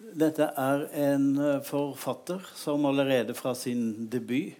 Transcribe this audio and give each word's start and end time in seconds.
Dette 0.00 0.46
er 0.56 0.86
en 0.96 1.26
eh, 1.38 1.58
forfatter 1.62 2.40
som 2.56 2.86
allerede 2.88 3.34
fra 3.36 3.52
sin 3.54 4.06
debut 4.10 4.56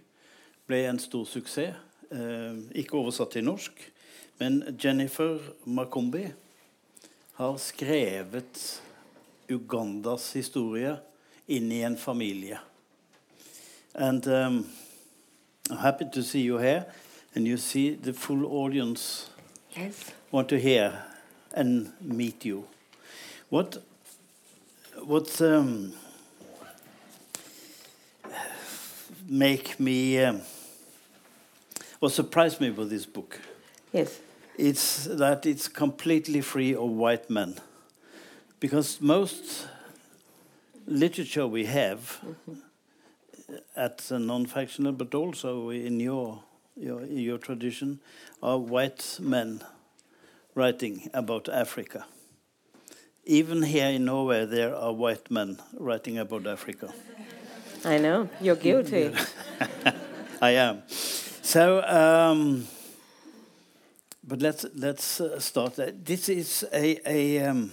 ble 0.68 0.82
en 0.86 1.00
stor 1.00 1.24
suksess. 1.24 1.78
Eh, 2.12 2.58
ikke 2.76 2.98
oversatt 2.98 3.32
til 3.37 3.46
norsk, 3.46 3.80
men 4.40 4.61
Jennifer 4.84 5.38
Makumbi 5.64 6.26
har 7.38 7.56
skrevet 7.62 8.61
Ugandas 9.50 10.32
historie 10.37 10.97
inn 11.49 11.72
i 11.72 11.81
en 11.87 11.97
familie. 11.99 12.59
And 13.95 14.27
um, 14.27 14.67
I'm 15.71 15.79
happy 15.79 16.05
to 16.12 16.23
see 16.23 16.43
you 16.43 16.59
here, 16.59 16.84
and 17.34 17.47
you 17.48 17.57
see 17.57 17.95
the 17.95 18.12
full 18.12 18.45
audience 18.47 19.30
Yes. 19.77 20.11
want 20.33 20.48
to 20.48 20.59
hear 20.59 20.93
and 21.52 21.93
meet 22.01 22.45
you. 22.45 22.65
What 23.48 23.79
what 25.05 25.41
um, 25.41 25.92
make 29.29 29.79
me 29.79 30.23
um, 30.23 30.42
what 32.01 32.12
surprised 32.12 32.61
me 32.61 32.70
with 32.70 32.91
this 32.91 33.06
book? 33.06 33.41
Yes. 33.92 34.20
It's 34.56 35.05
that 35.05 35.47
it's 35.47 35.69
completely 35.69 36.41
free 36.41 36.75
of 36.75 36.91
white 36.91 37.30
men, 37.30 37.61
because 38.59 39.01
most 39.01 39.69
literature 40.87 41.47
we 41.47 41.64
have 41.64 42.20
at 43.77 43.98
the 43.98 44.19
non-factional, 44.19 44.92
but 44.92 45.14
also 45.14 45.70
in 45.70 46.01
your 46.01 46.42
your 46.77 47.05
your 47.05 47.39
tradition, 47.39 48.01
are 48.42 48.59
white 48.59 49.19
men 49.20 49.62
writing 50.55 51.09
about 51.14 51.48
Africa. 51.48 52.05
Even 53.30 53.62
here 53.62 53.87
in 53.91 54.07
Norway, 54.07 54.45
there 54.45 54.75
are 54.75 54.93
white 54.93 55.30
men 55.30 55.57
writing 55.79 56.19
about 56.19 56.48
Africa. 56.48 56.93
I 57.84 57.98
know. 57.98 58.29
You're 58.41 58.56
guilty. 58.56 59.14
I 60.42 60.50
am. 60.50 60.83
So, 60.89 61.81
um, 61.83 62.67
but 64.27 64.42
let's 64.42 64.67
let's 64.75 65.20
uh, 65.20 65.39
start. 65.39 65.78
Uh, 65.78 65.92
This 66.05 66.28
is 66.28 66.64
a, 66.73 66.98
a 67.06 67.48
um, 67.51 67.70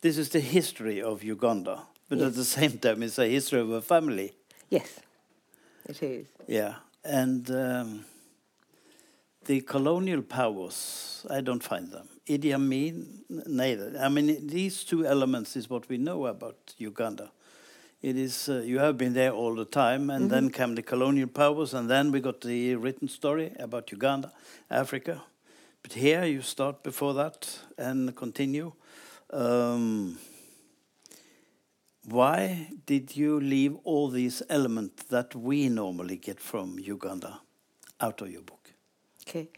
this 0.00 0.18
is 0.18 0.28
the 0.30 0.40
history 0.40 1.00
of 1.00 1.22
Uganda, 1.22 1.82
but 2.08 2.18
at 2.18 2.34
the 2.34 2.44
same 2.44 2.78
time, 2.78 3.04
it's 3.04 3.18
a 3.20 3.28
history 3.28 3.60
of 3.60 3.70
a 3.70 3.80
family. 3.80 4.32
yes. 4.68 4.98
It 5.88 6.02
is. 6.02 6.26
Yeah, 6.48 6.74
and 7.04 7.48
um, 7.50 8.04
the 9.50 9.60
colonial 9.62 10.22
powers, 10.22 11.26
I 11.28 11.40
don't 11.40 11.62
find 11.62 11.90
them. 11.90 12.08
Idi 12.24 12.54
Amin, 12.54 13.24
neither. 13.48 13.98
I 14.00 14.08
mean, 14.08 14.46
these 14.46 14.84
two 14.84 15.04
elements 15.04 15.56
is 15.56 15.68
what 15.68 15.88
we 15.88 15.98
know 15.98 16.26
about 16.26 16.74
Uganda. 16.78 17.32
It 18.00 18.16
is 18.16 18.48
uh, 18.48 18.62
you 18.64 18.78
have 18.78 18.96
been 18.96 19.12
there 19.12 19.32
all 19.32 19.56
the 19.56 19.64
time, 19.64 20.08
and 20.08 20.30
then 20.30 20.50
came 20.50 20.76
the 20.76 20.82
colonial 20.82 21.26
powers, 21.26 21.74
and 21.74 21.90
then 21.90 22.12
we 22.12 22.20
got 22.20 22.42
the 22.42 22.76
written 22.76 23.08
story 23.08 23.50
about 23.58 23.90
Uganda, 23.90 24.30
Africa. 24.70 25.20
But 25.82 25.94
here 25.94 26.24
you 26.24 26.42
start 26.42 26.84
before 26.84 27.14
that 27.14 27.58
and 27.76 28.14
continue. 28.14 28.72
Um, 29.32 30.18
why 32.04 32.68
did 32.86 33.16
you 33.16 33.40
leave 33.40 33.74
all 33.82 34.10
these 34.10 34.44
elements 34.48 35.02
that 35.06 35.34
we 35.34 35.68
normally 35.68 36.18
get 36.18 36.38
from 36.38 36.78
Uganda 36.78 37.40
out 38.00 38.22
of 38.22 38.30
your 38.30 38.42
book? 38.42 38.59
Okay. 39.28 39.48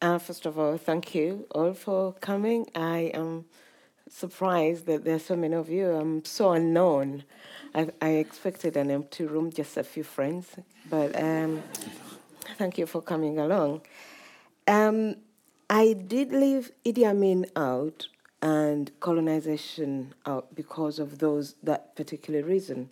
Uh, 0.00 0.18
first 0.18 0.46
of 0.46 0.58
all, 0.58 0.76
thank 0.76 1.14
you 1.14 1.46
all 1.52 1.74
for 1.74 2.12
coming. 2.14 2.66
I 2.74 3.12
am 3.14 3.44
surprised 4.08 4.86
that 4.86 5.04
there 5.04 5.16
are 5.16 5.20
so 5.20 5.36
many 5.36 5.54
of 5.54 5.68
you. 5.68 5.90
I'm 5.90 6.24
so 6.24 6.52
unknown. 6.52 7.24
I, 7.74 7.88
I 8.00 8.08
expected 8.10 8.76
an 8.76 8.90
empty 8.90 9.24
room, 9.24 9.52
just 9.52 9.76
a 9.76 9.84
few 9.84 10.02
friends, 10.02 10.56
but 10.90 11.20
um, 11.20 11.62
thank 12.58 12.78
you 12.78 12.86
for 12.86 13.00
coming 13.00 13.38
along. 13.38 13.82
Um, 14.66 15.16
I 15.70 15.92
did 15.92 16.32
leave 16.32 16.70
Idi 16.84 17.04
Amin 17.04 17.46
out 17.54 18.08
and 18.40 18.90
colonization 19.00 20.14
out 20.26 20.54
because 20.54 20.98
of 20.98 21.18
those 21.18 21.54
that 21.62 21.94
particular 21.94 22.42
reason. 22.42 22.90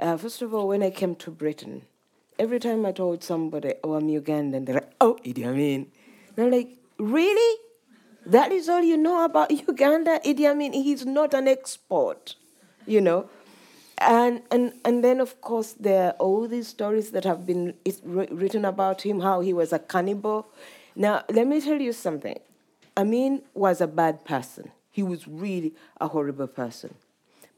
Uh, 0.00 0.16
first 0.16 0.40
of 0.40 0.54
all, 0.54 0.68
when 0.68 0.82
I 0.82 0.90
came 0.90 1.14
to 1.16 1.30
Britain, 1.30 1.82
every 2.38 2.60
time 2.60 2.86
I 2.86 2.92
told 2.92 3.22
somebody, 3.24 3.74
"Oh, 3.82 3.94
I'm 3.94 4.08
Ugandan," 4.08 4.66
they're 4.66 4.76
like, 4.76 4.92
"Oh, 5.00 5.18
Idi 5.24 5.44
Amin," 5.44 5.90
they're 6.36 6.50
like, 6.50 6.76
"Really? 6.98 7.58
That 8.26 8.52
is 8.52 8.68
all 8.68 8.82
you 8.82 8.96
know 8.96 9.24
about 9.24 9.50
Uganda? 9.50 10.20
Idi 10.24 10.44
Amin? 10.46 10.72
He's 10.72 11.06
not 11.06 11.34
an 11.34 11.48
export, 11.48 12.36
you 12.86 13.00
know." 13.00 13.28
And, 14.00 14.42
and 14.52 14.74
and 14.84 15.02
then 15.02 15.18
of 15.20 15.40
course 15.40 15.72
there 15.72 16.08
are 16.08 16.16
all 16.22 16.46
these 16.46 16.68
stories 16.68 17.10
that 17.10 17.24
have 17.24 17.44
been 17.44 17.74
written 18.04 18.64
about 18.64 19.02
him 19.02 19.20
how 19.20 19.40
he 19.40 19.52
was 19.52 19.72
a 19.72 19.80
cannibal. 19.80 20.46
Now 20.94 21.24
let 21.28 21.48
me 21.48 21.60
tell 21.60 21.80
you 21.80 21.92
something. 21.92 22.38
Amin 22.96 23.42
was 23.54 23.80
a 23.80 23.88
bad 23.88 24.24
person. 24.24 24.70
He 24.90 25.02
was 25.02 25.26
really 25.26 25.74
a 26.00 26.08
horrible 26.08 26.46
person, 26.46 26.94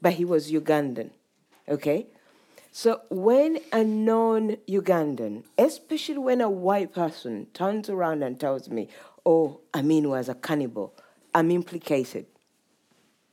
but 0.01 0.13
he 0.13 0.25
was 0.25 0.51
Ugandan. 0.51 1.11
Okay, 1.69 2.07
so 2.71 3.01
when 3.09 3.59
a 3.71 3.83
non-Ugandan, 3.83 5.43
especially 5.57 6.17
when 6.17 6.41
a 6.41 6.49
white 6.49 6.93
person 6.93 7.47
turns 7.53 7.89
around 7.89 8.23
and 8.23 8.39
tells 8.39 8.69
me, 8.69 8.87
"Oh, 9.25 9.59
Amin 9.73 10.09
was 10.09 10.29
a 10.29 10.35
cannibal," 10.35 10.93
I'm 11.33 11.51
implicated 11.51 12.25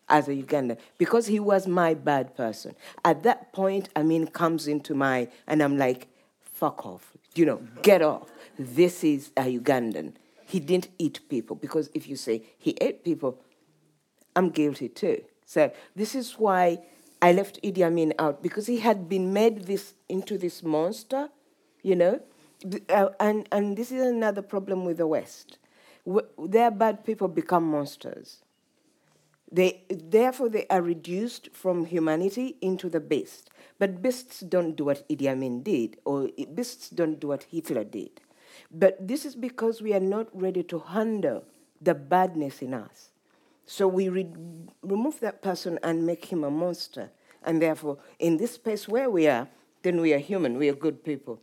as 0.09 0.29
a 0.29 0.33
Ugandan 0.33 0.79
because 0.97 1.27
he 1.27 1.39
was 1.39 1.67
my 1.67 1.95
bad 1.95 2.37
person. 2.37 2.75
At 3.05 3.23
that 3.23 3.53
point, 3.53 3.89
Amin 3.95 4.27
comes 4.29 4.67
into 4.67 4.95
my, 4.95 5.29
and 5.47 5.63
I'm 5.63 5.77
like, 5.77 6.09
fuck 6.41 6.85
off, 6.87 7.13
you 7.35 7.47
know, 7.47 7.61
get 7.83 8.03
off. 8.03 8.31
This 8.59 9.05
is 9.05 9.31
a 9.37 9.59
Ugandan. 9.59 10.15
He 10.47 10.61
didn't 10.61 10.89
eat 10.99 11.21
people 11.29 11.57
because 11.57 11.91
if 11.95 12.09
you 12.09 12.17
say 12.17 12.43
he 12.59 12.77
ate 12.81 13.05
people, 13.05 13.39
I'm 14.35 14.51
guilty 14.51 14.89
too. 14.89 15.23
So 15.45 15.71
this 15.95 16.15
is 16.15 16.33
why 16.39 16.79
I 17.21 17.33
left 17.33 17.59
Idi 17.63 17.83
Amin 17.83 18.15
out 18.19 18.43
because 18.43 18.67
he 18.67 18.79
had 18.81 19.09
been 19.09 19.33
made 19.33 19.65
this 19.65 19.95
into 20.09 20.39
this 20.39 20.63
monster, 20.63 21.31
you 21.83 21.97
know, 21.97 22.21
uh, 22.89 23.09
and 23.21 23.49
and 23.51 23.77
this 23.77 23.91
is 23.93 24.03
another 24.07 24.43
problem 24.43 24.85
with 24.85 24.99
the 24.99 25.07
West. 25.07 25.59
Wh- 26.09 26.29
Their 26.39 26.71
bad 26.71 27.05
people 27.05 27.29
become 27.29 27.65
monsters. 27.71 28.43
They, 29.51 29.83
therefore, 29.89 30.49
they 30.51 30.67
are 30.69 30.83
reduced 30.83 31.51
from 31.55 31.87
humanity 31.87 32.57
into 32.61 32.89
the 32.91 33.01
beast. 33.01 33.49
But 33.79 34.03
beasts 34.03 34.41
don't 34.41 34.77
do 34.77 34.85
what 34.85 35.09
Idi 35.09 35.27
Amin 35.27 35.63
did, 35.63 35.99
or 36.05 36.29
beasts 36.55 36.91
don't 36.91 37.19
do 37.19 37.29
what 37.29 37.45
Hitler 37.45 37.85
did. 37.85 38.21
But 38.71 39.07
this 39.07 39.25
is 39.25 39.35
because 39.35 39.81
we 39.81 39.95
are 39.95 40.01
not 40.01 40.29
ready 40.39 40.63
to 40.65 40.79
handle 40.81 41.45
the 41.81 41.95
badness 41.95 42.61
in 42.61 42.75
us. 42.75 43.11
So 43.71 43.87
we 43.87 44.09
re- 44.09 44.33
remove 44.83 45.21
that 45.21 45.43
person 45.43 45.79
and 45.83 46.07
make 46.07 46.25
him 46.25 46.43
a 46.43 46.51
monster. 46.51 47.11
And 47.43 47.61
therefore, 47.61 47.99
in 48.19 48.39
this 48.39 48.53
space 48.53 48.89
where 48.89 49.11
we 49.11 49.29
are, 49.29 49.47
then 49.83 50.01
we 50.01 50.15
are 50.15 50.19
human, 50.19 50.57
we 50.57 50.71
are 50.71 50.75
good 50.75 51.05
people. 51.05 51.43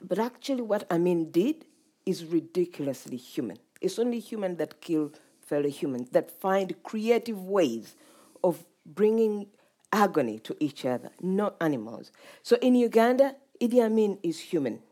But 0.00 0.20
actually, 0.20 0.62
what 0.62 0.90
Amin 0.92 1.32
did 1.32 1.64
is 2.06 2.24
ridiculously 2.24 3.16
human. 3.16 3.58
It's 3.80 3.98
only 3.98 4.20
human 4.20 4.58
that 4.58 4.80
kill 4.80 5.12
fellow 5.40 5.68
humans, 5.68 6.10
that 6.10 6.30
find 6.30 6.80
creative 6.84 7.42
ways 7.42 7.96
of 8.44 8.64
bringing 8.86 9.48
agony 9.92 10.38
to 10.38 10.56
each 10.60 10.84
other, 10.84 11.10
not 11.20 11.56
animals. 11.60 12.12
So 12.44 12.58
in 12.62 12.76
Uganda, 12.76 13.34
Idi 13.60 13.84
Amin 13.84 14.20
is 14.22 14.38
human. 14.38 14.82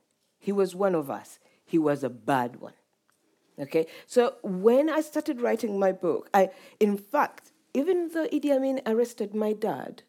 He 0.41 0.51
was 0.51 0.75
one 0.75 0.97
of 0.97 1.09
us. 1.09 1.39
He 1.65 1.79
was 1.79 2.03
a 2.03 2.11
bad 2.11 2.57
one. 2.57 2.73
Okay, 3.61 3.87
so 4.07 4.35
when 4.43 4.89
I 4.89 5.01
started 5.01 5.41
writing 5.41 5.79
my 5.79 5.91
book, 5.91 6.31
I, 6.33 6.51
in 6.79 6.97
fact, 6.97 7.51
even 7.75 8.11
though 8.15 8.29
Idi 8.29 8.55
Amin 8.55 8.81
arrested 8.87 9.35
my 9.35 9.53
dad, 9.53 10.03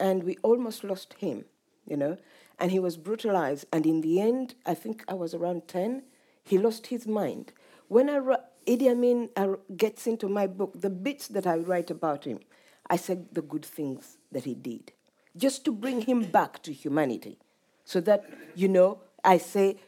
and 0.00 0.22
we 0.22 0.38
almost 0.42 0.84
lost 0.84 1.14
him, 1.14 1.44
you 1.86 1.96
know, 1.96 2.16
and 2.58 2.70
he 2.70 2.78
was 2.78 2.96
brutalized, 2.96 3.66
and 3.72 3.84
in 3.84 4.00
the 4.00 4.20
end, 4.20 4.54
I 4.64 4.74
think 4.74 5.04
I 5.06 5.14
was 5.14 5.34
around 5.34 5.68
ten, 5.68 6.02
he 6.42 6.56
lost 6.56 6.86
his 6.86 7.06
mind. 7.06 7.52
When 7.88 8.08
I 8.08 8.20
Idi 8.66 8.90
Amin 8.90 9.28
gets 9.76 10.06
into 10.06 10.28
my 10.28 10.46
book, 10.46 10.80
the 10.80 10.90
bits 10.90 11.28
that 11.28 11.46
I 11.46 11.56
write 11.56 11.90
about 11.90 12.24
him, 12.24 12.40
I 12.88 12.96
said 12.96 13.26
the 13.32 13.42
good 13.42 13.64
things 13.64 14.16
that 14.32 14.44
he 14.44 14.54
did, 14.54 14.92
just 15.36 15.64
to 15.66 15.72
bring 15.72 16.02
him 16.02 16.24
back 16.24 16.62
to 16.62 16.72
humanity, 16.72 17.38
so 17.84 18.00
that 18.00 18.24
you 18.54 18.68
know, 18.68 19.00
I 19.24 19.38
say 19.38 19.78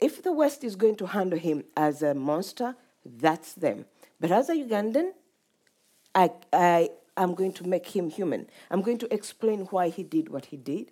if 0.00 0.22
the 0.22 0.32
West 0.32 0.64
is 0.64 0.76
going 0.76 0.96
to 0.96 1.06
handle 1.06 1.38
him 1.38 1.64
as 1.76 2.02
a 2.02 2.14
monster, 2.14 2.76
that's 3.04 3.54
them. 3.54 3.86
But 4.18 4.30
as 4.30 4.48
a 4.48 4.54
Ugandan, 4.54 5.12
I, 6.14 6.30
I 6.52 6.90
am 7.16 7.34
going 7.34 7.52
to 7.54 7.66
make 7.66 7.86
him 7.88 8.10
human. 8.10 8.48
I'm 8.70 8.82
going 8.82 8.98
to 8.98 9.12
explain 9.14 9.60
why 9.66 9.88
he 9.88 10.02
did 10.02 10.28
what 10.28 10.46
he 10.46 10.56
did 10.56 10.90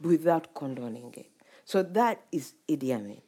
without 0.00 0.54
condoning 0.54 1.14
it. 1.16 1.30
So 1.64 1.82
that 1.82 2.22
is 2.32 2.54
Idi 2.68 2.90
Amin. 2.90 3.20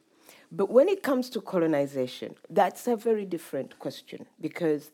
But 0.51 0.69
when 0.69 0.87
it 0.87 1.03
comes 1.03 1.29
to 1.31 1.41
colonization, 1.41 2.35
that's 2.49 2.87
a 2.87 2.95
very 2.95 3.25
different 3.25 3.79
question 3.79 4.25
because 4.39 4.91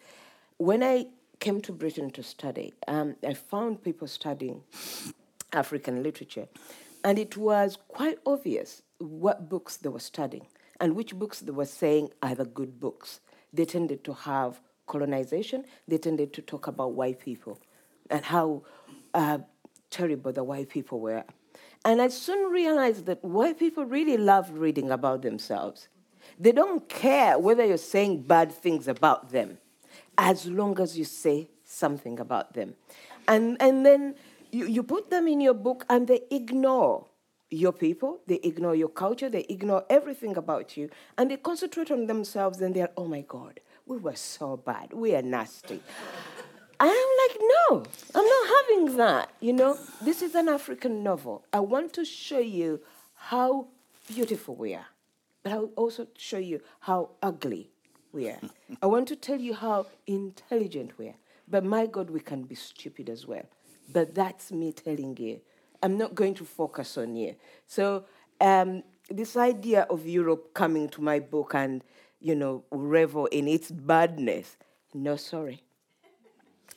when 0.57 0.81
I 0.83 1.07
came 1.39 1.59
to 1.61 1.71
Britain 1.71 2.09
to 2.11 2.23
study, 2.23 2.73
um, 2.87 3.15
I 3.27 3.33
found 3.33 3.83
people 3.83 4.07
studying 4.07 4.63
African 5.51 6.01
literature, 6.03 6.47
and 7.03 7.19
it 7.19 7.35
was 7.35 7.77
quite 7.87 8.19
obvious 8.25 8.83
what 9.01 9.49
books 9.49 9.77
they 9.77 9.89
were 9.89 9.99
studying 9.99 10.45
and 10.79 10.95
which 10.95 11.15
books 11.15 11.39
they 11.39 11.51
were 11.51 11.65
saying 11.65 12.09
are 12.21 12.35
the 12.35 12.45
good 12.45 12.79
books. 12.79 13.19
They 13.53 13.65
tended 13.65 14.03
to 14.05 14.13
have 14.13 14.61
colonization, 14.87 15.63
they 15.87 15.97
tended 15.97 16.33
to 16.33 16.41
talk 16.41 16.67
about 16.67 16.93
white 16.93 17.19
people 17.19 17.59
and 18.09 18.25
how 18.25 18.63
uh, 19.13 19.39
terrible 19.89 20.33
the 20.33 20.43
white 20.43 20.69
people 20.69 20.99
were. 20.99 21.23
And 21.85 22.01
I 22.01 22.09
soon 22.09 22.51
realized 22.51 23.05
that 23.05 23.23
white 23.23 23.57
people 23.57 23.85
really 23.85 24.17
love 24.17 24.51
reading 24.51 24.91
about 24.91 25.21
themselves. 25.21 25.87
They 26.39 26.51
don't 26.51 26.87
care 26.89 27.39
whether 27.39 27.65
you're 27.65 27.77
saying 27.77 28.23
bad 28.23 28.51
things 28.51 28.87
about 28.87 29.31
them, 29.31 29.57
as 30.17 30.45
long 30.45 30.79
as 30.79 30.97
you 30.97 31.05
say 31.05 31.49
something 31.63 32.19
about 32.19 32.53
them. 32.53 32.75
And, 33.27 33.57
and 33.59 33.85
then 33.85 34.15
you, 34.51 34.65
you 34.65 34.83
put 34.83 35.09
them 35.09 35.27
in 35.27 35.41
your 35.41 35.53
book 35.53 35.85
and 35.89 36.07
they 36.07 36.21
ignore 36.29 37.05
your 37.51 37.73
people, 37.73 38.21
they 38.27 38.39
ignore 38.43 38.73
your 38.73 38.89
culture, 38.89 39.29
they 39.29 39.45
ignore 39.49 39.83
everything 39.89 40.37
about 40.37 40.77
you, 40.77 40.89
and 41.17 41.29
they 41.29 41.37
concentrate 41.37 41.91
on 41.91 42.07
themselves 42.07 42.61
and 42.61 42.73
they're, 42.73 42.89
oh 42.95 43.05
my 43.05 43.21
God, 43.27 43.59
we 43.85 43.97
were 43.97 44.15
so 44.15 44.55
bad, 44.57 44.93
we 44.93 45.13
are 45.13 45.21
nasty. 45.21 45.81
I'm 46.79 46.89
like, 46.89 47.37
no, 47.39 47.83
I'm 48.15 48.25
not 48.25 48.47
having 48.47 48.97
that. 48.97 49.29
You 49.39 49.53
know, 49.53 49.77
this 50.01 50.23
is 50.23 50.33
an 50.33 50.49
African 50.49 51.03
novel. 51.03 51.45
I 51.53 51.59
want 51.59 51.93
to 51.93 52.05
show 52.05 52.39
you 52.39 52.79
how 53.13 53.67
beautiful 54.07 54.55
we 54.55 54.73
are, 54.73 54.87
but 55.43 55.51
I'll 55.51 55.71
also 55.75 56.07
show 56.17 56.39
you 56.39 56.61
how 56.79 57.11
ugly 57.21 57.69
we 58.11 58.29
are. 58.29 58.39
I 58.81 58.87
want 58.87 59.07
to 59.09 59.15
tell 59.15 59.39
you 59.39 59.53
how 59.53 59.87
intelligent 60.07 60.97
we 60.97 61.09
are. 61.09 61.15
But 61.47 61.65
my 61.65 61.85
God, 61.85 62.09
we 62.09 62.21
can 62.21 62.43
be 62.43 62.55
stupid 62.55 63.09
as 63.09 63.27
well. 63.27 63.43
But 63.91 64.15
that's 64.15 64.51
me 64.51 64.71
telling 64.71 65.17
you 65.17 65.41
I'm 65.83 65.97
not 65.97 66.15
going 66.15 66.35
to 66.35 66.45
focus 66.45 66.97
on 66.97 67.15
you. 67.15 67.35
So 67.67 68.05
um, 68.39 68.83
this 69.09 69.35
idea 69.35 69.87
of 69.89 70.05
Europe 70.05 70.53
coming 70.53 70.89
to 70.89 71.01
my 71.01 71.19
book 71.19 71.53
and 71.55 71.83
you 72.19 72.35
know 72.35 72.63
revel 72.71 73.25
in 73.27 73.47
its 73.47 73.71
badness, 73.71 74.57
no, 74.93 75.15
sorry. 75.15 75.63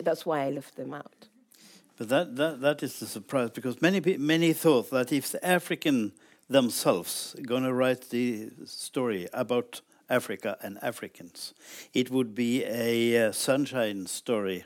That's 0.03 0.27
why 0.27 0.47
I 0.47 0.51
left 0.51 0.77
them 0.77 0.95
out. 0.95 1.29
But 1.97 2.09
that, 2.09 2.37
that, 2.37 2.61
that 2.61 2.83
is 2.83 2.99
the 2.99 3.07
surprise 3.07 3.51
because 3.51 3.81
many 3.81 4.01
many 4.19 4.53
thought 4.53 4.91
that 4.91 5.13
if 5.13 5.31
the 5.31 5.45
African 5.47 6.13
themselves 6.49 7.35
going 7.47 7.63
to 7.63 7.73
write 7.73 8.11
the 8.11 8.51
story 8.65 9.29
about 9.33 9.81
Africa 10.11 10.57
and 10.61 10.79
Africans, 10.83 11.55
it 11.93 12.11
would 12.11 12.35
be 12.35 12.65
a 12.65 13.29
uh, 13.29 13.33
sunshine 13.33 14.07
story. 14.07 14.65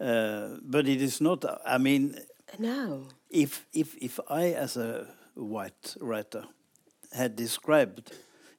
Uh, 0.00 0.56
but 0.62 0.88
it 0.88 1.02
is 1.02 1.20
not. 1.20 1.44
I 1.64 1.78
mean, 1.78 2.18
no. 2.58 3.08
If 3.30 3.66
if 3.72 3.96
if 3.96 4.20
I, 4.28 4.52
as 4.52 4.76
a 4.76 5.06
white 5.34 5.96
writer, 6.00 6.44
had 7.12 7.36
described 7.36 8.12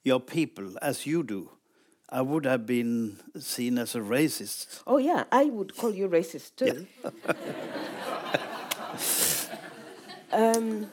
your 0.03 0.19
people 0.19 0.75
as 0.81 1.05
you 1.05 1.23
do, 1.23 1.49
I 2.09 2.21
would 2.21 2.45
have 2.45 2.65
been 2.65 3.17
seen 3.39 3.77
as 3.77 3.95
a 3.95 3.99
racist. 3.99 4.81
Oh 4.85 4.97
yeah, 4.97 5.23
I 5.31 5.45
would 5.45 5.75
call 5.75 5.91
you 5.91 6.07
racist 6.07 6.55
too. 6.55 6.85
Yeah. 7.03 7.33
um, 10.55 10.91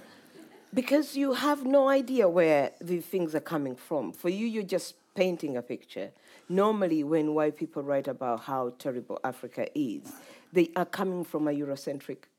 because 0.72 1.16
you 1.16 1.34
have 1.34 1.64
no 1.64 1.88
idea 1.88 2.28
where 2.28 2.70
the 2.80 3.00
things 3.00 3.34
are 3.34 3.40
coming 3.40 3.76
from. 3.76 4.12
For 4.12 4.28
you, 4.28 4.46
you're 4.46 4.62
just 4.62 4.94
painting 5.14 5.56
a 5.56 5.62
picture. 5.62 6.10
Normally, 6.48 7.04
when 7.04 7.34
white 7.34 7.56
people 7.56 7.82
write 7.82 8.08
about 8.08 8.40
how 8.40 8.72
terrible 8.78 9.20
Africa 9.24 9.66
is, 9.78 10.12
they 10.52 10.70
are 10.76 10.84
coming 10.84 11.24
from 11.24 11.48
a 11.48 11.52
Eurocentric 11.52 12.29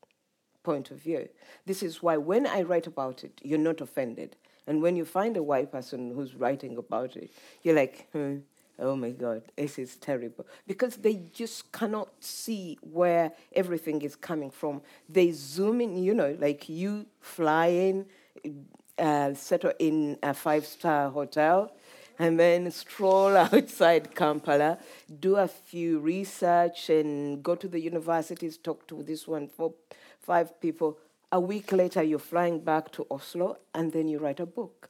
point 0.62 0.90
of 0.90 0.98
view. 0.98 1.28
This 1.66 1.82
is 1.82 2.02
why 2.02 2.16
when 2.16 2.46
I 2.46 2.62
write 2.62 2.86
about 2.86 3.24
it, 3.24 3.40
you're 3.42 3.58
not 3.58 3.80
offended. 3.80 4.36
And 4.66 4.80
when 4.80 4.96
you 4.96 5.04
find 5.04 5.36
a 5.36 5.42
white 5.42 5.72
person 5.72 6.12
who's 6.14 6.34
writing 6.34 6.76
about 6.76 7.16
it, 7.16 7.32
you're 7.62 7.74
like, 7.74 8.08
hmm, 8.12 8.38
oh 8.78 8.96
my 8.96 9.10
God, 9.10 9.42
this 9.56 9.78
is 9.78 9.96
terrible. 9.96 10.46
Because 10.66 10.96
they 10.96 11.22
just 11.32 11.72
cannot 11.72 12.08
see 12.20 12.78
where 12.80 13.32
everything 13.54 14.02
is 14.02 14.16
coming 14.16 14.50
from. 14.50 14.82
They 15.08 15.32
zoom 15.32 15.80
in, 15.80 16.02
you 16.02 16.14
know, 16.14 16.36
like 16.38 16.68
you 16.68 17.06
fly 17.20 17.66
in, 17.66 18.06
uh, 18.98 19.34
settle 19.34 19.72
in 19.78 20.18
a 20.22 20.34
five 20.34 20.66
star 20.66 21.10
hotel, 21.10 21.72
and 22.18 22.38
then 22.38 22.70
stroll 22.70 23.36
outside 23.52 24.14
Kampala, 24.14 24.78
do 25.20 25.36
a 25.36 25.48
few 25.48 25.98
research, 25.98 26.88
and 26.88 27.42
go 27.42 27.54
to 27.54 27.66
the 27.68 27.80
universities, 27.80 28.58
talk 28.58 28.86
to 28.88 29.02
this 29.02 29.26
one 29.26 29.48
for 29.48 29.74
five 30.22 30.60
people. 30.60 30.98
A 31.30 31.40
week 31.40 31.72
later, 31.72 32.02
you're 32.02 32.18
flying 32.18 32.60
back 32.60 32.92
to 32.92 33.06
Oslo, 33.10 33.58
and 33.74 33.92
then 33.92 34.08
you 34.08 34.18
write 34.18 34.40
a 34.40 34.46
book. 34.46 34.88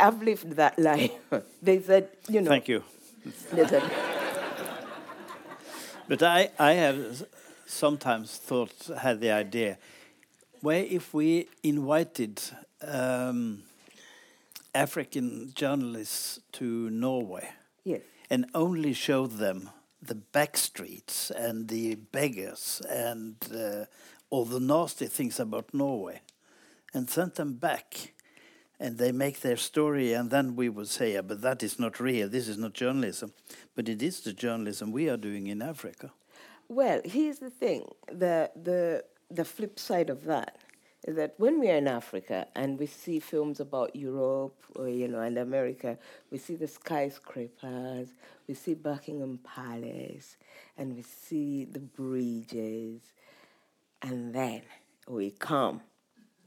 I've 0.00 0.22
lived 0.22 0.52
that 0.52 0.78
life. 0.78 1.12
they 1.62 1.80
said, 1.80 2.08
you 2.28 2.40
know. 2.40 2.48
Thank 2.48 2.68
you. 2.68 2.82
but 6.08 6.22
I, 6.22 6.50
I 6.58 6.72
have 6.72 7.26
sometimes 7.66 8.36
thought, 8.36 8.90
had 8.98 9.20
the 9.20 9.30
idea, 9.30 9.78
where 10.60 10.84
if 10.84 11.14
we 11.14 11.48
invited 11.62 12.40
um, 12.82 13.62
African 14.74 15.52
journalists 15.54 16.40
to 16.52 16.90
Norway 16.90 17.48
yes. 17.84 18.00
and 18.30 18.46
only 18.54 18.92
showed 18.92 19.32
them 19.32 19.70
the 20.02 20.14
back 20.14 20.56
streets 20.56 21.30
and 21.30 21.68
the 21.68 21.94
beggars 21.94 22.82
and 22.88 23.36
uh, 23.54 23.84
all 24.34 24.44
the 24.44 24.58
nasty 24.58 25.06
things 25.06 25.38
about 25.38 25.72
Norway 25.72 26.20
and 26.92 27.08
sent 27.08 27.36
them 27.36 27.52
back. 27.54 28.14
And 28.80 28.98
they 28.98 29.12
make 29.12 29.40
their 29.40 29.56
story, 29.56 30.12
and 30.12 30.28
then 30.28 30.56
we 30.56 30.68
would 30.68 30.88
say, 30.88 31.12
yeah, 31.12 31.20
but 31.20 31.40
that 31.42 31.62
is 31.62 31.78
not 31.78 32.00
real. 32.00 32.28
This 32.28 32.48
is 32.48 32.58
not 32.58 32.72
journalism. 32.72 33.32
But 33.76 33.88
it 33.88 34.02
is 34.02 34.22
the 34.22 34.32
journalism 34.32 34.90
we 34.90 35.08
are 35.08 35.16
doing 35.16 35.46
in 35.46 35.62
Africa. 35.62 36.10
Well, 36.66 37.00
here's 37.04 37.38
the 37.38 37.50
thing 37.50 37.86
the, 38.08 38.50
the, 38.60 39.04
the 39.30 39.44
flip 39.44 39.78
side 39.78 40.10
of 40.10 40.24
that 40.24 40.58
is 41.06 41.14
that 41.14 41.34
when 41.36 41.60
we 41.60 41.70
are 41.70 41.76
in 41.76 41.86
Africa 41.86 42.48
and 42.56 42.76
we 42.76 42.86
see 42.86 43.20
films 43.20 43.60
about 43.60 43.94
Europe 43.94 44.56
or 44.74 44.88
you 44.88 45.06
know 45.06 45.20
and 45.20 45.38
America, 45.38 45.96
we 46.32 46.38
see 46.38 46.56
the 46.56 46.66
skyscrapers, 46.66 48.08
we 48.48 48.54
see 48.54 48.74
Buckingham 48.74 49.38
Palace, 49.44 50.36
and 50.76 50.96
we 50.96 51.02
see 51.02 51.66
the 51.66 51.78
bridges, 51.78 53.02
and 54.04 54.34
then 54.34 54.62
we 55.08 55.30
come. 55.30 55.80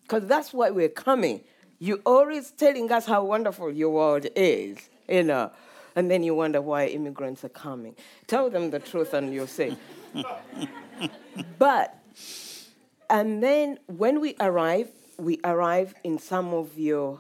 Because 0.04 0.26
that's 0.26 0.54
why 0.54 0.70
we're 0.70 0.90
coming. 0.90 1.42
You're 1.80 2.00
always 2.06 2.52
telling 2.52 2.90
us 2.92 3.06
how 3.06 3.24
wonderful 3.26 3.72
your 3.72 3.90
world 3.90 4.28
is, 4.36 4.78
you 5.10 5.24
know. 5.24 5.52
And 5.96 6.10
then 6.10 6.22
you 6.24 6.36
wonder 6.36 6.62
why 6.62 6.86
immigrants 6.86 7.44
are 7.44 7.50
coming. 7.50 7.96
Tell 8.28 8.50
them 8.50 8.70
the 8.70 8.80
truth 8.80 9.14
and 9.14 9.34
you'll 9.34 9.48
see. 9.48 9.76
but, 11.60 11.98
and 13.10 13.42
then 13.42 13.80
when 13.88 14.22
we 14.22 14.36
arrive, 14.40 14.90
we 15.18 15.40
arrive 15.44 15.96
in 16.04 16.20
some 16.20 16.54
of 16.54 16.78
your 16.78 17.20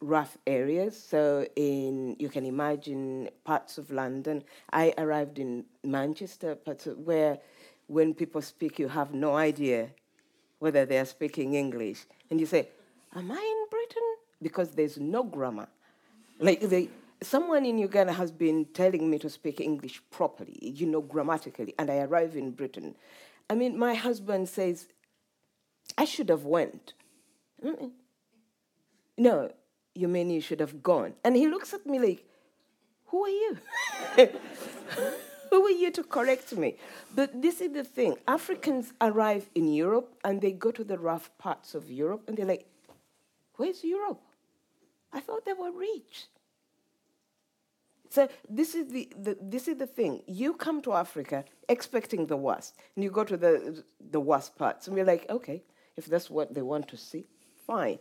rough 0.00 0.38
areas. 0.46 0.98
So 0.98 1.46
in 1.56 2.16
you 2.18 2.30
can 2.30 2.46
imagine 2.46 3.28
parts 3.44 3.76
of 3.76 3.90
London. 3.90 4.44
I 4.72 4.94
arrived 4.96 5.38
in 5.38 5.66
Manchester, 5.84 6.54
parts 6.54 6.86
where 6.86 7.38
when 7.88 8.14
people 8.14 8.40
speak, 8.40 8.78
you 8.78 8.88
have 8.88 9.12
no 9.12 9.34
idea 9.34 9.90
whether 10.60 10.84
they 10.86 10.98
are 10.98 11.04
speaking 11.04 11.54
English. 11.54 12.06
And 12.30 12.38
you 12.38 12.46
say, 12.46 12.68
Am 13.14 13.30
I 13.32 13.36
in 13.36 13.66
Britain? 13.70 14.02
Because 14.40 14.70
there's 14.70 14.98
no 14.98 15.24
grammar. 15.24 15.68
Like 16.38 16.60
they, 16.60 16.90
someone 17.22 17.64
in 17.64 17.78
Uganda 17.78 18.12
has 18.12 18.30
been 18.30 18.66
telling 18.66 19.10
me 19.10 19.18
to 19.18 19.30
speak 19.30 19.60
English 19.60 20.02
properly, 20.10 20.56
you 20.60 20.86
know, 20.86 21.00
grammatically, 21.00 21.74
and 21.78 21.90
I 21.90 21.98
arrive 22.00 22.36
in 22.36 22.52
Britain. 22.52 22.94
I 23.50 23.54
mean, 23.54 23.78
my 23.78 23.94
husband 23.94 24.48
says, 24.48 24.88
I 25.96 26.04
should 26.04 26.28
have 26.28 26.44
went. 26.44 26.92
No, 29.16 29.50
you 29.94 30.06
mean 30.06 30.30
you 30.30 30.40
should 30.40 30.60
have 30.60 30.82
gone? 30.82 31.14
And 31.24 31.34
he 31.34 31.48
looks 31.48 31.72
at 31.72 31.86
me 31.86 31.98
like, 31.98 32.24
who 33.06 33.24
are 33.24 33.28
you? 33.28 33.58
Who 35.50 35.66
are 35.66 35.70
you 35.70 35.90
to 35.92 36.02
correct 36.02 36.56
me? 36.56 36.76
But 37.14 37.42
this 37.42 37.60
is 37.60 37.72
the 37.72 37.84
thing 37.84 38.16
Africans 38.26 38.92
arrive 39.00 39.48
in 39.54 39.72
Europe 39.72 40.14
and 40.24 40.40
they 40.40 40.52
go 40.52 40.70
to 40.70 40.84
the 40.84 40.98
rough 40.98 41.30
parts 41.38 41.74
of 41.74 41.90
Europe 41.90 42.24
and 42.26 42.36
they're 42.36 42.46
like, 42.46 42.66
where's 43.56 43.84
Europe? 43.84 44.20
I 45.12 45.20
thought 45.20 45.44
they 45.44 45.52
were 45.52 45.72
rich. 45.72 46.26
So 48.10 48.28
this 48.48 48.74
is 48.74 48.88
the, 48.88 49.08
the, 49.18 49.36
this 49.40 49.68
is 49.68 49.76
the 49.76 49.86
thing. 49.86 50.22
You 50.26 50.54
come 50.54 50.80
to 50.82 50.94
Africa 50.94 51.44
expecting 51.68 52.26
the 52.26 52.36
worst, 52.36 52.74
and 52.94 53.04
you 53.04 53.10
go 53.10 53.24
to 53.24 53.36
the 53.36 53.84
the 54.10 54.20
worst 54.20 54.56
parts, 54.56 54.86
and 54.86 54.96
we're 54.96 55.04
like, 55.04 55.28
okay, 55.28 55.62
if 55.96 56.06
that's 56.06 56.30
what 56.30 56.54
they 56.54 56.62
want 56.62 56.88
to 56.88 56.96
see, 56.96 57.26
fine. 57.66 57.98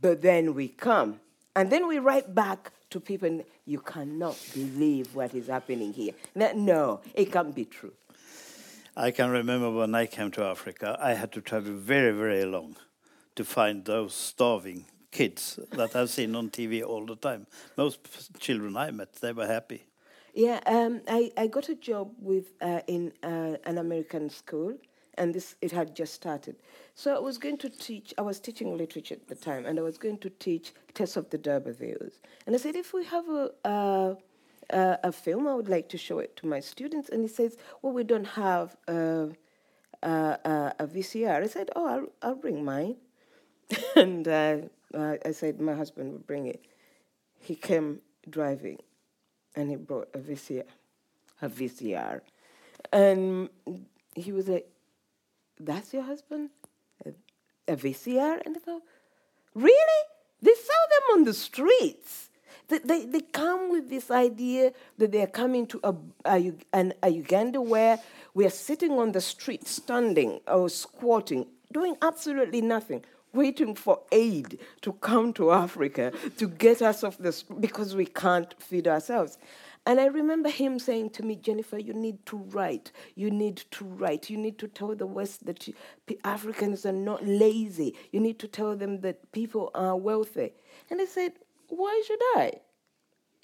But 0.00 0.20
then 0.20 0.54
we 0.54 0.68
come, 0.68 1.20
and 1.56 1.70
then 1.72 1.88
we 1.88 1.98
write 1.98 2.34
back 2.34 2.72
to 2.90 3.00
people, 3.00 3.44
you 3.66 3.80
cannot 3.80 4.36
believe 4.54 5.14
what 5.14 5.34
is 5.34 5.48
happening 5.48 5.92
here. 5.92 6.12
No, 6.34 7.00
it 7.14 7.30
can't 7.30 7.54
be 7.54 7.64
true. 7.64 7.92
I 8.96 9.10
can 9.12 9.30
remember 9.30 9.70
when 9.70 9.94
I 9.94 10.06
came 10.06 10.30
to 10.32 10.44
Africa, 10.44 10.98
I 11.00 11.14
had 11.14 11.30
to 11.32 11.40
travel 11.40 11.72
very, 11.72 12.10
very 12.10 12.44
long 12.44 12.76
to 13.36 13.44
find 13.44 13.84
those 13.84 14.14
starving 14.14 14.86
kids 15.12 15.60
that 15.70 15.94
I've 15.94 16.10
seen 16.10 16.34
on 16.34 16.50
TV 16.50 16.84
all 16.84 17.06
the 17.06 17.16
time. 17.16 17.46
Most 17.76 18.40
children 18.40 18.76
I 18.76 18.90
met, 18.90 19.12
they 19.14 19.32
were 19.32 19.46
happy. 19.46 19.84
Yeah, 20.34 20.60
um, 20.66 21.00
I, 21.08 21.30
I 21.36 21.46
got 21.46 21.68
a 21.68 21.74
job 21.74 22.12
with 22.20 22.52
uh, 22.60 22.80
in 22.86 23.12
uh, 23.22 23.56
an 23.64 23.78
American 23.78 24.30
school, 24.30 24.74
and 25.18 25.34
this 25.34 25.56
it 25.60 25.72
had 25.72 25.94
just 25.94 26.14
started. 26.14 26.56
So 26.94 27.14
I 27.14 27.18
was 27.18 27.38
going 27.38 27.58
to 27.58 27.68
teach. 27.68 28.14
I 28.16 28.22
was 28.22 28.40
teaching 28.40 28.76
literature 28.76 29.14
at 29.14 29.28
the 29.28 29.34
time, 29.34 29.66
and 29.66 29.78
I 29.78 29.82
was 29.82 29.98
going 29.98 30.18
to 30.18 30.30
teach 30.30 30.72
Tess 30.94 31.16
of 31.16 31.30
the 31.30 31.38
D'Urbervilles. 31.38 32.20
And 32.46 32.54
I 32.54 32.58
said, 32.58 32.76
if 32.76 32.92
we 32.92 33.04
have 33.04 33.28
a 33.28 33.50
uh, 33.64 34.96
a 35.02 35.12
film, 35.12 35.46
I 35.46 35.54
would 35.54 35.68
like 35.68 35.88
to 35.90 35.98
show 35.98 36.18
it 36.18 36.36
to 36.36 36.46
my 36.46 36.60
students. 36.60 37.08
And 37.08 37.22
he 37.22 37.28
says, 37.28 37.56
well, 37.82 37.92
we 37.92 38.04
don't 38.04 38.26
have 38.26 38.76
a, 38.86 39.30
a, 40.02 40.74
a 40.78 40.86
VCR. 40.86 41.42
I 41.42 41.46
said, 41.46 41.70
oh, 41.74 41.86
I'll, 41.86 42.06
I'll 42.22 42.34
bring 42.34 42.64
mine. 42.64 42.96
and 43.96 44.26
uh, 44.26 44.58
I 44.94 45.32
said, 45.32 45.60
my 45.60 45.74
husband 45.74 46.12
will 46.12 46.18
bring 46.20 46.46
it. 46.46 46.64
He 47.40 47.54
came 47.54 48.00
driving 48.28 48.78
and 49.54 49.70
he 49.70 49.76
brought 49.76 50.08
a 50.14 50.18
VCR, 50.18 50.64
a 51.40 51.48
VCR. 51.48 52.20
And 52.92 53.48
he 54.14 54.32
was 54.32 54.48
like, 54.48 54.68
That's 55.60 55.92
your 55.92 56.02
husband? 56.02 56.50
A, 57.04 57.10
a 57.66 57.76
VCR? 57.76 58.40
And 58.44 58.56
I 58.56 58.60
thought, 58.60 58.82
Really? 59.54 60.04
They 60.40 60.54
sell 60.54 60.86
them 60.90 61.18
on 61.18 61.24
the 61.24 61.34
streets. 61.34 62.30
They, 62.68 62.78
they, 62.78 63.06
they 63.06 63.20
come 63.20 63.70
with 63.70 63.90
this 63.90 64.10
idea 64.10 64.72
that 64.98 65.10
they 65.10 65.22
are 65.22 65.26
coming 65.26 65.66
to 65.68 65.80
a, 65.82 65.94
a, 66.26 66.52
an, 66.72 66.94
a 67.02 67.08
Uganda 67.08 67.60
where 67.60 67.98
we 68.34 68.46
are 68.46 68.50
sitting 68.50 68.92
on 68.92 69.12
the 69.12 69.20
street, 69.20 69.66
standing 69.66 70.40
or 70.46 70.68
squatting, 70.68 71.46
doing 71.72 71.96
absolutely 72.02 72.60
nothing 72.60 73.04
waiting 73.34 73.74
for 73.74 74.00
aid 74.10 74.58
to 74.80 74.92
come 74.94 75.32
to 75.34 75.50
Africa 75.50 76.12
to 76.38 76.48
get 76.48 76.80
us 76.80 77.04
off 77.04 77.18
this 77.18 77.42
because 77.42 77.94
we 77.94 78.06
can't 78.06 78.54
feed 78.60 78.88
ourselves. 78.88 79.38
And 79.88 79.98
I 79.98 80.04
remember 80.04 80.50
him 80.50 80.78
saying 80.78 81.10
to 81.10 81.22
me, 81.22 81.34
Jennifer, 81.34 81.78
you 81.78 81.94
need 81.94 82.26
to 82.26 82.36
write. 82.36 82.92
You 83.14 83.30
need 83.30 83.56
to 83.70 83.86
write. 83.86 84.28
You 84.28 84.36
need 84.36 84.58
to 84.58 84.68
tell 84.68 84.94
the 84.94 85.06
West 85.06 85.46
that 85.46 85.66
you, 85.66 85.72
Africans 86.24 86.84
are 86.84 86.92
not 86.92 87.26
lazy. 87.26 87.96
You 88.12 88.20
need 88.20 88.38
to 88.40 88.48
tell 88.48 88.76
them 88.76 89.00
that 89.00 89.32
people 89.32 89.70
are 89.74 89.96
wealthy. 89.96 90.52
And 90.90 91.00
I 91.00 91.06
said, 91.06 91.32
why 91.68 92.02
should 92.06 92.20
I? 92.36 92.52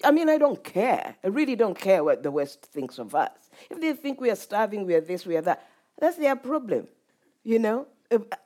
I 0.03 0.11
mean, 0.11 0.29
I 0.29 0.37
don't 0.37 0.63
care. 0.63 1.15
I 1.23 1.29
really 1.29 1.55
don't 1.55 1.79
care 1.79 2.03
what 2.03 2.21
the 2.21 2.29
West 2.29 2.61
thinks 2.61 2.99
of 2.99 3.15
us. 3.15 3.49
If 3.71 3.81
they 3.81 3.93
think 3.93 4.21
we 4.21 4.29
are 4.29 4.35
starving, 4.35 4.85
we 4.85 4.93
are 4.93 5.01
this, 5.01 5.25
we 5.25 5.37
are 5.37 5.41
that, 5.41 5.67
that's 5.99 6.17
their 6.17 6.35
problem, 6.35 6.87
you 7.43 7.57
know? 7.57 7.87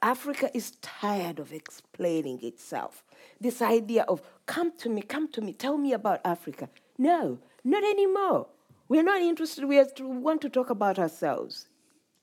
Africa 0.01 0.49
is 0.53 0.71
tired 0.81 1.37
of 1.37 1.51
explaining 1.51 2.41
itself. 2.43 3.03
This 3.41 3.61
idea 3.61 4.03
of, 4.03 4.21
come 4.45 4.71
to 4.77 4.87
me, 4.87 5.01
come 5.01 5.27
to 5.33 5.41
me, 5.41 5.51
tell 5.51 5.77
me 5.77 5.91
about 5.91 6.21
Africa. 6.23 6.69
No, 6.97 7.39
not 7.63 7.83
anymore. 7.83 8.47
We're 8.87 9.03
not 9.03 9.21
interested. 9.21 9.65
We 9.65 9.83
want 9.99 10.41
to 10.41 10.49
talk 10.49 10.69
about 10.69 10.97
ourselves, 10.97 11.67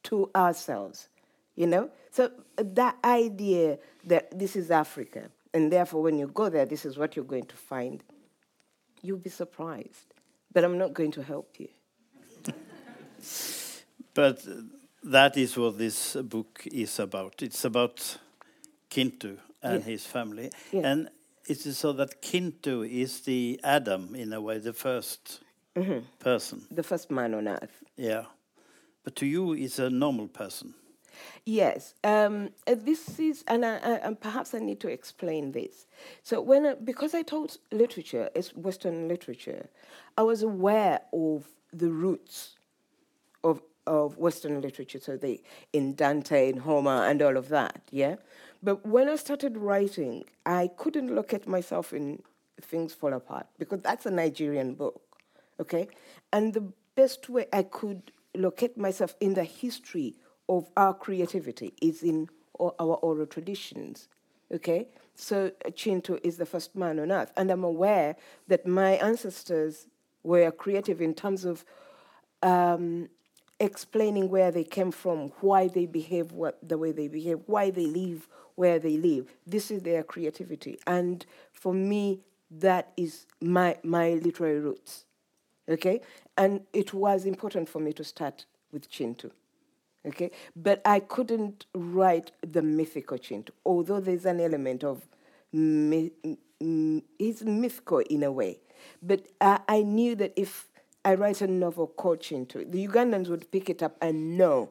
to 0.04 0.30
ourselves, 0.34 1.08
you 1.54 1.66
know? 1.66 1.90
So 2.10 2.30
uh, 2.58 2.64
that 2.74 2.96
idea 3.04 3.78
that 4.04 4.36
this 4.36 4.56
is 4.56 4.70
Africa, 4.70 5.30
and 5.54 5.72
therefore 5.72 6.02
when 6.02 6.18
you 6.18 6.26
go 6.26 6.48
there, 6.48 6.66
this 6.66 6.84
is 6.84 6.98
what 6.98 7.14
you're 7.14 7.24
going 7.24 7.46
to 7.46 7.56
find, 7.56 8.02
you'll 9.02 9.18
be 9.18 9.30
surprised. 9.30 10.14
But 10.52 10.64
I'm 10.64 10.78
not 10.78 10.94
going 10.94 11.12
to 11.12 11.22
help 11.22 11.56
you. 11.58 11.68
but 14.14 14.44
that 15.04 15.36
is 15.36 15.56
what 15.56 15.78
this 15.78 16.16
book 16.16 16.66
is 16.72 16.98
about. 16.98 17.42
It's 17.42 17.64
about 17.64 18.18
Kintu 18.90 19.38
and 19.62 19.80
yeah. 19.80 19.90
his 19.90 20.06
family. 20.06 20.50
Yeah. 20.72 20.80
And 20.84 21.08
it 21.48 21.66
is 21.66 21.78
so 21.78 21.92
that 21.92 22.22
Kintu 22.22 22.88
is 22.88 23.20
the 23.20 23.60
Adam, 23.62 24.14
in 24.14 24.32
a 24.32 24.40
way, 24.40 24.58
the 24.58 24.72
1st 24.72 25.40
mm 25.74 25.82
-hmm. 25.82 26.02
person. 26.18 26.66
The 26.74 26.82
first 26.82 27.10
man 27.10 27.34
on 27.34 27.46
earth. 27.46 27.82
Yeah. 27.96 28.26
But 29.04 29.14
to 29.14 29.26
you, 29.26 29.54
it's 29.54 29.78
a 29.78 29.88
normal 29.88 30.28
person. 30.28 30.74
Yes, 31.44 31.94
um, 32.04 32.50
uh, 32.66 32.74
this 32.84 33.18
is, 33.18 33.44
and, 33.46 33.64
I, 33.64 33.76
I, 33.76 34.00
and 34.02 34.20
perhaps 34.20 34.54
I 34.54 34.58
need 34.58 34.80
to 34.80 34.88
explain 34.88 35.52
this. 35.52 35.86
So 36.22 36.42
when, 36.42 36.66
I, 36.66 36.74
because 36.74 37.18
I 37.18 37.22
taught 37.22 37.58
literature, 37.70 38.28
it's 38.34 38.52
Western 38.54 39.08
literature, 39.08 39.68
I 40.18 40.22
was 40.22 40.42
aware 40.42 41.00
of 41.12 41.46
the 41.72 41.88
roots 41.88 42.56
of 43.42 43.60
of 43.86 44.18
Western 44.18 44.60
literature, 44.60 44.98
so 45.00 45.16
the 45.16 45.40
in 45.72 45.94
Dante, 45.94 46.48
in 46.48 46.58
Homer, 46.58 47.04
and 47.04 47.22
all 47.22 47.36
of 47.36 47.48
that, 47.48 47.82
yeah. 47.90 48.16
But 48.66 48.84
when 48.84 49.08
I 49.08 49.14
started 49.14 49.56
writing, 49.56 50.24
I 50.44 50.70
couldn't 50.76 51.14
look 51.14 51.32
at 51.32 51.46
myself 51.46 51.92
in 51.92 52.20
Things 52.60 52.92
Fall 52.92 53.12
Apart 53.12 53.46
because 53.60 53.80
that's 53.80 54.06
a 54.06 54.10
Nigerian 54.10 54.74
book, 54.74 55.00
okay. 55.60 55.86
And 56.32 56.52
the 56.52 56.72
best 56.96 57.28
way 57.28 57.46
I 57.52 57.62
could 57.62 58.10
locate 58.34 58.76
myself 58.76 59.14
in 59.20 59.34
the 59.34 59.44
history 59.44 60.16
of 60.48 60.68
our 60.76 60.94
creativity 60.94 61.74
is 61.80 62.02
in 62.02 62.28
our 62.58 62.96
oral 62.96 63.26
traditions, 63.26 64.08
okay. 64.52 64.88
So 65.14 65.52
Kintu 65.66 66.18
is 66.24 66.36
the 66.36 66.44
first 66.44 66.74
man 66.74 66.98
on 66.98 67.12
earth, 67.12 67.30
and 67.36 67.52
I'm 67.52 67.62
aware 67.62 68.16
that 68.48 68.66
my 68.66 68.94
ancestors 68.94 69.86
were 70.24 70.50
creative 70.50 71.00
in 71.00 71.14
terms 71.14 71.44
of 71.44 71.64
um, 72.42 73.10
explaining 73.60 74.28
where 74.28 74.50
they 74.50 74.64
came 74.64 74.90
from, 74.90 75.28
why 75.40 75.68
they 75.68 75.86
behave 75.86 76.32
what, 76.32 76.58
the 76.68 76.76
way 76.76 76.90
they 76.90 77.06
behave, 77.06 77.42
why 77.46 77.70
they 77.70 77.86
live 77.86 78.26
where 78.56 78.78
they 78.78 78.96
live. 78.96 79.32
This 79.46 79.70
is 79.70 79.82
their 79.82 80.02
creativity. 80.02 80.78
And 80.86 81.24
for 81.52 81.72
me, 81.72 82.20
that 82.50 82.92
is 82.96 83.26
my, 83.40 83.76
my 83.82 84.14
literary 84.14 84.60
roots. 84.60 85.04
Okay? 85.68 86.00
And 86.36 86.62
it 86.72 86.92
was 86.92 87.24
important 87.24 87.68
for 87.68 87.80
me 87.80 87.92
to 87.94 88.04
start 88.04 88.46
with 88.72 88.90
Kintu. 88.90 89.30
Okay? 90.06 90.30
But 90.54 90.82
I 90.84 91.00
couldn't 91.00 91.66
write 91.74 92.32
the 92.42 92.62
mythical 92.62 93.18
Kintu, 93.18 93.50
although 93.64 94.00
there's 94.00 94.26
an 94.26 94.40
element 94.40 94.84
of 94.84 95.06
myth, 95.52 96.12
mm, 96.62 97.02
it's 97.18 97.42
mythical 97.42 97.98
in 97.98 98.22
a 98.22 98.32
way. 98.32 98.60
But 99.02 99.26
I, 99.40 99.60
I 99.68 99.82
knew 99.82 100.14
that 100.16 100.32
if 100.36 100.68
I 101.04 101.14
write 101.14 101.40
a 101.40 101.46
novel 101.46 101.88
called 101.88 102.20
Kintu, 102.20 102.70
the 102.70 102.86
Ugandans 102.86 103.28
would 103.28 103.50
pick 103.50 103.68
it 103.70 103.82
up 103.82 103.96
and 104.00 104.36
know 104.38 104.70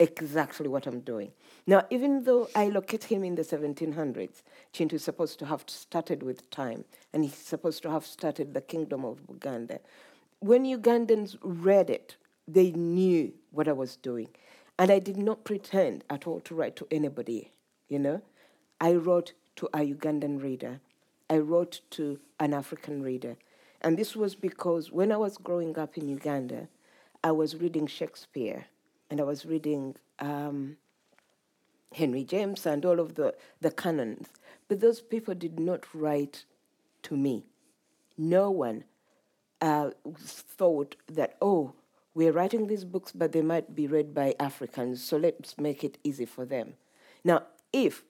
exactly 0.00 0.66
what 0.66 0.86
I'm 0.86 1.00
doing. 1.00 1.30
Now, 1.66 1.84
even 1.90 2.24
though 2.24 2.48
I 2.56 2.68
locate 2.68 3.04
him 3.04 3.22
in 3.22 3.36
the 3.36 3.42
1700s, 3.42 4.42
Kintu 4.72 4.94
is 4.94 5.04
supposed 5.04 5.38
to 5.38 5.46
have 5.46 5.64
started 5.66 6.22
with 6.22 6.50
time, 6.50 6.84
and 7.12 7.22
he's 7.22 7.34
supposed 7.34 7.82
to 7.82 7.90
have 7.90 8.04
started 8.06 8.54
the 8.54 8.62
kingdom 8.62 9.04
of 9.04 9.20
Uganda. 9.28 9.78
When 10.40 10.64
Ugandans 10.64 11.36
read 11.42 11.90
it, 11.90 12.16
they 12.48 12.72
knew 12.72 13.32
what 13.52 13.68
I 13.68 13.72
was 13.72 13.96
doing. 13.96 14.28
And 14.78 14.90
I 14.90 14.98
did 14.98 15.18
not 15.18 15.44
pretend 15.44 16.02
at 16.08 16.26
all 16.26 16.40
to 16.40 16.54
write 16.54 16.74
to 16.76 16.88
anybody, 16.90 17.52
you 17.88 17.98
know. 17.98 18.22
I 18.80 18.94
wrote 18.94 19.34
to 19.56 19.66
a 19.74 19.80
Ugandan 19.80 20.42
reader. 20.42 20.80
I 21.28 21.38
wrote 21.38 21.82
to 21.90 22.18
an 22.40 22.54
African 22.54 23.02
reader. 23.02 23.36
And 23.82 23.98
this 23.98 24.16
was 24.16 24.34
because 24.34 24.90
when 24.90 25.12
I 25.12 25.18
was 25.18 25.36
growing 25.36 25.78
up 25.78 25.98
in 25.98 26.08
Uganda, 26.08 26.68
I 27.22 27.32
was 27.32 27.56
reading 27.56 27.86
Shakespeare 27.86 28.66
and 29.10 29.20
I 29.20 29.24
was 29.24 29.44
reading 29.44 29.96
um, 30.20 30.76
Henry 31.92 32.24
James 32.24 32.64
and 32.64 32.84
all 32.84 33.00
of 33.00 33.16
the, 33.16 33.34
the 33.60 33.70
canons. 33.70 34.28
But 34.68 34.80
those 34.80 35.00
people 35.00 35.34
did 35.34 35.58
not 35.58 35.84
write 35.92 36.44
to 37.02 37.16
me. 37.16 37.44
No 38.16 38.50
one 38.50 38.84
uh, 39.60 39.90
thought 40.16 40.94
that, 41.10 41.36
oh, 41.42 41.74
we're 42.14 42.32
writing 42.32 42.66
these 42.66 42.84
books, 42.84 43.12
but 43.12 43.32
they 43.32 43.42
might 43.42 43.74
be 43.74 43.86
read 43.86 44.14
by 44.14 44.34
Africans, 44.38 45.02
so 45.02 45.16
let's 45.16 45.58
make 45.58 45.84
it 45.84 45.98
easy 46.04 46.24
for 46.24 46.44
them. 46.44 46.74
Now, 47.24 47.44
if 47.72 48.02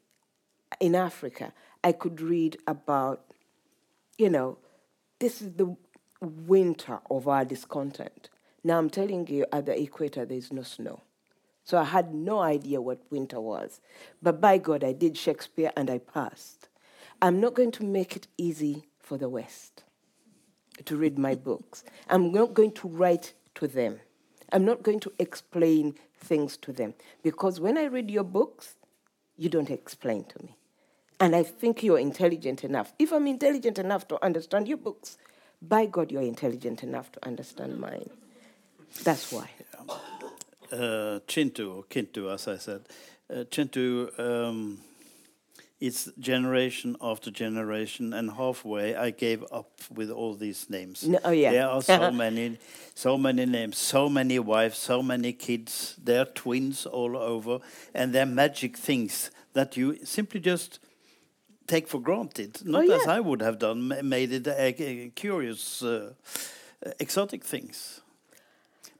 in 0.79 0.95
Africa 0.95 1.53
I 1.83 1.93
could 1.93 2.21
read 2.21 2.57
about, 2.67 3.25
you 4.19 4.31
know, 4.31 4.59
this 5.19 5.43
is 5.43 5.53
the 5.53 5.77
winter 6.21 7.01
of 7.11 7.29
our 7.29 7.45
discontent. 7.45 8.31
Now 8.63 8.79
I'm 8.79 8.91
telling 8.91 9.27
you, 9.29 9.47
at 9.53 9.67
the 9.67 9.81
equator, 9.81 10.25
there's 10.25 10.53
no 10.53 10.63
snow. 10.63 11.03
So 11.65 11.79
I 11.79 11.85
had 11.85 12.15
no 12.15 12.41
idea 12.41 12.81
what 12.81 13.03
winter 13.11 13.41
was. 13.41 13.81
But 14.23 14.41
by 14.41 14.59
God, 14.59 14.83
I 14.83 14.93
did 14.93 15.17
Shakespeare 15.17 15.73
and 15.77 15.91
I 15.91 15.99
passed. 15.99 16.69
I'm 17.23 17.41
not 17.41 17.55
going 17.55 17.71
to 17.73 17.85
make 17.85 18.17
it 18.17 18.27
easy 18.39 18.87
for 18.99 19.17
the 19.19 19.29
West 19.29 19.85
to 20.85 20.97
read 20.97 21.19
my 21.19 21.35
books. 21.35 21.85
I'm 22.09 22.33
not 22.33 22.55
going 22.55 22.73
to 22.73 22.89
write 22.89 23.35
to 23.57 23.67
them. 23.67 24.01
I'm 24.53 24.65
not 24.65 24.83
going 24.83 25.01
to 25.01 25.13
explain 25.19 25.95
things 26.19 26.57
to 26.59 26.73
them. 26.73 26.95
Because 27.23 27.61
when 27.61 27.77
I 27.77 27.85
read 27.85 28.11
your 28.11 28.25
books, 28.25 28.75
you 29.37 29.49
don't 29.49 29.71
explain 29.71 30.25
to 30.25 30.43
me 30.43 30.57
and 31.21 31.37
I 31.37 31.43
think 31.43 31.83
you're 31.83 31.99
intelligent 31.99 32.65
enough. 32.65 32.95
If 32.99 33.13
I'm 33.13 33.27
intelligent 33.27 33.79
enough 33.79 34.09
to 34.09 34.25
understand 34.25 34.67
your 34.67 34.79
books, 34.79 35.19
by 35.61 35.85
God, 35.85 36.11
you're 36.11 36.23
intelligent 36.23 36.83
enough 36.83 37.13
to 37.13 37.27
understand 37.27 37.79
mine. 37.79 38.09
That's 39.05 39.33
why. 39.33 39.51
uh, 40.73 41.21
Chintu, 41.27 41.75
or 41.77 41.83
Kintu, 41.85 42.33
as 42.33 42.47
I 42.49 42.57
said, 42.59 42.83
uh, 43.29 43.45
Chintu, 43.51 44.19
um, 44.19 44.79
it's 45.81 46.11
generation 46.19 46.97
after 47.01 47.31
generation, 47.31 48.13
and 48.13 48.33
halfway 48.33 48.95
I 48.95 49.11
gave 49.11 49.43
up 49.51 49.71
with 49.91 50.11
all 50.11 50.35
these 50.35 50.69
names. 50.69 51.07
No, 51.09 51.19
oh 51.25 51.31
yeah, 51.31 51.53
there 51.53 51.69
are 51.69 51.83
so 51.83 52.11
many, 52.25 52.59
so 52.95 53.17
many 53.17 53.47
names, 53.47 53.79
so 53.79 54.09
many 54.09 54.39
wives, 54.39 54.77
so 54.79 55.03
many 55.03 55.33
kids. 55.33 55.97
They're 56.03 56.27
twins 56.27 56.85
all 56.87 57.17
over, 57.17 57.61
and 57.95 58.13
they're 58.13 58.27
magic 58.27 58.77
things 58.77 59.31
that 59.55 59.77
you 59.77 59.97
simply 60.05 60.41
just 60.41 60.79
take 61.67 61.89
for 61.89 61.99
granted. 62.01 62.61
Not 62.65 62.81
Oh, 62.81 62.83
yeah. 62.83 62.97
as 62.97 63.07
I 63.07 63.21
would 63.21 63.41
have 63.41 63.59
done, 63.59 63.89
made 64.03 64.33
it 64.33 64.47
a, 64.47 65.11
curious, 65.15 65.83
uh, 65.83 66.13
exotic 66.99 67.43
things. 67.45 68.00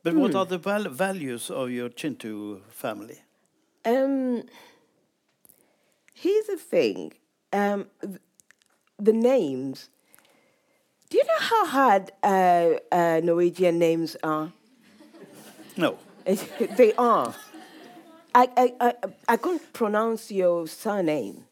But 0.03 0.15
what 0.15 0.35
are 0.35 0.47
the 0.47 0.59
val 0.59 0.85
values 0.89 1.51
of 1.51 1.71
your 1.71 1.91
Chintu 1.91 2.63
family? 2.71 3.19
Um, 3.85 4.43
here's 6.15 6.47
the 6.47 6.57
thing. 6.57 7.13
Um, 7.53 7.87
th- 8.01 8.21
the 8.99 9.13
names. 9.13 9.91
Do 11.11 11.19
you 11.19 11.25
know 11.25 11.41
how 11.41 11.67
hard 11.67 12.13
uh, 12.23 12.69
uh, 12.93 13.21
Norwegian 13.23 13.79
names 13.79 14.17
are? 14.23 14.53
No. 15.77 15.99
they 16.77 16.93
are. 16.95 17.35
I, 18.35 18.49
I, 18.57 18.73
I, 18.81 18.95
I 19.29 19.37
can't 19.37 19.73
pronounce 19.73 20.31
your 20.31 20.69
surname, 20.69 21.45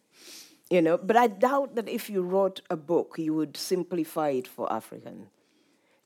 you 0.70 0.80
know, 0.80 0.96
but 0.96 1.16
I 1.16 1.26
doubt 1.26 1.74
that 1.74 1.88
if 1.88 2.08
you 2.08 2.22
wrote 2.22 2.60
a 2.70 2.76
book, 2.76 3.16
you 3.18 3.34
would 3.34 3.56
simplify 3.56 4.28
it 4.30 4.46
for 4.46 4.72
African. 4.72 5.26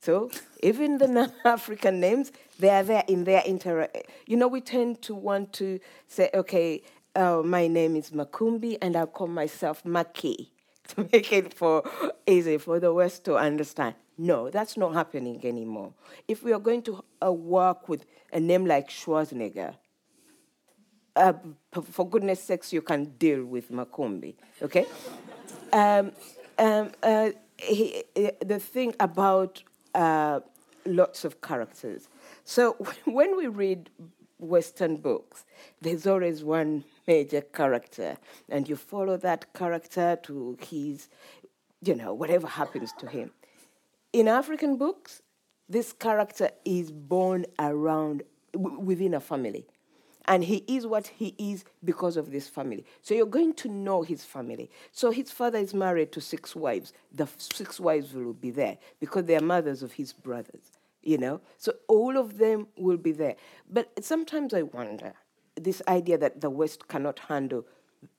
So 0.03 0.31
even 0.65 0.99
the 0.99 1.07
non-African 1.19 2.01
names, 2.01 2.33
they 2.59 2.71
are 2.71 2.83
there 2.83 3.05
in 3.07 3.23
their 3.23 3.43
inter. 3.47 3.89
You 4.27 4.37
know, 4.37 4.49
we 4.49 4.61
tend 4.61 5.01
to 5.03 5.15
want 5.15 5.53
to 5.55 5.79
say, 6.09 6.29
okay, 6.35 6.83
uh, 7.15 7.43
my 7.45 7.69
name 7.69 7.95
is 7.95 8.11
Makumbi, 8.11 8.79
and 8.83 8.97
I'll 8.97 9.07
call 9.07 9.29
myself 9.29 9.85
Maki 9.85 10.49
to 10.89 11.09
make 11.13 11.33
it 11.33 11.55
for 11.55 11.85
easy 12.27 12.59
for 12.59 12.81
the 12.81 12.93
West 12.93 13.25
to 13.27 13.37
understand. 13.37 13.95
No, 14.19 14.51
that's 14.51 14.77
not 14.77 14.93
happening 14.93 15.41
anymore. 15.47 15.93
If 16.27 16.43
we 16.43 16.53
are 16.53 16.59
going 16.59 16.83
to 16.83 17.05
uh, 17.25 17.33
work 17.33 17.89
with 17.89 18.05
a 18.33 18.41
name 18.41 18.67
like 18.67 18.89
Schwarzenegger, 18.91 19.77
uh, 21.15 21.35
for 21.91 22.09
goodness 22.09 22.43
sakes, 22.43 22.73
you 22.73 22.83
can 22.83 23.05
deal 23.19 23.45
with 23.45 23.71
Makumbi, 23.71 24.35
okay? 24.63 24.87
um, 25.73 26.11
um, 26.59 26.91
uh, 27.03 27.31
he, 27.57 28.03
uh, 28.17 28.31
the 28.45 28.59
thing 28.59 28.95
about 28.99 29.63
uh, 29.95 30.41
lots 30.87 31.25
of 31.25 31.41
characters. 31.41 32.09
So 32.45 32.73
when 33.05 33.37
we 33.37 33.47
read 33.47 33.91
Western 34.39 34.97
books, 34.97 35.45
there's 35.81 36.07
always 36.07 36.43
one 36.43 36.85
major 37.07 37.41
character, 37.41 38.17
and 38.49 38.69
you 38.69 38.77
follow 38.77 39.17
that 39.19 39.53
character 39.55 40.19
to 40.25 40.57
his, 40.61 41.09
you 41.83 41.95
know, 41.95 42.13
whatever 42.13 42.47
happens 42.47 42.93
to 42.99 43.07
him. 43.07 43.31
In 44.13 44.29
African 44.29 44.77
books, 44.77 45.23
this 45.69 45.93
character 45.93 46.51
is 46.65 46.91
born 46.91 47.47
around 47.59 48.23
w- 48.53 48.79
within 48.79 49.15
a 49.15 49.21
family. 49.21 49.67
And 50.27 50.45
he 50.45 50.65
is 50.69 50.87
what 50.87 51.09
he 51.09 51.35
is 51.39 51.65
because 51.85 52.17
of 52.17 52.31
this 52.31 52.49
family. 52.49 52.85
So 53.01 53.15
you're 53.15 53.27
going 53.27 53.55
to 53.55 53.69
know 53.69 54.03
his 54.03 54.25
family. 54.25 54.71
So 54.93 55.11
his 55.11 55.31
father 55.31 55.59
is 55.59 55.75
married 55.75 56.13
to 56.13 56.21
six 56.21 56.55
wives. 56.55 56.93
The 57.13 57.29
six 57.39 57.81
wives 57.81 58.15
will 58.15 58.33
be 58.33 58.51
there 58.51 58.79
because 59.01 59.25
they 59.25 59.37
are 59.37 59.41
mothers 59.41 59.83
of 59.83 59.93
his 59.93 60.13
brothers, 60.13 60.73
you 61.03 61.19
know? 61.19 61.41
So 61.59 61.75
all 61.89 62.17
of 62.17 62.39
them 62.39 62.69
will 62.77 62.97
be 62.97 63.13
there. 63.13 63.37
But 63.69 64.05
sometimes 64.05 64.55
I 64.55 64.63
wonder 64.63 65.15
this 65.57 65.83
idea 65.89 66.19
that 66.19 66.41
the 66.41 66.51
West 66.51 66.89
cannot 66.89 67.19
handle 67.19 67.67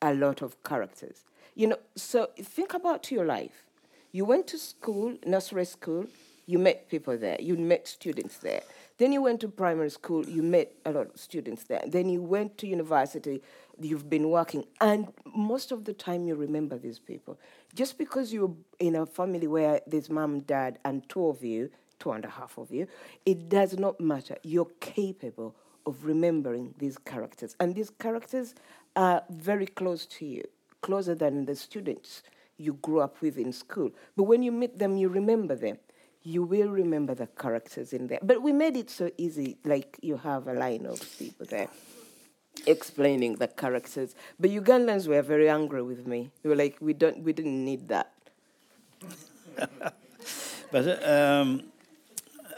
a 0.02 0.14
lot 0.14 0.42
of 0.42 0.62
characters. 0.62 1.24
You 1.54 1.68
know, 1.68 1.78
so 1.96 2.28
think 2.36 2.74
about 2.74 3.10
your 3.10 3.24
life. 3.24 3.64
You 4.12 4.24
went 4.24 4.46
to 4.48 4.58
school, 4.58 5.16
nursery 5.26 5.64
school, 5.64 6.06
you 6.46 6.58
met 6.58 6.88
people 6.88 7.16
there, 7.16 7.36
you 7.40 7.56
met 7.56 7.88
students 7.88 8.38
there. 8.38 8.62
Then 8.98 9.12
you 9.12 9.22
went 9.22 9.40
to 9.40 9.48
primary 9.48 9.90
school, 9.90 10.24
you 10.24 10.42
met 10.42 10.72
a 10.84 10.92
lot 10.92 11.12
of 11.12 11.18
students 11.18 11.64
there. 11.64 11.82
Then 11.86 12.08
you 12.08 12.22
went 12.22 12.58
to 12.58 12.66
university, 12.66 13.42
you've 13.80 14.08
been 14.08 14.30
working, 14.30 14.64
and 14.80 15.08
most 15.34 15.72
of 15.72 15.84
the 15.84 15.92
time 15.92 16.24
you 16.24 16.36
remember 16.36 16.78
these 16.78 16.98
people. 16.98 17.38
Just 17.74 17.98
because 17.98 18.32
you're 18.32 18.54
in 18.78 18.94
a 18.94 19.06
family 19.06 19.46
where 19.46 19.80
there's 19.86 20.08
mom, 20.08 20.40
dad, 20.40 20.78
and 20.84 21.08
two 21.08 21.26
of 21.26 21.42
you, 21.42 21.70
two 21.98 22.12
and 22.12 22.24
a 22.24 22.30
half 22.30 22.56
of 22.58 22.70
you, 22.70 22.86
it 23.26 23.48
does 23.48 23.78
not 23.78 24.00
matter. 24.00 24.36
You're 24.42 24.70
capable 24.80 25.56
of 25.86 26.04
remembering 26.04 26.74
these 26.78 26.98
characters. 26.98 27.56
And 27.60 27.74
these 27.74 27.90
characters 27.90 28.54
are 28.96 29.22
very 29.30 29.66
close 29.66 30.06
to 30.06 30.24
you, 30.24 30.44
closer 30.82 31.14
than 31.14 31.46
the 31.46 31.56
students 31.56 32.22
you 32.56 32.74
grew 32.74 33.00
up 33.00 33.20
with 33.20 33.38
in 33.38 33.52
school. 33.52 33.90
But 34.16 34.24
when 34.24 34.42
you 34.42 34.52
meet 34.52 34.78
them, 34.78 34.96
you 34.96 35.08
remember 35.08 35.56
them. 35.56 35.78
You 36.24 36.42
will 36.42 36.68
remember 36.68 37.14
the 37.14 37.26
characters 37.26 37.92
in 37.92 38.06
there. 38.08 38.18
But 38.22 38.42
we 38.42 38.52
made 38.52 38.76
it 38.76 38.90
so 38.90 39.10
easy, 39.16 39.58
like 39.64 39.98
you 40.02 40.16
have 40.16 40.48
a 40.48 40.54
line 40.54 40.86
of 40.86 41.00
people 41.18 41.46
there 41.46 41.68
explaining 42.66 43.36
the 43.36 43.48
characters. 43.48 44.14
But 44.40 44.50
Ugandans 44.50 45.06
were 45.06 45.22
very 45.22 45.48
angry 45.48 45.82
with 45.82 46.06
me. 46.06 46.30
They 46.42 46.48
were 46.48 46.56
like, 46.56 46.76
we 46.80 46.94
don't, 46.94 47.22
we 47.22 47.32
didn't 47.32 47.64
need 47.64 47.88
that. 47.88 48.12
But 50.74 51.08
um, 51.08 51.62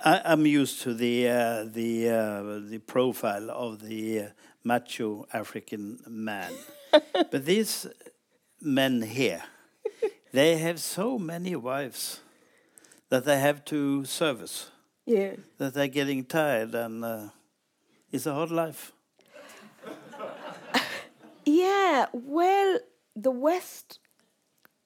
I, 0.03 0.23
I'm 0.25 0.47
used 0.47 0.81
to 0.85 0.95
the 0.95 1.29
uh, 1.29 1.65
the 1.65 2.09
uh, 2.09 2.43
the 2.67 2.79
profile 2.79 3.51
of 3.51 3.87
the 3.87 4.21
uh, 4.21 4.29
macho 4.65 5.27
African 5.35 5.99
man. 6.09 6.51
but 7.13 7.45
these 7.45 7.87
men 8.63 9.03
here, 9.03 9.43
they 10.33 10.57
have 10.57 10.81
so 10.81 11.19
many 11.19 11.57
wives 11.57 12.21
that 13.09 13.25
they 13.25 13.39
have 13.39 13.65
to 13.67 14.05
service. 14.05 14.71
Yeah. 15.05 15.35
That 15.59 15.75
they're 15.75 15.89
getting 15.89 16.25
tired, 16.25 16.75
and 16.75 17.05
uh, 17.05 17.29
it's 18.11 18.27
a 18.27 18.35
hard 18.35 18.51
life. 18.51 18.93
Yeah, 21.49 22.07
well, 22.13 22.81
the 23.15 23.31
West 23.31 24.01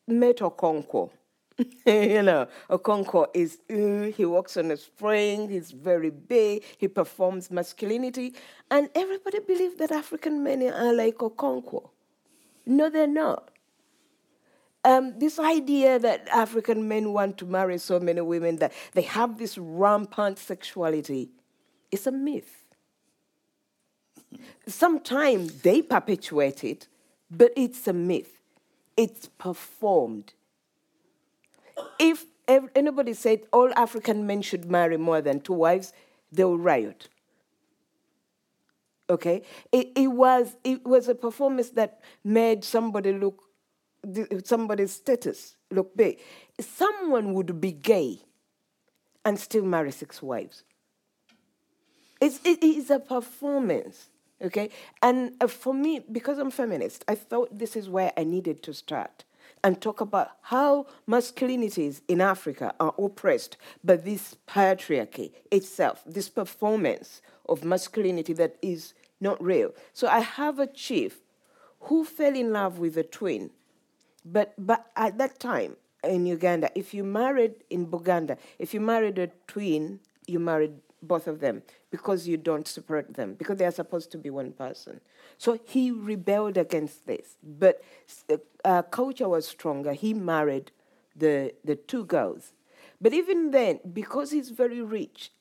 met 0.07 0.37
Okonkwo. 0.37 1.11
you 1.87 2.23
know, 2.23 2.49
Okonkwo 2.69 3.29
is, 3.33 3.59
uh, 3.71 4.13
he 4.15 4.27
walks 4.27 4.59
on 4.59 4.71
a 4.71 4.77
spring, 4.77 5.49
he's 5.49 5.71
very 5.71 6.11
big, 6.11 6.63
he 6.77 6.87
performs 6.87 7.51
masculinity, 7.51 8.35
and 8.71 8.91
everybody 8.95 9.41
believes 9.41 9.77
that 9.77 9.91
African 9.91 10.45
men 10.45 10.63
are 10.65 10.93
like 10.93 11.17
Okonkwo. 11.17 11.89
No, 12.67 12.91
they're 12.91 13.07
not. 13.07 13.51
Um, 14.83 15.19
this 15.19 15.39
idea 15.39 15.99
that 15.99 16.27
African 16.29 16.89
men 16.89 17.13
want 17.13 17.37
to 17.39 17.47
marry 17.47 17.79
so 17.79 18.01
many 18.01 18.23
women, 18.23 18.57
that 18.57 18.73
they 18.93 19.03
have 19.03 19.39
this 19.39 19.59
rampant 19.59 20.39
sexuality, 20.39 21.29
is 21.91 22.07
a 22.07 22.13
myth. 22.13 22.65
Sometimes 24.67 25.61
they 25.63 25.83
perpetuate 25.83 26.65
it, 26.65 26.89
but 27.31 27.53
it's 27.57 27.87
a 27.89 27.93
myth. 27.93 28.41
It's 28.97 29.29
performed. 29.29 30.33
If 31.99 32.25
anybody 32.49 33.15
said 33.15 33.43
all 33.53 33.73
African 33.77 34.27
men 34.27 34.43
should 34.43 34.71
marry 34.71 34.97
more 34.97 35.21
than 35.21 35.41
two 35.41 35.53
wives, 35.53 35.93
they 36.33 36.45
will 36.45 36.59
riot. 36.59 37.09
Okay, 39.09 39.43
it, 39.73 39.91
it 39.97 40.07
was 40.07 40.57
it 40.63 40.87
was 40.87 41.09
a 41.09 41.15
performance 41.17 41.71
that 41.71 42.01
made 42.23 42.63
somebody 42.63 43.13
look 43.13 43.43
th- 44.15 44.29
somebody's 44.45 44.93
status 44.93 45.57
look 45.71 45.97
big. 45.97 46.21
Someone 46.59 47.35
would 47.35 47.61
be 47.61 47.73
gay 47.73 48.21
and 49.25 49.39
still 49.39 49.65
marry 49.65 49.93
six 49.93 50.23
wives. 50.23 50.65
It's, 52.21 52.41
it 52.45 52.63
is 52.63 52.91
a 52.91 52.99
performance, 52.99 54.11
okay? 54.43 54.71
And 55.03 55.33
uh, 55.41 55.47
for 55.47 55.73
me, 55.73 56.05
because 56.11 56.39
I'm 56.39 56.51
feminist, 56.51 57.05
I 57.09 57.15
thought 57.15 57.59
this 57.59 57.77
is 57.77 57.89
where 57.89 58.13
I 58.17 58.25
needed 58.25 58.63
to 58.65 58.75
start 58.75 59.25
and 59.63 59.81
talk 59.81 60.01
about 60.01 60.31
how 60.43 60.87
masculinities 61.09 62.01
in 62.09 62.21
Africa 62.21 62.75
are 62.81 62.95
oppressed 62.99 63.57
by 63.85 63.97
this 63.97 64.37
patriarchy 64.47 65.33
itself, 65.51 66.03
this 66.07 66.29
performance 66.29 67.21
of 67.49 67.65
masculinity 67.65 68.33
that 68.35 68.57
is 68.63 68.95
not 69.21 69.43
real. 69.43 69.73
So 69.93 70.09
I 70.09 70.21
have 70.21 70.59
a 70.59 70.67
chief 70.67 71.21
who 71.81 72.05
fell 72.05 72.35
in 72.35 72.53
love 72.53 72.79
with 72.79 72.97
a 72.97 73.03
twin, 73.03 73.51
but, 74.25 74.55
but 74.59 74.91
at 74.97 75.19
that 75.19 75.39
time 75.39 75.77
in 76.05 76.27
Uganda, 76.27 76.71
if 76.75 76.95
you 76.95 77.05
married 77.05 77.55
in 77.71 77.87
Buganda, 77.87 78.39
if 78.59 78.75
you 78.75 78.81
married 78.81 79.19
a 79.19 79.29
twin, 79.47 80.01
you 80.27 80.39
married 80.39 80.73
both 81.03 81.27
of 81.27 81.41
them 81.41 81.63
because 81.91 82.29
you 82.29 82.37
don't 82.37 82.69
separate 82.69 83.15
them 83.15 83.35
because 83.35 83.57
they 83.57 83.65
are 83.65 83.71
supposed 83.73 84.11
to 84.13 84.19
be 84.19 84.31
one 84.31 84.53
person. 84.53 85.01
So 85.39 85.59
he 85.67 85.91
rebelled 85.91 86.57
against 86.57 87.07
this, 87.07 87.37
but 87.43 87.83
uh, 88.31 88.37
uh, 88.65 88.83
culture 88.83 89.29
was 89.29 89.49
stronger. 89.49 89.95
He 89.95 90.13
married 90.13 90.73
the 91.17 91.55
the 91.65 91.77
two 91.77 92.05
girls, 92.05 92.53
but 93.01 93.15
even 93.15 93.51
then, 93.51 93.81
because 93.93 94.31
he's 94.31 94.51
very 94.51 94.83
rich, 94.83 95.33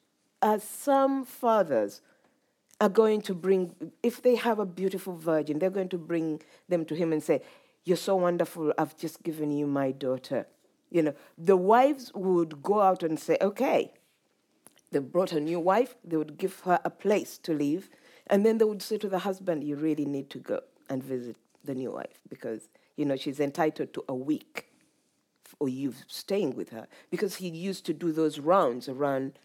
uh, 0.41 0.59
some 0.59 1.25
fathers 1.25 2.01
are 2.81 2.89
going 2.89 3.21
to 3.21 3.33
bring, 3.33 3.75
if 4.01 4.21
they 4.21 4.35
have 4.35 4.57
a 4.59 4.65
beautiful 4.65 5.15
virgin, 5.15 5.59
they're 5.59 5.69
going 5.69 5.89
to 5.89 5.97
bring 5.97 6.41
them 6.69 6.85
to 6.85 6.95
him 6.95 7.11
and 7.11 7.21
say, 7.21 7.41
You're 7.89 7.97
so 7.97 8.17
wonderful, 8.17 8.71
I've 8.77 8.95
just 8.97 9.23
given 9.23 9.49
you 9.49 9.65
my 9.65 9.89
daughter. 9.89 10.45
You 10.91 11.01
know, 11.01 11.15
the 11.39 11.57
wives 11.57 12.11
would 12.13 12.61
go 12.61 12.81
out 12.81 13.01
and 13.01 13.19
say, 13.19 13.35
Okay, 13.41 13.91
they 14.91 14.99
brought 14.99 15.31
a 15.31 15.39
new 15.39 15.59
wife, 15.59 15.95
they 16.03 16.15
would 16.15 16.37
give 16.37 16.59
her 16.59 16.79
a 16.85 16.91
place 16.91 17.39
to 17.39 17.51
live, 17.51 17.89
and 18.27 18.45
then 18.45 18.59
they 18.59 18.65
would 18.65 18.83
say 18.83 18.99
to 18.99 19.09
the 19.09 19.17
husband, 19.17 19.63
You 19.63 19.75
really 19.75 20.05
need 20.05 20.29
to 20.29 20.37
go 20.37 20.59
and 20.87 21.03
visit 21.03 21.35
the 21.63 21.73
new 21.73 21.89
wife 21.89 22.19
because, 22.29 22.69
you 22.95 23.05
know, 23.05 23.15
she's 23.15 23.39
entitled 23.39 23.91
to 23.95 24.03
a 24.07 24.13
week 24.13 24.67
or 25.59 25.67
you 25.67 25.95
staying 26.05 26.55
with 26.55 26.69
her 26.69 26.87
because 27.09 27.37
he 27.37 27.47
used 27.47 27.87
to 27.87 27.93
do 27.95 28.11
those 28.11 28.37
rounds 28.37 28.87
around 28.87 29.39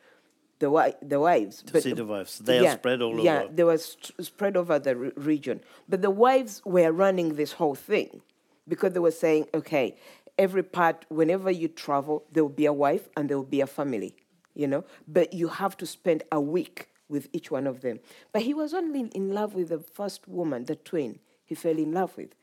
the 0.59 0.67
wi- 0.67 0.97
the 1.01 1.19
wives. 1.19 1.63
To 1.63 1.81
see 1.81 1.95
the 1.95 2.05
wives. 2.05 2.41
They 2.41 2.67
are 2.67 2.75
spread 2.75 3.01
all 3.01 3.19
yeah, 3.25 3.37
over. 3.37 3.45
Yeah, 3.45 3.51
they 3.55 3.65
were 3.65 3.79
st- 3.79 4.23
spread 4.23 4.59
over 4.59 4.79
the 4.79 4.97
re- 4.97 5.13
region. 5.17 5.63
But 5.89 6.03
the 6.03 6.11
wives 6.11 6.61
were 6.67 6.93
running 6.93 7.37
this 7.37 7.53
whole 7.53 7.75
thing 7.75 8.21
because 8.67 8.93
they 8.93 9.01
were 9.01 9.11
saying, 9.11 9.47
okay, 9.55 9.97
every 10.39 10.63
part, 10.63 11.05
whenever 11.09 11.51
you 11.51 11.69
travel, 11.69 12.25
there 12.33 12.45
will 12.45 12.51
be 12.51 12.67
a 12.67 12.73
wife 12.73 13.09
and 13.17 13.29
there 13.29 13.37
will 13.37 13.45
be 13.45 13.61
a 13.61 13.67
family, 13.67 14.15
you 14.55 14.67
know. 14.67 14.85
But 15.07 15.33
you 15.33 15.49
have 15.49 15.77
to 15.79 15.87
spend 15.87 16.23
a 16.33 16.41
week 16.41 16.89
with 17.09 17.29
each 17.33 17.51
one 17.51 17.67
of 17.67 17.83
them. 17.83 18.01
But 18.33 18.43
he 18.43 18.55
was 18.55 18.75
only 18.75 19.01
in 19.15 19.33
love 19.33 19.55
with 19.55 19.69
the 19.69 19.79
first 19.79 20.27
woman, 20.27 20.65
the 20.65 20.77
twin. 20.77 21.19
He 21.45 21.55
fell 21.55 21.77
in 21.77 21.93
love 21.93 22.17
with, 22.17 22.35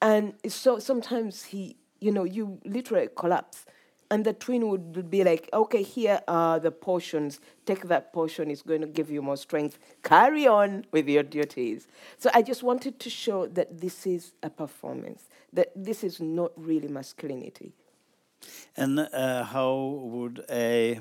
and 0.00 0.34
so 0.46 0.78
sometimes 0.78 1.44
he, 1.44 1.76
you 2.00 2.12
know, 2.12 2.24
you 2.24 2.60
literally 2.64 3.08
collapse 3.16 3.66
and 4.10 4.24
the 4.24 4.32
twin 4.32 4.68
would 4.68 5.10
be 5.10 5.24
like, 5.24 5.48
okay, 5.52 5.82
here 5.82 6.20
are 6.28 6.60
the 6.60 6.70
portions. 6.70 7.40
Take 7.66 7.88
that 7.88 8.12
portion, 8.12 8.50
it's 8.50 8.62
going 8.62 8.82
to 8.82 8.86
give 8.86 9.10
you 9.10 9.22
more 9.22 9.36
strength. 9.36 9.78
Carry 10.02 10.46
on 10.46 10.84
with 10.92 11.08
your 11.08 11.22
duties. 11.22 11.88
So 12.18 12.30
I 12.32 12.42
just 12.42 12.62
wanted 12.62 13.00
to 13.00 13.10
show 13.10 13.46
that 13.46 13.80
this 13.80 14.06
is 14.06 14.32
a 14.42 14.50
performance, 14.50 15.28
that 15.54 15.72
this 15.74 16.04
is 16.04 16.20
not 16.20 16.52
really 16.56 16.88
masculinity. 16.88 17.72
And 18.76 19.00
uh, 19.00 19.44
how 19.44 20.00
would 20.02 20.44
a 20.50 21.00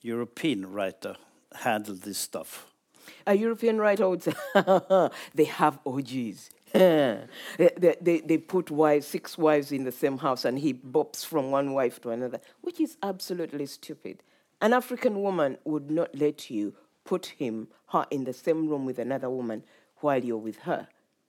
European 0.00 0.72
writer 0.72 1.16
handle 1.54 1.94
this 1.94 2.18
stuff? 2.18 2.66
A 3.26 3.34
European 3.34 3.78
writer 3.78 4.08
would 4.08 4.22
say, 4.22 4.32
they 5.34 5.44
have 5.44 5.78
orgies. 5.84 6.50
they, 6.72 7.26
they, 7.78 8.20
they 8.20 8.38
put 8.38 8.70
wives, 8.70 9.06
six 9.06 9.38
wives 9.38 9.72
in 9.72 9.84
the 9.84 9.92
same 9.92 10.18
house, 10.18 10.44
and 10.44 10.58
he 10.58 10.74
bops 10.74 11.24
from 11.24 11.50
one 11.50 11.72
wife 11.72 12.00
to 12.02 12.10
another, 12.10 12.40
which 12.60 12.80
is 12.80 12.96
absolutely 13.02 13.66
stupid. 13.66 14.22
An 14.60 14.72
African 14.72 15.22
woman 15.22 15.58
would 15.64 15.90
not 15.90 16.14
let 16.14 16.50
you 16.50 16.74
put 17.04 17.26
him, 17.26 17.68
her, 17.88 18.06
in 18.10 18.24
the 18.24 18.32
same 18.32 18.68
room 18.68 18.84
with 18.84 18.98
another 18.98 19.30
woman 19.30 19.62
while 19.98 20.22
you're 20.22 20.36
with 20.36 20.58
her. 20.60 20.88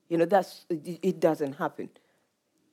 You 0.10 0.17
know, 0.17 0.26
that's, 0.26 0.65
it, 0.70 1.20
doesn't 1.20 1.54
happen. 1.54 1.89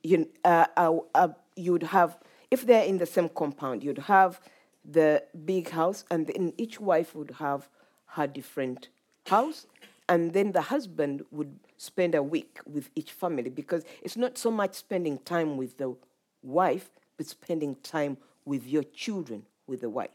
You, 0.03 0.29
uh, 0.43 0.67
uh, 0.77 0.97
uh, 1.13 1.27
you'd 1.55 1.83
have, 1.83 2.17
if 2.49 2.65
they're 2.65 2.85
in 2.85 2.97
the 2.97 3.05
same 3.05 3.29
compound, 3.29 3.83
you'd 3.83 3.97
have 3.99 4.39
the 4.83 5.23
big 5.45 5.69
house, 5.69 6.05
and 6.09 6.27
then 6.27 6.53
each 6.57 6.79
wife 6.79 7.15
would 7.15 7.31
have 7.39 7.67
her 8.07 8.27
different 8.27 8.89
house, 9.27 9.65
and 10.07 10.33
then 10.33 10.51
the 10.51 10.61
husband 10.61 11.23
would 11.31 11.59
spend 11.77 12.15
a 12.15 12.21
week 12.21 12.59
with 12.65 12.89
each 12.95 13.11
family 13.11 13.49
because 13.49 13.83
it's 14.01 14.15
not 14.15 14.37
so 14.37 14.51
much 14.51 14.75
spending 14.75 15.17
time 15.19 15.57
with 15.57 15.77
the 15.77 15.95
wife, 16.43 16.91
but 17.17 17.25
spending 17.25 17.75
time 17.83 18.17
with 18.45 18.67
your 18.67 18.83
children 18.83 19.43
with 19.67 19.81
the 19.81 19.89
wife. 19.89 20.09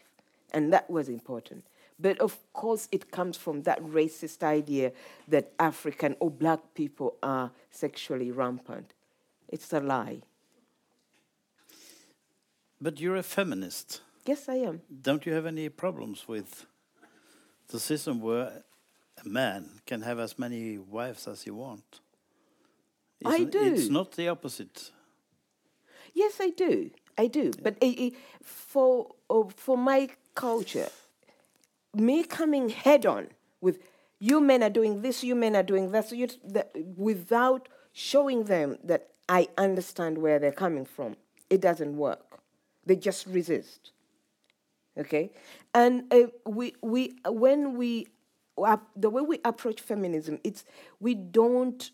And 0.52 0.72
that 0.72 0.88
was 0.88 1.08
important. 1.08 1.64
But 2.00 2.18
of 2.18 2.38
course, 2.52 2.88
it 2.90 3.10
comes 3.10 3.36
from 3.36 3.62
that 3.62 3.82
racist 3.82 4.42
idea 4.42 4.92
that 5.28 5.52
African 5.58 6.16
or 6.20 6.30
black 6.30 6.60
people 6.74 7.16
are 7.22 7.50
sexually 7.70 8.30
rampant. 8.30 8.94
It's 9.48 9.72
a 9.72 9.80
lie. 9.80 10.22
But 12.80 13.00
you're 13.00 13.16
a 13.16 13.22
feminist. 13.22 14.00
Yes, 14.24 14.48
I 14.48 14.56
am. 14.56 14.80
Don't 15.02 15.26
you 15.26 15.32
have 15.34 15.44
any 15.44 15.68
problems 15.68 16.26
with 16.26 16.66
the 17.68 17.78
system 17.78 18.20
where 18.20 18.62
a 19.24 19.28
man 19.28 19.80
can 19.86 20.02
have 20.02 20.18
as 20.18 20.38
many 20.38 20.78
wives 20.78 21.28
as 21.28 21.42
he 21.42 21.50
wants? 21.50 22.00
I 23.24 23.44
do. 23.44 23.60
It's 23.60 23.88
not 23.88 24.12
the 24.12 24.28
opposite. 24.28 24.90
Yes, 26.14 26.38
I 26.40 26.50
do. 26.50 26.90
I 27.18 27.26
do. 27.26 27.50
But 27.62 27.76
uh, 27.82 27.86
uh, 27.86 28.10
for 28.42 29.14
uh, 29.28 29.44
for 29.54 29.76
my 29.76 30.08
culture, 30.34 30.88
me 31.94 32.22
coming 32.24 32.68
head 32.68 33.06
on 33.06 33.28
with 33.60 33.78
you 34.18 34.40
men 34.40 34.62
are 34.62 34.70
doing 34.70 35.02
this, 35.02 35.24
you 35.24 35.34
men 35.34 35.56
are 35.56 35.62
doing 35.62 35.90
that, 35.92 36.08
so 36.08 36.14
you, 36.14 36.28
that 36.44 36.72
without 36.96 37.68
showing 37.92 38.44
them 38.44 38.78
that 38.84 39.08
I 39.28 39.48
understand 39.56 40.18
where 40.18 40.38
they're 40.38 40.52
coming 40.52 40.84
from, 40.84 41.16
it 41.48 41.60
doesn't 41.60 41.96
work. 41.96 42.40
They 42.84 42.96
just 42.96 43.26
resist. 43.26 43.92
Okay, 44.98 45.30
and 45.74 46.12
uh, 46.12 46.26
we 46.46 46.74
we 46.82 47.14
when 47.26 47.76
we 47.76 48.08
the 48.96 49.08
way 49.08 49.22
we 49.22 49.40
approach 49.44 49.80
feminism, 49.80 50.38
it's 50.44 50.64
we 50.98 51.14
don't 51.14 51.90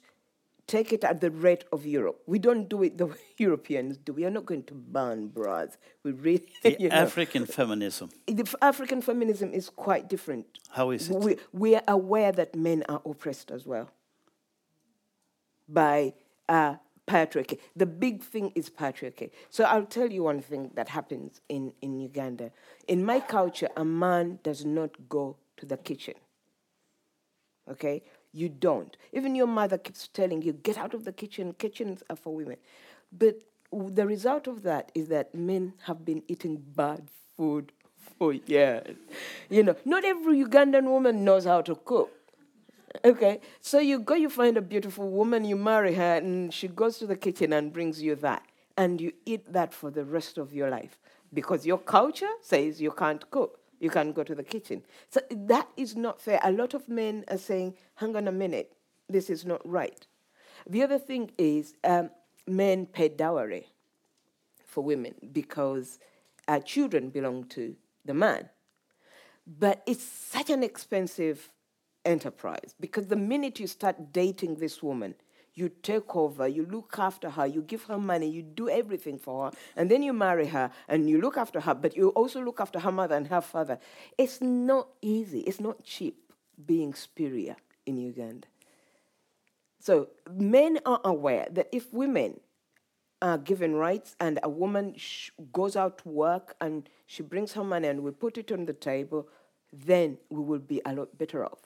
take 0.67 0.93
it 0.93 1.05
at 1.05 1.21
the 1.21 1.31
rate 1.31 1.65
of 1.73 1.87
Europe. 1.87 2.21
We 2.27 2.39
don't 2.39 2.69
do 2.69 2.83
it 2.83 2.99
the 2.99 3.07
way 3.13 3.17
Europeans 3.39 3.97
do. 3.99 4.13
We 4.13 4.25
are 4.25 4.31
not 4.31 4.47
going 4.47 4.65
to 4.65 4.75
ban 4.75 5.29
bras. 5.29 5.77
We 6.03 6.13
really, 6.13 6.47
The 6.63 6.77
you 6.81 6.89
know. 6.89 6.97
African 6.97 7.47
feminism. 7.47 8.11
The 8.27 8.55
African 8.63 9.01
feminism 9.01 9.53
is 9.53 9.71
quite 9.71 10.09
different. 10.09 10.47
How 10.71 10.91
is 10.91 11.11
it? 11.11 11.17
We, 11.17 11.37
we 11.53 11.77
are 11.77 11.85
aware 11.89 12.33
that 12.33 12.55
men 12.55 12.85
are 12.89 13.03
oppressed 13.05 13.51
as 13.51 13.67
well 13.67 13.91
by 15.69 16.15
uh, 16.49 16.77
patriarchy. 17.07 17.59
The 17.75 17.87
big 17.87 18.23
thing 18.23 18.53
is 18.55 18.69
patriarchy. 18.71 19.31
So 19.51 19.65
I'll 19.65 19.87
tell 19.87 20.11
you 20.11 20.25
one 20.25 20.41
thing 20.41 20.71
that 20.75 20.89
happens 20.89 21.41
in, 21.49 21.73
in 21.81 22.01
Uganda. 22.01 22.51
In 22.89 23.05
my 23.05 23.21
culture, 23.21 23.69
a 23.77 23.85
man 23.85 24.39
does 24.43 24.65
not 24.65 25.09
go 25.09 25.37
to 25.57 25.67
the 25.67 25.77
kitchen. 25.77 26.15
Okay? 27.71 28.03
You 28.37 28.51
don't. 28.51 28.95
Even 29.15 29.35
your 29.35 29.47
mother 29.47 29.79
keeps 29.79 30.09
telling 30.09 30.43
you, 30.43 30.53
get 30.53 30.77
out 30.77 30.93
of 30.93 31.05
the 31.07 31.13
kitchen, 31.13 31.55
kitchens 31.55 32.03
are 32.11 32.17
for 32.17 32.35
women. 32.35 32.59
But 33.11 33.41
the 33.73 34.07
result 34.07 34.47
of 34.47 34.63
that 34.65 34.93
is 34.95 35.09
that 35.09 35.35
men 35.35 35.73
have 35.85 36.05
been 36.05 36.23
eating 36.29 36.63
bad 36.77 37.09
food 37.35 37.73
for 38.19 38.35
years. 38.35 38.95
You 39.49 39.63
know, 39.63 39.77
not 39.87 40.05
every 40.05 40.45
Ugandan 40.45 40.85
woman 40.85 41.25
knows 41.25 41.47
how 41.47 41.63
to 41.63 41.77
cook. 41.77 42.11
Okay, 43.07 43.41
so 43.63 43.79
you 43.79 44.01
go, 44.01 44.15
you 44.15 44.29
find 44.29 44.59
a 44.59 44.63
beautiful 44.63 45.09
woman, 45.09 45.47
you 45.47 45.57
marry 45.57 45.95
her, 45.95 46.17
and 46.17 46.53
she 46.53 46.69
goes 46.69 46.99
to 46.99 47.07
the 47.07 47.17
kitchen 47.17 47.55
and 47.55 47.73
brings 47.73 48.03
you 48.03 48.17
that. 48.17 48.43
And 48.77 49.01
you 49.01 49.13
eat 49.25 49.51
that 49.51 49.73
for 49.73 49.91
the 49.91 50.05
rest 50.05 50.37
of 50.37 50.53
your 50.53 50.69
life 50.69 50.99
because 51.33 51.65
your 51.65 51.79
culture 51.79 52.35
says 52.43 52.83
you 52.83 52.91
can't 52.91 53.31
cook, 53.31 53.61
you 53.81 53.91
can't 53.91 54.15
go 54.15 54.23
to 54.23 54.35
the 54.35 54.43
kitchen. 54.43 54.83
So 55.09 55.21
that 55.31 55.69
is 55.77 55.97
not 55.97 56.21
fair. 56.21 56.41
A 56.43 56.53
lot 56.53 56.75
of 56.75 56.89
men 56.89 57.25
are 57.29 57.39
saying, 57.39 57.75
hang 57.97 58.17
on 58.17 58.29
a 58.29 58.33
minute, 58.33 58.73
this 59.09 59.31
is 59.31 59.45
not 59.45 59.67
right. 59.69 60.07
The 60.69 60.83
other 60.83 60.99
thing 60.99 61.31
is 61.39 61.75
um, 61.85 62.11
men 62.47 62.87
pay 62.87 63.09
dowry 63.09 63.69
for 64.65 64.83
women 64.83 65.15
because 65.33 65.99
uh, 66.49 66.61
children 66.61 67.11
belong 67.11 67.45
to 67.45 67.77
the 68.05 68.15
man. 68.15 68.49
But 69.47 69.83
it's 69.87 70.03
such 70.03 70.51
an 70.51 70.63
expensive 70.63 71.51
enterprise 72.05 72.75
because 72.81 73.07
the 73.07 73.17
minute 73.17 73.61
you 73.61 73.67
start 73.67 74.13
dating 74.13 74.57
this 74.57 74.83
woman, 74.83 75.15
you 75.57 75.71
take 75.83 76.15
over, 76.15 76.47
you 76.47 76.67
look 76.67 76.99
after 76.99 77.31
her, 77.31 77.47
you 77.47 77.63
give 77.63 77.85
her 77.85 77.99
money, 77.99 78.29
you 78.29 78.43
do 78.43 78.69
everything 78.69 79.19
for 79.19 79.47
her, 79.47 79.53
and 79.75 79.91
then 79.91 80.03
you 80.03 80.13
marry 80.13 80.47
her 80.49 80.71
and 80.87 81.09
you 81.09 81.19
look 81.21 81.39
after 81.39 81.61
her, 81.61 81.75
but 81.75 81.97
you 81.97 82.11
also 82.11 82.43
look 82.43 82.61
after 82.61 82.79
her 82.79 82.93
mother 82.93 83.17
and 83.17 83.27
her 83.29 83.41
father. 83.41 83.79
It's 84.19 84.43
not 84.43 84.89
easy, 85.01 85.41
it's 85.41 85.59
not 85.59 85.83
cheap 85.83 86.31
being 86.65 86.93
superior 86.93 87.57
in 87.87 87.97
Uganda. 87.97 88.47
So 89.81 90.09
men 90.31 90.79
are 90.85 91.01
aware 91.05 91.49
that 91.51 91.69
if 91.73 91.91
women 91.93 92.41
are 93.23 93.39
given 93.39 93.75
rights 93.75 94.15
and 94.21 94.39
a 94.43 94.51
woman 94.51 94.95
sh- 94.97 95.31
goes 95.55 95.75
out 95.75 95.99
to 95.99 96.09
work 96.09 96.55
and 96.61 96.87
she 97.07 97.23
brings 97.23 97.55
her 97.55 97.65
money 97.65 97.89
and 97.89 98.03
we 98.03 98.11
put 98.11 98.37
it 98.37 98.53
on 98.53 98.67
the 98.67 98.75
table, 98.75 99.27
then 99.73 100.19
we 100.29 100.43
will 100.43 100.59
be 100.59 100.83
a 100.85 100.93
lot 100.93 101.17
better 101.17 101.47
off 101.47 101.61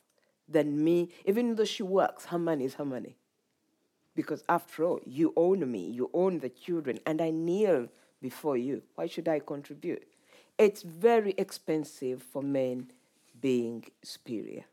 than 0.48 0.84
me. 0.84 1.08
Even 1.24 1.56
though 1.56 1.64
she 1.64 1.82
works, 1.82 2.26
her 2.26 2.38
money 2.38 2.64
is 2.64 2.74
her 2.74 2.84
money. 2.84 3.16
Because 4.20 4.44
after 4.50 4.84
all, 4.84 5.00
you 5.06 5.32
own 5.34 5.70
me, 5.72 5.86
you 5.88 6.10
own 6.12 6.40
the 6.40 6.50
children, 6.50 6.98
and 7.06 7.22
I 7.22 7.30
kneel 7.30 7.88
before 8.20 8.58
you. 8.58 8.82
Why 8.94 9.06
should 9.06 9.28
I 9.28 9.38
contribute? 9.38 10.06
It's 10.58 10.82
very 10.82 11.34
expensive 11.38 12.22
for 12.22 12.42
men 12.42 12.90
being 13.40 13.86
superior. 14.02 14.64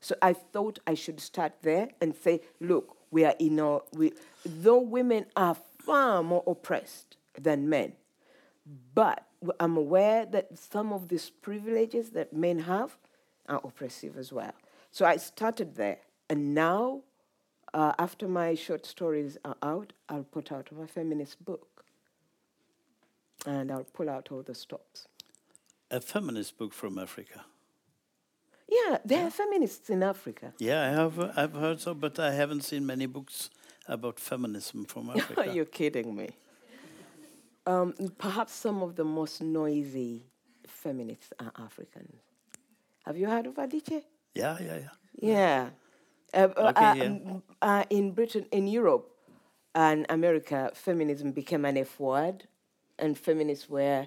So 0.00 0.14
I 0.22 0.32
thought 0.32 0.78
I 0.86 0.94
should 0.94 1.18
start 1.18 1.54
there 1.62 1.88
and 2.00 2.14
say, 2.14 2.40
look, 2.60 2.96
we 3.10 3.24
are 3.24 3.34
in 3.40 3.58
our, 3.58 3.82
we, 3.92 4.12
though 4.44 4.78
women 4.78 5.26
are 5.34 5.56
far 5.80 6.22
more 6.22 6.44
oppressed 6.46 7.16
than 7.36 7.68
men, 7.68 7.94
but 8.94 9.26
I'm 9.58 9.76
aware 9.76 10.24
that 10.24 10.56
some 10.56 10.92
of 10.92 11.08
these 11.08 11.30
privileges 11.30 12.10
that 12.10 12.32
men 12.32 12.60
have, 12.60 12.96
are 13.48 13.60
oppressive 13.64 14.16
as 14.16 14.32
well. 14.32 14.54
So 14.92 15.04
I 15.04 15.16
started 15.16 15.74
there. 15.74 15.98
And 16.30 16.54
now, 16.54 17.02
uh, 17.74 17.92
after 17.98 18.28
my 18.28 18.54
short 18.54 18.86
stories 18.86 19.36
are 19.44 19.56
out, 19.62 19.92
I'll 20.08 20.24
put 20.24 20.52
out 20.52 20.68
my 20.72 20.86
feminist 20.86 21.44
book. 21.44 21.84
And 23.44 23.70
I'll 23.70 23.84
pull 23.84 24.10
out 24.10 24.28
all 24.32 24.42
the 24.42 24.54
stops. 24.54 25.06
A 25.90 26.00
feminist 26.00 26.58
book 26.58 26.72
from 26.72 26.98
Africa. 26.98 27.44
Yeah, 28.68 28.98
there 29.04 29.20
yeah. 29.20 29.26
are 29.26 29.30
feminists 29.30 29.90
in 29.90 30.02
Africa. 30.02 30.52
Yeah, 30.58 30.82
I 30.82 30.88
have. 30.88 31.20
Uh, 31.20 31.32
I've 31.36 31.52
heard 31.52 31.80
so, 31.80 31.94
but 31.94 32.18
I 32.18 32.32
haven't 32.32 32.62
seen 32.62 32.84
many 32.84 33.06
books 33.06 33.50
about 33.86 34.18
feminism 34.18 34.84
from 34.84 35.10
Africa. 35.16 35.40
Are 35.42 35.54
You're 35.54 35.64
kidding 35.64 36.16
me. 36.16 36.30
Um, 37.64 37.94
perhaps 38.18 38.52
some 38.52 38.82
of 38.82 38.96
the 38.96 39.04
most 39.04 39.40
noisy 39.42 40.24
feminists 40.66 41.32
are 41.38 41.52
Africans. 41.58 42.20
Have 43.04 43.16
you 43.16 43.28
heard 43.28 43.46
of 43.46 43.54
Adichie? 43.54 44.02
Yeah, 44.34 44.56
yeah, 44.60 44.78
yeah. 44.78 44.88
Yeah. 45.18 45.68
Uh, 46.34 46.48
uh 46.56 46.72
okay, 46.76 46.84
uh, 46.84 46.94
yeah. 46.94 47.36
Uh, 47.62 47.84
in 47.90 48.12
Britain, 48.12 48.46
in 48.52 48.66
Europe 48.66 49.10
and 49.74 50.06
America, 50.08 50.70
feminism 50.74 51.32
became 51.32 51.64
an 51.64 51.76
F 51.76 51.98
word, 52.00 52.46
and 52.98 53.18
feminists 53.18 53.68
were 53.68 54.06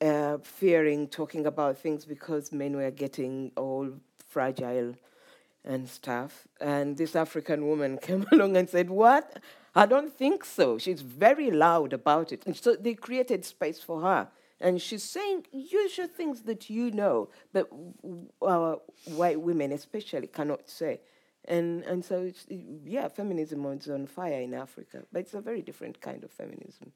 uh, 0.00 0.38
fearing 0.42 1.08
talking 1.08 1.46
about 1.46 1.78
things 1.78 2.04
because 2.04 2.52
men 2.52 2.76
were 2.76 2.90
getting 2.90 3.52
all 3.56 3.88
fragile 4.28 4.94
and 5.64 5.88
stuff. 5.88 6.46
And 6.60 6.96
this 6.96 7.14
African 7.14 7.66
woman 7.66 7.98
came 8.02 8.26
along 8.32 8.56
and 8.56 8.68
said, 8.68 8.90
What? 8.90 9.38
I 9.74 9.86
don't 9.86 10.12
think 10.12 10.44
so. 10.44 10.76
She's 10.76 11.00
very 11.00 11.50
loud 11.50 11.94
about 11.94 12.30
it. 12.30 12.42
And 12.44 12.54
so 12.54 12.74
they 12.74 12.94
created 12.94 13.44
space 13.44 13.80
for 13.80 14.02
her. 14.02 14.28
And 14.60 14.80
she's 14.80 15.02
saying 15.02 15.46
usual 15.50 16.06
things 16.06 16.42
that 16.42 16.68
you 16.68 16.90
know, 16.90 17.30
but 17.52 17.70
our 18.42 18.80
white 19.06 19.40
women 19.40 19.72
especially 19.72 20.26
cannot 20.26 20.68
say. 20.68 21.00
And, 21.46 21.82
and 21.84 22.04
so, 22.04 22.30
yeah, 22.48 23.08
feminism 23.08 23.66
is 23.66 23.88
on 23.88 24.06
fire 24.06 24.40
in 24.40 24.54
Africa, 24.54 25.02
but 25.12 25.20
it's 25.20 25.34
a 25.34 25.40
very 25.40 25.60
different 25.60 26.00
kind 26.00 26.22
of 26.22 26.30
feminism. 26.30 26.92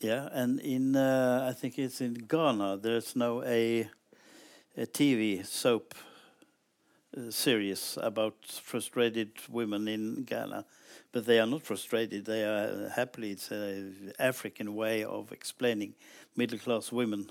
Yeah, 0.00 0.28
and 0.32 0.60
in, 0.60 0.96
uh, 0.96 1.46
I 1.48 1.52
think 1.52 1.78
it's 1.78 2.00
in 2.00 2.14
Ghana, 2.14 2.78
there's 2.78 3.16
now 3.16 3.42
a, 3.42 3.88
a 4.76 4.86
TV 4.86 5.44
soap 5.46 5.94
uh, 7.16 7.30
series 7.30 7.98
about 8.02 8.34
frustrated 8.44 9.32
women 9.48 9.88
in 9.88 10.24
Ghana 10.24 10.64
but 11.12 11.26
they 11.26 11.40
are 11.40 11.46
not 11.46 11.62
frustrated. 11.62 12.24
They 12.24 12.44
are 12.44 12.88
happily. 12.94 13.32
It's 13.32 13.50
an 13.50 14.12
African 14.18 14.74
way 14.74 15.04
of 15.04 15.32
explaining 15.32 15.94
middle 16.36 16.58
class 16.58 16.92
women 16.92 17.30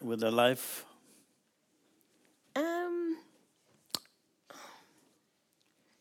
with 0.00 0.20
their 0.20 0.30
life. 0.30 0.84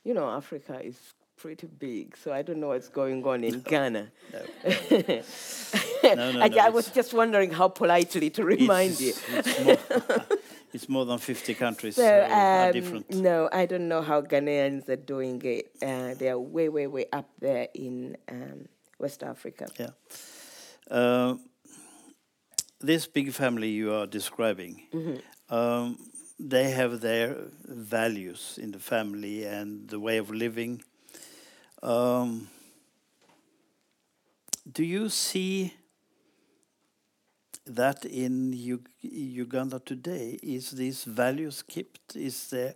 You 0.04 0.14
know, 0.14 0.30
Africa 0.30 0.80
is 0.84 0.98
pretty 1.40 1.68
big, 1.68 2.18
so 2.18 2.34
I 2.34 2.42
don't 2.42 2.60
know 2.60 2.70
what's 2.70 2.90
going 2.90 3.26
on 3.26 3.44
in 3.44 3.62
Ghana. 3.62 4.12
no. 4.34 4.40
no, 6.04 6.32
no, 6.32 6.42
I, 6.42 6.50
I 6.62 6.70
was 6.70 6.90
just 6.90 7.14
wondering 7.14 7.52
how 7.52 7.70
politely 7.70 8.30
to 8.32 8.44
remind 8.44 9.00
you. 9.00 9.14
It's 9.30 9.60
more 9.64 9.78
it's 10.74 10.90
more, 10.90 11.06
than 11.06 11.18
50 11.18 11.54
countries 11.56 11.96
so, 11.96 12.04
uh, 12.06 12.28
are 12.30 12.68
um, 12.68 12.74
different. 12.74 13.14
No, 13.14 13.50
I 13.52 13.66
don't 13.66 13.88
know 13.88 14.02
how 14.02 14.22
Ghanaians 14.22 14.90
are 14.90 14.98
doing 14.98 15.42
it. 15.44 15.72
Uh, 15.82 16.14
they 16.16 16.30
are 16.30 16.40
way, 16.40 16.70
way, 16.70 16.88
way 16.88 17.06
up 17.12 17.30
there 17.40 17.68
in 17.74 18.18
um, 18.30 18.68
West 19.00 19.24
Africa. 19.24 19.68
Yeah. 19.78 19.90
Uh, 20.92 21.36
this 22.82 23.08
big 23.08 23.32
family 23.34 23.70
you 23.70 23.94
are 23.94 24.08
describing, 24.08 24.88
mm 24.92 25.02
-hmm. 25.06 25.18
um, 25.50 25.98
they 26.40 26.72
have 26.72 27.02
their 27.02 27.36
values 27.66 28.58
in 28.62 28.72
the 28.72 28.80
family 28.80 29.44
and 29.44 29.90
the 29.90 30.00
way 30.00 30.18
of 30.18 30.32
living. 30.32 30.82
Um, 31.84 32.50
do 34.72 34.84
you 34.84 35.10
see 35.10 35.74
that 37.66 38.06
in 38.06 38.54
U 38.54 38.82
Uganda 39.02 39.80
today? 39.80 40.40
Is 40.42 40.72
these 40.72 41.04
values 41.04 41.62
kept? 41.62 42.16
Is 42.16 42.50
there, 42.50 42.76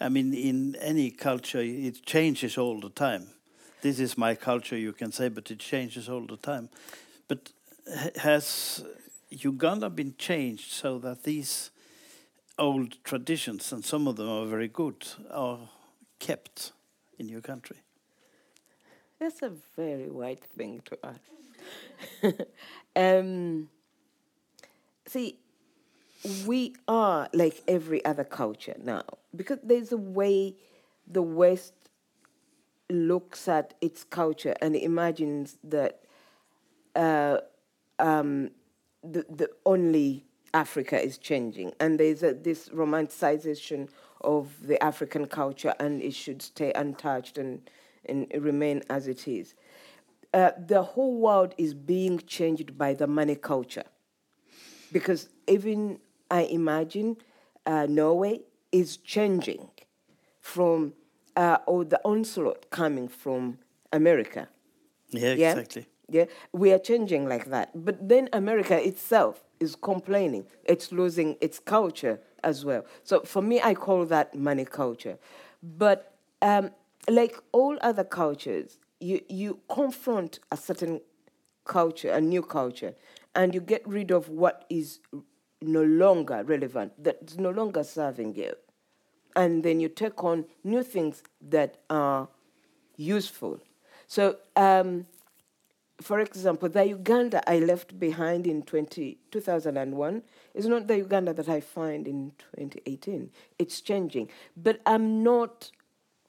I 0.00 0.08
mean, 0.08 0.34
in 0.34 0.76
any 0.76 1.10
culture, 1.10 1.60
it 1.60 2.04
changes 2.04 2.58
all 2.58 2.78
the 2.80 2.90
time. 2.90 3.28
This 3.80 4.00
is 4.00 4.18
my 4.18 4.34
culture, 4.34 4.76
you 4.76 4.92
can 4.92 5.12
say, 5.12 5.28
but 5.28 5.50
it 5.50 5.60
changes 5.60 6.08
all 6.08 6.26
the 6.26 6.36
time. 6.36 6.68
But 7.28 7.52
has 8.16 8.84
Uganda 9.30 9.88
been 9.88 10.14
changed 10.18 10.72
so 10.72 10.98
that 10.98 11.22
these 11.22 11.70
old 12.58 13.02
traditions, 13.04 13.72
and 13.72 13.84
some 13.84 14.06
of 14.08 14.16
them 14.16 14.28
are 14.28 14.46
very 14.46 14.68
good, 14.68 15.06
are 15.30 15.58
kept 16.18 16.72
in 17.18 17.28
your 17.28 17.40
country? 17.40 17.78
That's 19.18 19.42
a 19.42 19.52
very 19.76 20.08
wide 20.08 20.40
thing 20.40 20.82
to 20.84 20.98
ask. 21.02 22.40
um, 22.96 23.68
see, 25.06 25.38
we 26.46 26.74
are 26.86 27.28
like 27.32 27.62
every 27.66 28.04
other 28.04 28.24
culture 28.24 28.76
now 28.82 29.02
because 29.34 29.58
there's 29.62 29.92
a 29.92 29.96
way 29.96 30.54
the 31.06 31.22
West 31.22 31.74
looks 32.90 33.48
at 33.48 33.74
its 33.80 34.04
culture 34.04 34.54
and 34.60 34.74
imagines 34.74 35.58
that 35.64 36.00
uh, 36.96 37.38
um, 37.98 38.50
the, 39.02 39.24
the 39.28 39.50
only 39.66 40.24
Africa 40.58 41.00
is 41.00 41.18
changing, 41.18 41.72
and 41.78 42.00
there's 42.00 42.22
a, 42.24 42.34
this 42.34 42.68
romanticization 42.70 43.88
of 44.22 44.44
the 44.66 44.82
African 44.82 45.26
culture, 45.26 45.74
and 45.78 46.02
it 46.02 46.14
should 46.14 46.42
stay 46.42 46.72
untouched 46.74 47.38
and, 47.38 47.70
and 48.04 48.26
remain 48.50 48.82
as 48.90 49.06
it 49.06 49.28
is. 49.28 49.54
Uh, 50.34 50.50
the 50.72 50.82
whole 50.82 51.16
world 51.26 51.54
is 51.56 51.74
being 51.74 52.18
changed 52.18 52.76
by 52.76 52.92
the 52.92 53.06
money 53.06 53.36
culture 53.36 53.84
because 54.92 55.28
even 55.46 56.00
I 56.30 56.42
imagine 56.42 57.16
uh, 57.64 57.86
Norway 57.88 58.40
is 58.72 58.96
changing 58.98 59.70
from 60.40 60.92
uh, 61.36 61.58
or 61.66 61.84
the 61.84 62.00
onslaught 62.04 62.68
coming 62.70 63.08
from 63.08 63.58
America. 63.92 64.48
Yeah, 65.10 65.34
yeah, 65.34 65.50
exactly. 65.52 65.86
Yeah, 66.10 66.24
we 66.52 66.72
are 66.72 66.78
changing 66.78 67.28
like 67.28 67.46
that. 67.46 67.70
But 67.74 68.08
then 68.08 68.28
America 68.32 68.76
itself 68.90 69.44
is 69.60 69.74
complaining. 69.74 70.46
It's 70.64 70.92
losing 70.92 71.36
its 71.40 71.58
culture 71.58 72.20
as 72.44 72.64
well. 72.64 72.84
So 73.02 73.20
for 73.20 73.42
me, 73.42 73.60
I 73.62 73.74
call 73.74 74.04
that 74.06 74.34
money 74.34 74.64
culture. 74.64 75.18
But 75.62 76.12
um, 76.42 76.70
like 77.08 77.36
all 77.52 77.78
other 77.80 78.04
cultures, 78.04 78.78
you, 79.00 79.20
you 79.28 79.60
confront 79.68 80.40
a 80.50 80.56
certain 80.56 81.00
culture, 81.64 82.10
a 82.10 82.20
new 82.20 82.42
culture, 82.42 82.94
and 83.34 83.54
you 83.54 83.60
get 83.60 83.86
rid 83.86 84.10
of 84.10 84.28
what 84.28 84.64
is 84.68 85.00
no 85.60 85.82
longer 85.82 86.42
relevant, 86.44 86.92
that's 87.02 87.36
no 87.36 87.50
longer 87.50 87.82
serving 87.82 88.34
you. 88.34 88.52
And 89.36 89.62
then 89.62 89.80
you 89.80 89.88
take 89.88 90.24
on 90.24 90.46
new 90.64 90.82
things 90.82 91.22
that 91.40 91.78
are 91.90 92.28
useful. 92.96 93.60
So, 94.06 94.36
um, 94.56 95.06
for 96.00 96.20
example, 96.20 96.68
the 96.68 96.84
Uganda 96.84 97.42
I 97.50 97.58
left 97.58 97.98
behind 97.98 98.46
in 98.46 98.62
20, 98.62 99.18
2001 99.30 100.22
is 100.54 100.66
not 100.66 100.86
the 100.86 100.98
Uganda 100.98 101.32
that 101.34 101.48
I 101.48 101.60
find 101.60 102.06
in 102.06 102.32
2018. 102.56 103.30
It's 103.58 103.80
changing. 103.80 104.30
But 104.56 104.80
I'm 104.86 105.22
not 105.22 105.70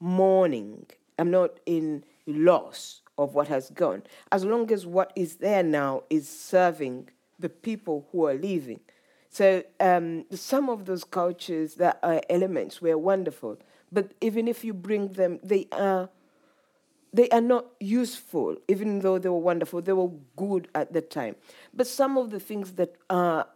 mourning, 0.00 0.86
I'm 1.18 1.30
not 1.30 1.60
in 1.66 2.04
loss 2.26 3.02
of 3.16 3.34
what 3.34 3.48
has 3.48 3.70
gone, 3.70 4.02
as 4.32 4.44
long 4.44 4.72
as 4.72 4.86
what 4.86 5.12
is 5.14 5.36
there 5.36 5.62
now 5.62 6.02
is 6.10 6.28
serving 6.28 7.10
the 7.38 7.48
people 7.48 8.08
who 8.10 8.26
are 8.26 8.34
leaving. 8.34 8.80
So 9.28 9.62
um, 9.78 10.24
some 10.32 10.68
of 10.68 10.86
those 10.86 11.04
cultures, 11.04 11.74
that 11.74 12.00
are 12.02 12.20
elements, 12.28 12.82
were 12.82 12.98
wonderful, 12.98 13.58
but 13.92 14.12
even 14.20 14.48
if 14.48 14.64
you 14.64 14.72
bring 14.74 15.08
them, 15.08 15.38
they 15.42 15.68
are 15.70 16.08
they 17.12 17.28
are 17.30 17.40
not 17.40 17.66
useful, 17.80 18.56
even 18.68 19.00
though 19.00 19.18
they 19.18 19.28
were 19.28 19.38
wonderful. 19.38 19.82
They 19.82 19.92
were 19.92 20.10
good 20.36 20.68
at 20.74 20.92
the 20.92 21.00
time. 21.00 21.36
But 21.74 21.86
some 21.86 22.16
of 22.16 22.30
the 22.30 22.40
things 22.40 22.72
that 22.72 22.96
are 23.08 23.48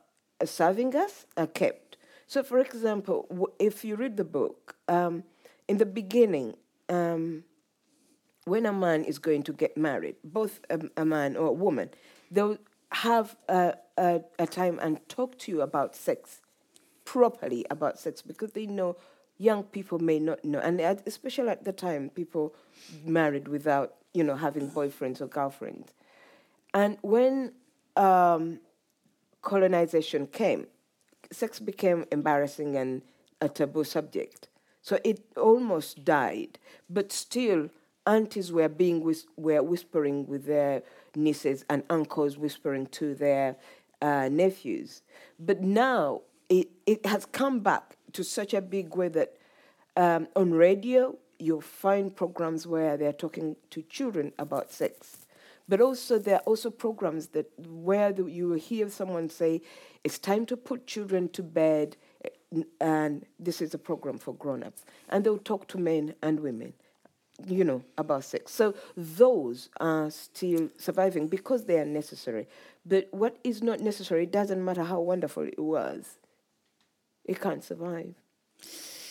serving 0.45 0.97
us 0.97 1.27
are 1.37 1.47
kept. 1.47 1.97
So, 2.27 2.43
for 2.43 2.59
example, 2.59 3.49
if 3.59 3.85
you 3.85 3.97
read 3.97 4.17
the 4.17 4.25
book, 4.25 4.77
um, 4.89 5.25
in 5.69 5.79
the 5.79 5.87
beginning, 5.87 6.55
um, 6.89 7.45
when 8.45 8.67
a 8.67 8.73
man 8.73 9.05
is 9.05 9.19
going 9.19 9.43
to 9.45 9.53
get 9.53 9.77
married, 9.77 10.17
both 10.25 10.61
a, 10.69 10.81
a 10.97 11.05
man 11.05 11.37
or 11.37 11.49
a 11.49 11.53
woman, 11.53 11.91
they'll 12.31 12.59
have 12.91 13.37
a, 13.49 13.75
a, 13.97 14.21
a, 14.39 14.47
time 14.47 14.79
and 14.81 15.07
talk 15.09 15.39
to 15.39 15.53
you 15.53 15.63
about 15.63 15.97
sex, 15.97 16.41
properly 17.05 17.65
about 17.71 17.99
sex, 17.99 18.23
because 18.23 18.53
they 18.53 18.67
know 18.67 18.97
young 19.39 19.65
people 19.65 19.99
may 19.99 20.19
not 20.19 20.45
know, 20.45 20.61
and 20.61 20.81
especially 21.07 21.49
at 21.49 21.65
the 21.65 21.73
time, 21.73 22.11
people 22.11 22.55
married 23.05 23.49
without 23.49 23.95
you 24.13 24.25
know 24.25 24.37
having 24.37 24.71
boyfriends 24.71 25.21
or 25.21 25.27
girlfriends, 25.27 25.93
and 26.73 26.99
when 27.03 27.53
um, 27.97 28.61
colonization 29.43 30.27
came, 30.27 30.67
sex 31.31 31.59
became 31.59 32.05
embarrassing 32.11 32.77
and 32.77 33.03
a 33.41 33.49
taboo 33.49 33.85
subject. 33.85 34.49
So 34.83 34.99
it 35.05 35.23
almost 35.37 36.05
died, 36.05 36.59
but 36.91 37.11
still, 37.13 37.71
aunties 38.07 38.53
were 38.53 38.69
being 38.69 39.03
whis- 39.03 39.27
were 39.37 39.63
whispering 39.63 40.27
with 40.27 40.45
their 40.45 40.83
nieces 41.17 41.65
and 41.71 41.83
uncles, 41.89 42.37
whispering 42.37 42.87
to 42.89 43.15
their 43.15 43.57
uh, 44.03 44.29
nephews. 44.31 45.03
But 45.39 45.63
now 45.63 46.23
it, 46.49 46.69
it 46.87 47.07
has 47.07 47.25
come 47.25 47.61
back 47.61 47.97
to 48.15 48.25
such 48.25 48.55
a 48.55 48.61
big 48.61 48.97
way 48.97 49.09
that 49.09 49.37
um, 49.97 50.27
on 50.35 50.53
radio 50.53 51.17
you'll 51.39 51.61
find 51.61 52.15
programs 52.15 52.67
where 52.67 52.97
they're 52.97 53.13
talking 53.13 53.57
to 53.71 53.83
children 53.83 54.33
about 54.39 54.71
sex. 54.71 55.27
But 55.69 55.81
also 55.81 56.19
there 56.19 56.37
are 56.37 56.43
also 56.47 56.71
programs 56.71 57.29
that 57.29 57.51
where 57.69 58.13
the, 58.13 58.27
you 58.27 58.49
will 58.49 58.59
hear 58.59 58.89
someone 58.91 59.31
say, 59.31 59.63
"It's 60.03 60.19
time 60.19 60.47
to 60.47 60.57
put 60.57 60.87
children 60.87 61.29
to 61.31 61.43
bed," 61.43 61.97
and 62.81 63.25
this 63.39 63.61
is 63.61 63.73
a 63.73 63.79
program 63.79 64.19
for 64.19 64.35
grown-ups, 64.35 64.85
and 65.09 65.25
they'll 65.25 65.39
talk 65.39 65.67
to 65.69 65.79
men 65.79 66.15
and 66.23 66.41
women, 66.41 66.75
you 67.47 67.65
know, 67.65 67.83
about 67.97 68.25
sex. 68.25 68.53
So 68.53 68.75
those 68.95 69.71
are 69.81 70.11
still 70.11 70.69
surviving 70.77 71.29
because 71.29 71.65
they 71.65 71.79
are 71.79 71.87
necessary. 71.87 72.47
But 72.85 73.09
what 73.11 73.39
is 73.43 73.63
not 73.63 73.81
necessary 73.81 74.27
doesn't 74.27 74.63
matter 74.63 74.85
how 74.85 75.01
wonderful 75.01 75.45
it 75.45 75.59
was. 75.59 76.19
It 77.25 77.41
can't 77.41 77.65
survive. 77.65 78.15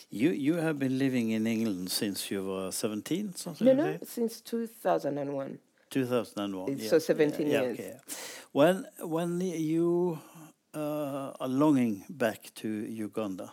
You 0.10 0.30
you 0.30 0.56
have 0.56 0.78
been 0.78 1.00
living 1.00 1.32
in 1.32 1.48
England 1.48 1.90
since 1.90 2.30
you 2.30 2.44
were 2.46 2.72
17, 2.72 3.34
something 3.36 3.66
No, 3.66 3.74
like 3.74 3.78
no, 3.84 3.98
that? 3.98 4.08
since 4.08 4.42
2001. 4.42 5.60
2001. 5.90 6.80
So 6.80 7.00
17 7.00 7.48
yeah, 7.48 7.62
years. 7.62 7.80
Okay. 7.80 7.98
When 8.52 8.86
when 9.02 9.42
you 9.42 10.20
uh, 10.74 11.32
are 11.40 11.48
longing 11.48 12.06
back 12.10 12.52
to 12.56 12.68
Uganda, 12.68 13.52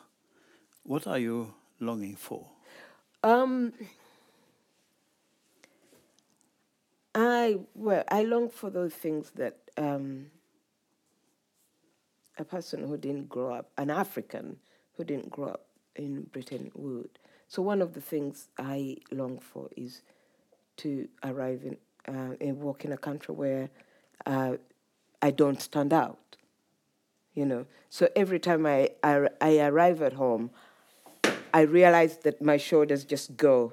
what 0.83 1.07
are 1.07 1.18
you 1.18 1.55
longing 1.81 2.16
for? 2.16 2.46
Um, 3.23 3.73
I 7.14 7.59
well, 7.75 8.05
I 8.11 8.23
long 8.23 8.51
for 8.51 8.70
those 8.70 8.92
things 8.94 9.31
that 9.37 9.57
um, 9.77 10.31
a 12.40 12.44
person 12.44 12.83
who 12.88 12.96
didn't 12.96 13.29
grow 13.29 13.55
up, 13.55 13.70
an 13.76 13.90
African 13.90 14.57
who 14.96 15.05
didn't 15.05 15.31
grow 15.31 15.48
up 15.48 15.66
in 15.96 16.22
Britain 16.33 16.70
would. 16.74 17.11
So 17.48 17.62
one 17.62 17.83
of 17.83 17.94
the 17.94 18.00
things 18.00 18.48
I 18.59 18.96
long 19.11 19.38
for 19.38 19.68
is 19.76 20.03
to 20.79 21.09
arrive 21.24 21.62
in 21.64 21.76
uh, 22.09 22.35
and 22.40 22.59
walk 22.61 22.85
in 22.85 22.92
a 22.92 22.96
country 22.96 23.35
where 23.35 23.68
uh, 24.26 24.57
I 25.20 25.31
don't 25.31 25.61
stand 25.61 25.92
out. 25.92 26.18
You 27.35 27.46
know, 27.46 27.66
so 27.90 28.09
every 28.16 28.40
time 28.40 28.66
I, 28.66 28.90
I 29.05 29.29
I 29.40 29.59
arrive 29.61 30.03
at 30.03 30.14
home, 30.14 30.50
I 31.55 31.61
realize 31.62 32.18
that 32.18 32.42
my 32.42 32.57
shoulders 32.57 33.05
just 33.05 33.37
go, 33.37 33.72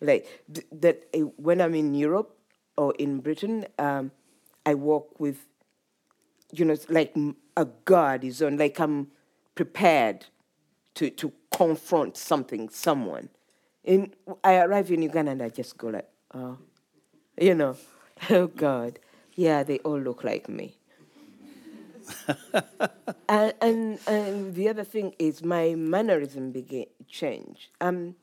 like 0.00 0.26
th- 0.52 0.66
that. 0.72 0.96
uh, 1.14 1.18
When 1.36 1.60
I'm 1.60 1.74
in 1.74 1.94
Europe 1.94 2.30
or 2.78 2.94
in 2.98 3.20
Britain, 3.20 3.66
um, 3.78 4.10
I 4.64 4.74
walk 4.74 5.20
with, 5.20 5.38
you 6.58 6.64
know, 6.64 6.76
like 6.88 7.14
a 7.56 7.64
guard 7.84 8.24
is 8.24 8.42
on, 8.42 8.56
like 8.58 8.78
I'm 8.80 9.08
prepared 9.54 10.26
to 10.94 11.10
to 11.10 11.32
confront 11.56 12.16
something, 12.16 12.68
someone. 12.68 13.28
And 13.84 14.14
I 14.42 14.56
arrive 14.56 14.90
in 14.90 15.02
Uganda 15.02 15.32
and 15.32 15.42
I 15.42 15.50
just 15.50 15.76
go 15.76 15.88
like, 15.88 16.08
oh, 16.34 16.58
you 17.38 17.54
know, 17.54 17.76
oh 18.30 18.46
God, 18.46 18.98
yeah, 19.34 19.62
they 19.62 19.78
all 19.80 20.00
look 20.00 20.24
like 20.24 20.48
me. 20.48 20.76
and, 23.28 23.54
and 23.60 23.98
and 24.06 24.54
the 24.54 24.68
other 24.68 24.84
thing 24.84 25.14
is 25.18 25.42
my 25.42 25.74
mannerism 25.74 26.50
began 26.52 26.86
change. 27.08 27.70
Um, 27.80 28.16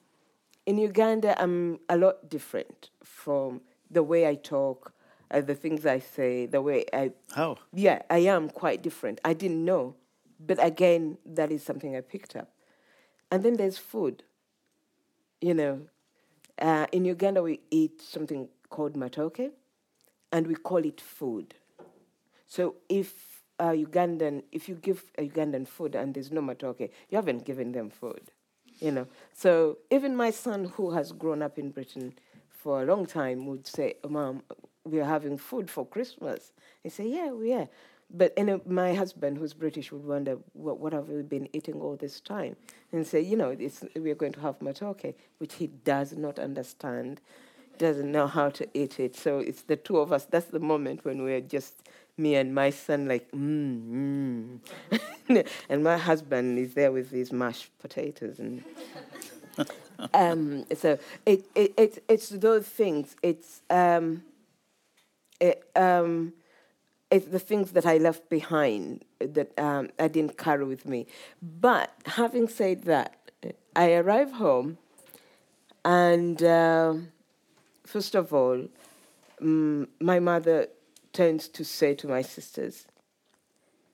in 0.66 0.78
Uganda, 0.78 1.40
I'm 1.42 1.80
a 1.90 1.98
lot 1.98 2.30
different 2.30 2.90
from 3.04 3.62
the 3.90 4.04
way 4.04 4.28
I 4.28 4.36
talk, 4.36 4.94
uh, 5.32 5.42
the 5.42 5.56
things 5.56 5.86
I 5.86 6.00
say, 6.00 6.46
the 6.46 6.62
way 6.62 6.86
I. 6.94 7.12
How? 7.34 7.58
Yeah, 7.74 8.02
I 8.10 8.20
am 8.20 8.50
quite 8.50 8.82
different. 8.84 9.20
I 9.24 9.34
didn't 9.34 9.64
know, 9.64 9.96
but 10.40 10.64
again, 10.64 11.18
that 11.26 11.52
is 11.52 11.64
something 11.64 11.96
I 11.96 12.02
picked 12.02 12.36
up. 12.36 12.50
And 13.32 13.44
then 13.44 13.56
there's 13.56 13.78
food. 13.78 14.24
You 15.40 15.54
know, 15.56 15.82
uh, 16.60 16.86
in 16.92 17.06
Uganda 17.06 17.42
we 17.42 17.62
eat 17.72 18.02
something 18.02 18.50
called 18.70 18.94
matoke, 18.94 19.52
and 20.32 20.48
we 20.48 20.56
call 20.56 20.86
it 20.86 21.02
food. 21.02 21.56
So 22.48 22.76
if 22.90 23.42
a 23.60 23.66
Ugandan, 23.86 24.44
if 24.52 24.68
you 24.68 24.76
give 24.76 25.04
a 25.18 25.28
Ugandan 25.28 25.68
food 25.68 25.96
and 25.96 26.14
there's 26.14 26.32
no 26.32 26.42
matoke, 26.42 26.90
you 27.10 27.16
haven't 27.16 27.46
given 27.46 27.72
them 27.72 27.90
food, 27.90 28.32
you 28.80 28.92
know. 28.92 29.08
So 29.34 29.78
even 29.90 30.16
my 30.16 30.32
son, 30.32 30.66
who 30.66 30.92
has 30.92 31.12
grown 31.12 31.42
up 31.42 31.58
in 31.58 31.72
Britain 31.72 32.14
for 32.50 32.82
a 32.82 32.86
long 32.86 33.06
time, 33.06 33.46
would 33.46 33.68
say, 33.68 33.96
oh, 34.04 34.10
"Mom, 34.10 34.44
we 34.84 35.00
are 35.00 35.06
having 35.06 35.38
food 35.38 35.70
for 35.70 35.86
Christmas." 35.86 36.52
I 36.86 36.90
say, 36.90 37.08
"Yeah, 37.08 37.32
we 37.32 37.54
are." 37.54 37.68
But 38.14 38.34
and 38.36 38.50
uh, 38.50 38.60
my 38.66 38.94
husband, 38.94 39.38
who's 39.38 39.54
British, 39.54 39.92
would 39.92 40.06
wonder, 40.06 40.38
"What, 40.54 40.80
what 40.80 40.94
have 40.94 41.10
we 41.10 41.22
been 41.22 41.50
eating 41.54 41.82
all 41.82 41.96
this 41.96 42.20
time?" 42.20 42.56
And 42.92 43.06
say, 43.06 43.22
"You 43.22 43.38
know, 43.38 43.50
it's, 43.50 43.84
we 43.96 44.12
are 44.12 44.16
going 44.16 44.34
to 44.34 44.42
have 44.42 44.60
matoke," 44.60 45.14
which 45.38 45.56
he 45.56 45.68
does 45.68 46.14
not 46.14 46.40
understand 46.40 47.22
doesn't 47.82 48.12
know 48.12 48.28
how 48.28 48.50
to 48.50 48.68
eat 48.76 49.00
it. 49.00 49.16
So 49.16 49.40
it's 49.40 49.64
the 49.64 49.76
two 49.76 49.98
of 49.98 50.14
us. 50.14 50.26
That's 50.26 50.46
the 50.46 50.60
moment 50.60 51.04
when 51.04 51.24
we're 51.24 51.42
just 51.42 51.82
me 52.16 52.36
and 52.36 52.54
my 52.54 52.70
son, 52.70 53.08
like, 53.08 53.30
mm, 53.32 54.60
mm. 55.32 55.48
and 55.70 55.84
my 55.84 55.98
husband 55.98 56.60
is 56.60 56.76
there 56.76 56.92
with 56.92 57.10
these 57.10 57.32
mashed 57.32 57.72
potatoes. 57.80 58.40
And 58.40 58.64
um, 60.14 60.66
so 60.76 61.00
it, 61.26 61.46
it, 61.56 61.74
it, 61.78 62.04
it's 62.08 62.30
those 62.30 62.68
things. 62.68 63.16
It's, 63.24 63.62
um, 63.70 64.24
um, 65.76 66.34
it's 67.10 67.28
the 67.28 67.40
things 67.40 67.72
that 67.72 67.86
I 67.86 67.98
left 67.98 68.30
behind 68.30 69.04
that 69.20 69.58
um, 69.60 69.90
I 70.00 70.08
didn't 70.08 70.38
carry 70.38 70.66
with 70.66 70.86
me. 70.86 71.08
But 71.42 71.92
having 72.06 72.48
said 72.48 72.84
that, 72.84 73.16
I 73.76 73.94
arrive 73.94 74.34
home 74.34 74.78
and. 75.84 76.42
um 76.44 77.12
first 77.86 78.16
of 78.16 78.34
all, 78.34 78.68
mm, 79.42 79.88
my 80.00 80.20
mother 80.20 80.68
tends 81.14 81.48
to 81.50 81.64
say 81.66 81.94
to 81.96 82.08
my 82.08 82.22
sisters, 82.22 82.86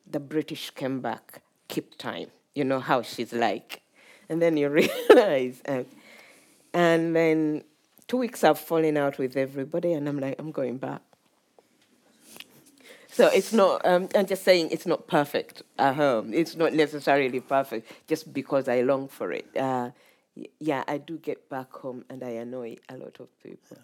the 0.09 0.19
British 0.19 0.69
came 0.71 1.01
back, 1.01 1.41
keep 1.67 1.97
time. 1.97 2.27
You 2.53 2.63
know 2.63 2.79
how 2.79 3.01
she's 3.01 3.33
like. 3.33 3.81
And 4.29 4.41
then 4.41 4.57
you 4.57 4.69
realize. 4.81 5.61
Uh, 5.67 5.83
and 6.73 7.15
then 7.15 7.63
two 8.07 8.17
weeks 8.17 8.43
I've 8.43 8.59
fallen 8.59 8.97
out 8.97 9.17
with 9.17 9.35
everybody, 9.35 9.93
and 9.93 10.07
I'm 10.07 10.19
like, 10.19 10.35
I'm 10.39 10.51
going 10.51 10.77
back. 10.77 11.01
So 13.17 13.27
it's 13.27 13.51
not, 13.51 13.83
um, 13.83 14.09
I'm 14.13 14.27
just 14.27 14.43
saying 14.43 14.69
it's 14.71 14.85
not 14.85 15.07
perfect 15.07 15.63
at 15.79 15.95
home. 15.95 16.33
It's 16.33 16.55
not 16.55 16.73
necessarily 16.73 17.39
perfect 17.39 17.91
just 18.07 18.31
because 18.31 18.67
I 18.69 18.81
long 18.81 19.07
for 19.07 19.31
it. 19.31 19.47
Uh, 19.57 19.89
yeah, 20.59 20.83
I 20.87 20.99
do 20.99 21.17
get 21.17 21.49
back 21.49 21.73
home 21.73 22.05
and 22.11 22.23
I 22.23 22.29
annoy 22.43 22.75
a 22.87 22.95
lot 22.95 23.19
of 23.19 23.27
people. 23.41 23.77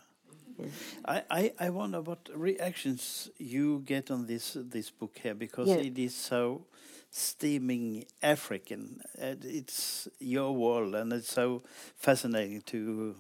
Yeah. 0.60 0.66
I, 1.06 1.24
I, 1.32 1.54
I 1.60 1.70
wonder 1.72 2.00
what 2.02 2.30
reactions 2.36 3.32
you 3.40 3.82
get 3.86 4.12
on 4.12 4.28
this 4.28 4.56
this 4.76 4.92
book 4.92 5.18
here 5.24 5.34
because 5.34 5.68
Yeah. 5.70 5.78
it 5.88 5.98
is 5.98 6.14
so 6.16 6.66
steaming 7.10 8.06
African. 8.22 9.02
It's 9.18 10.08
your 10.20 10.56
world, 10.56 10.94
and 10.94 11.12
it's 11.12 11.34
so 11.34 11.64
fascinating 11.96 12.62
to 12.68 13.16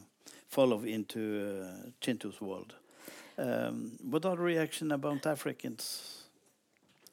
follow 0.47 0.83
into 0.83 1.19
uh, 1.65 1.89
Kintu's 2.01 2.39
world. 2.39 2.75
Um, 3.37 3.97
what 4.01 4.25
are 4.25 4.35
the 4.35 4.41
reaction 4.41 4.91
about 4.91 5.25
Africans 5.25 6.23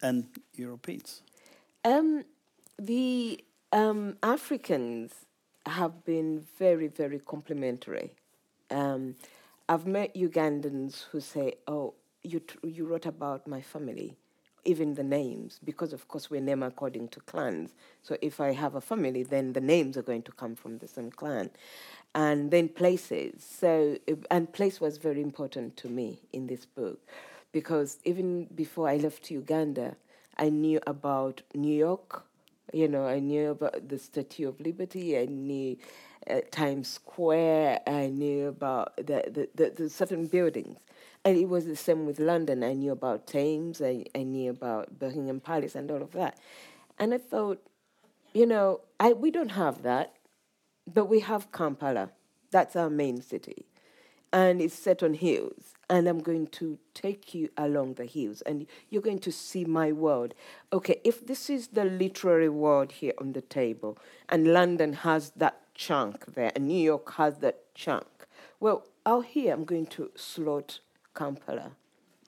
and 0.02 0.26
Europeans? 0.54 1.22
Um, 1.84 2.24
the 2.78 3.42
um, 3.72 4.16
Africans 4.22 5.12
have 5.66 6.04
been 6.04 6.44
very, 6.58 6.88
very 6.88 7.18
complimentary. 7.18 8.12
Um, 8.70 9.16
I've 9.68 9.86
met 9.86 10.14
Ugandans 10.14 11.04
who 11.10 11.20
say, 11.20 11.54
"Oh, 11.66 11.94
you 12.22 12.42
you 12.62 12.86
wrote 12.86 13.06
about 13.06 13.46
my 13.46 13.60
family, 13.60 14.16
even 14.64 14.94
the 14.94 15.02
names, 15.02 15.60
because 15.64 15.92
of 15.92 16.08
course 16.08 16.30
we're 16.30 16.40
named 16.40 16.62
according 16.62 17.08
to 17.08 17.20
clans. 17.20 17.74
So 18.02 18.16
if 18.20 18.40
I 18.40 18.52
have 18.52 18.74
a 18.74 18.80
family, 18.80 19.22
then 19.22 19.52
the 19.52 19.60
names 19.60 19.96
are 19.96 20.02
going 20.02 20.22
to 20.22 20.32
come 20.32 20.54
from 20.54 20.78
the 20.78 20.88
same 20.88 21.10
clan, 21.10 21.50
and 22.14 22.50
then 22.50 22.68
places. 22.68 23.44
So 23.44 23.98
and 24.30 24.52
place 24.52 24.80
was 24.80 24.98
very 24.98 25.22
important 25.22 25.76
to 25.78 25.88
me 25.88 26.20
in 26.32 26.46
this 26.46 26.66
book, 26.66 26.98
because 27.52 27.98
even 28.04 28.46
before 28.54 28.88
I 28.88 28.96
left 28.96 29.30
Uganda, 29.30 29.96
I 30.38 30.48
knew 30.48 30.80
about 30.86 31.42
New 31.54 31.74
York. 31.74 32.24
You 32.72 32.86
know, 32.86 33.06
I 33.06 33.18
knew 33.18 33.50
about 33.50 33.88
the 33.88 33.98
Statue 33.98 34.48
of 34.48 34.60
Liberty. 34.60 35.18
I 35.18 35.26
knew 35.26 35.76
uh, 36.30 36.40
Times 36.50 36.88
Square. 36.88 37.80
I 37.86 38.06
knew 38.06 38.46
about 38.46 38.96
the, 38.96 39.24
the, 39.26 39.48
the, 39.54 39.70
the 39.70 39.90
certain 39.90 40.26
buildings. 40.26 40.78
And 41.24 41.36
it 41.36 41.48
was 41.48 41.66
the 41.66 41.76
same 41.76 42.06
with 42.06 42.18
London. 42.18 42.64
I 42.64 42.72
knew 42.72 42.92
about 42.92 43.26
Thames. 43.26 43.82
I, 43.82 44.04
I 44.14 44.22
knew 44.22 44.50
about 44.50 44.98
Buckingham 44.98 45.40
Palace 45.40 45.74
and 45.74 45.90
all 45.90 46.02
of 46.02 46.12
that. 46.12 46.38
And 46.98 47.12
I 47.12 47.18
thought, 47.18 47.62
you 48.32 48.46
know, 48.46 48.80
I, 48.98 49.12
we 49.12 49.30
don't 49.30 49.50
have 49.50 49.82
that, 49.82 50.14
but 50.92 51.06
we 51.06 51.20
have 51.20 51.52
Kampala. 51.52 52.10
That's 52.50 52.74
our 52.74 52.90
main 52.90 53.20
city. 53.20 53.66
And 54.32 54.62
it's 54.62 54.74
set 54.74 55.02
on 55.02 55.14
hills. 55.14 55.74
And 55.90 56.06
I'm 56.06 56.20
going 56.20 56.46
to 56.48 56.78
take 56.94 57.34
you 57.34 57.50
along 57.56 57.94
the 57.94 58.04
hills 58.04 58.42
and 58.42 58.66
you're 58.88 59.02
going 59.02 59.18
to 59.20 59.32
see 59.32 59.64
my 59.64 59.90
world. 59.90 60.34
Okay, 60.72 61.00
if 61.04 61.26
this 61.26 61.50
is 61.50 61.68
the 61.68 61.84
literary 61.84 62.48
world 62.48 62.92
here 62.92 63.12
on 63.18 63.32
the 63.32 63.40
table, 63.40 63.98
and 64.28 64.52
London 64.52 64.92
has 64.92 65.32
that 65.36 65.60
chunk 65.74 66.34
there, 66.34 66.52
and 66.54 66.68
New 66.68 66.80
York 66.80 67.14
has 67.14 67.38
that 67.38 67.74
chunk, 67.74 68.06
well, 68.60 68.86
out 69.04 69.26
here 69.26 69.52
I'm 69.52 69.64
going 69.64 69.86
to 69.86 70.12
slot 70.14 70.78
Kampala 71.14 71.72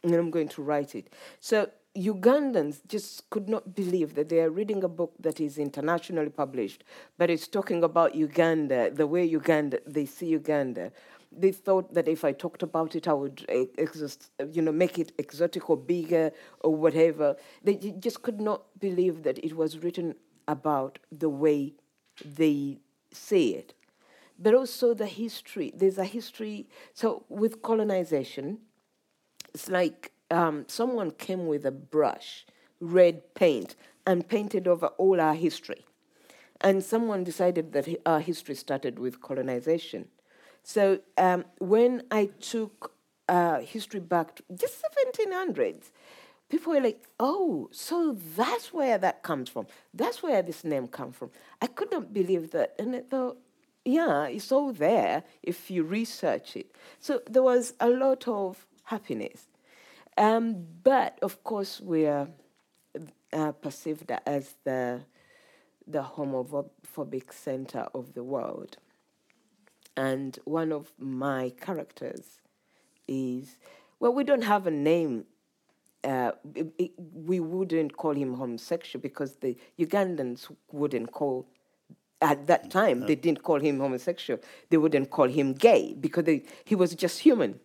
and 0.03 0.15
I'm 0.15 0.31
going 0.31 0.49
to 0.49 0.63
write 0.63 0.95
it. 0.95 1.13
So 1.41 1.69
Ugandans 1.97 2.81
just 2.89 3.29
could 3.31 3.49
not 3.49 3.75
believe 3.75 4.15
that 4.15 4.29
they 4.29 4.41
are 4.41 4.51
reading 4.51 4.83
a 4.83 4.89
book 4.89 5.13
that 5.21 5.41
is 5.41 5.59
internationally 5.59 6.31
published, 6.31 6.85
but 7.19 7.31
it's 7.31 7.47
talking 7.47 7.85
about 7.85 8.15
Uganda, 8.15 8.91
the 8.91 9.07
way 9.07 9.25
Uganda 9.25 9.79
they 9.87 10.07
see 10.07 10.27
Uganda. 10.27 10.91
They 11.35 11.53
thought 11.53 11.95
that 11.95 12.09
if 12.09 12.25
I 12.25 12.33
talked 12.33 12.63
about 12.63 12.95
it, 12.95 13.09
I 13.09 13.15
would, 13.15 13.45
eh, 13.49 13.65
exist, 13.79 14.31
you 14.51 14.61
know, 14.61 14.73
make 14.73 14.99
it 14.99 15.13
exotic 15.17 15.71
or 15.71 15.79
bigger 15.79 16.31
or 16.61 16.75
whatever. 16.75 17.37
They 17.63 17.77
just 17.77 18.23
could 18.23 18.41
not 18.41 18.79
believe 18.79 19.23
that 19.23 19.39
it 19.39 19.57
was 19.57 19.79
written 19.79 20.15
about 20.47 20.99
the 21.11 21.31
way 21.31 21.75
they 22.23 22.81
see 23.11 23.55
it, 23.55 23.73
but 24.39 24.55
also 24.55 24.93
the 24.93 25.07
history. 25.07 25.73
There's 25.75 25.97
a 25.97 26.05
history. 26.05 26.69
So 26.93 27.25
with 27.31 27.63
colonization, 27.63 28.59
it's 29.55 29.69
like 29.69 30.13
um, 30.31 30.65
someone 30.69 31.11
came 31.11 31.47
with 31.47 31.65
a 31.67 31.71
brush, 31.71 32.47
red 32.81 33.35
paint, 33.35 33.77
and 34.07 34.27
painted 34.27 34.67
over 34.67 34.87
all 34.99 35.21
our 35.21 35.35
history. 35.35 35.85
And 36.61 36.83
someone 36.83 37.25
decided 37.25 37.73
that 37.73 37.89
our 38.07 38.21
history 38.21 38.55
started 38.55 38.99
with 38.99 39.21
colonization. 39.21 40.09
So 40.63 41.01
um, 41.19 41.45
when 41.59 42.05
I 42.11 42.27
took 42.41 42.93
uh, 43.29 43.61
history 43.61 44.01
back 44.01 44.37
to 44.37 44.43
the 44.49 44.69
1700s, 44.69 45.91
people 46.49 46.73
were 46.73 46.81
like, 46.81 47.03
oh, 47.19 47.69
so 47.73 48.17
that's 48.37 48.73
where 48.73 48.99
that 48.99 49.23
comes 49.23 49.49
from. 49.49 49.67
That's 49.93 50.23
where 50.23 50.43
this 50.43 50.65
name 50.65 50.87
comes 50.87 51.17
from. 51.17 51.31
I 51.61 51.67
could 51.67 51.91
not 51.91 52.13
believe 52.13 52.53
that. 52.53 52.75
And 52.79 52.95
I 52.95 53.01
thought, 53.01 53.39
yeah, 53.85 54.27
it's 54.27 54.53
all 54.53 54.73
there 54.73 55.25
if 55.43 55.71
you 55.71 55.83
research 55.83 56.57
it. 56.57 56.75
So 57.01 57.23
there 57.29 57.43
was 57.43 57.75
a 57.81 57.89
lot 57.89 58.29
of 58.29 58.67
happiness. 58.93 59.41
Um, 60.19 60.45
but 60.91 61.19
of 61.23 61.43
course, 61.51 61.81
we 61.81 62.01
are 62.07 62.29
uh, 63.33 63.53
perceived 63.53 64.11
as 64.27 64.45
the 64.65 65.01
the 65.95 66.03
homophobic 66.15 67.33
center 67.33 67.85
of 67.99 68.05
the 68.17 68.25
world. 68.35 68.77
And 69.97 70.39
one 70.45 70.71
of 70.79 70.85
my 70.99 71.43
characters 71.67 72.25
is 73.09 73.57
well, 73.99 74.13
we 74.19 74.25
don't 74.31 74.47
have 74.55 74.67
a 74.67 74.71
name. 74.93 75.25
Uh, 76.05 76.33
it, 76.55 76.67
it, 76.79 76.91
we 77.31 77.39
wouldn't 77.39 77.97
call 77.97 78.15
him 78.23 78.35
homosexual 78.35 79.01
because 79.01 79.37
the 79.37 79.57
Ugandans 79.79 80.41
wouldn't 80.73 81.13
call 81.13 81.47
at 82.21 82.47
that 82.47 82.71
time 82.71 83.01
they 83.11 83.19
didn't 83.25 83.43
call 83.43 83.61
him 83.61 83.81
homosexual. 83.81 84.39
They 84.71 84.77
wouldn't 84.77 85.11
call 85.17 85.29
him 85.29 85.55
gay 85.55 85.95
because 85.99 86.25
they, 86.25 86.39
he 86.65 86.75
was 86.75 86.95
just 86.95 87.21
human 87.21 87.61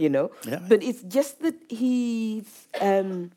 you 0.00 0.08
know. 0.08 0.30
Yeah. 0.46 0.60
But 0.66 0.82
it's 0.82 1.02
just 1.02 1.42
that 1.42 1.56
he's 1.68 2.68
um, 2.80 3.32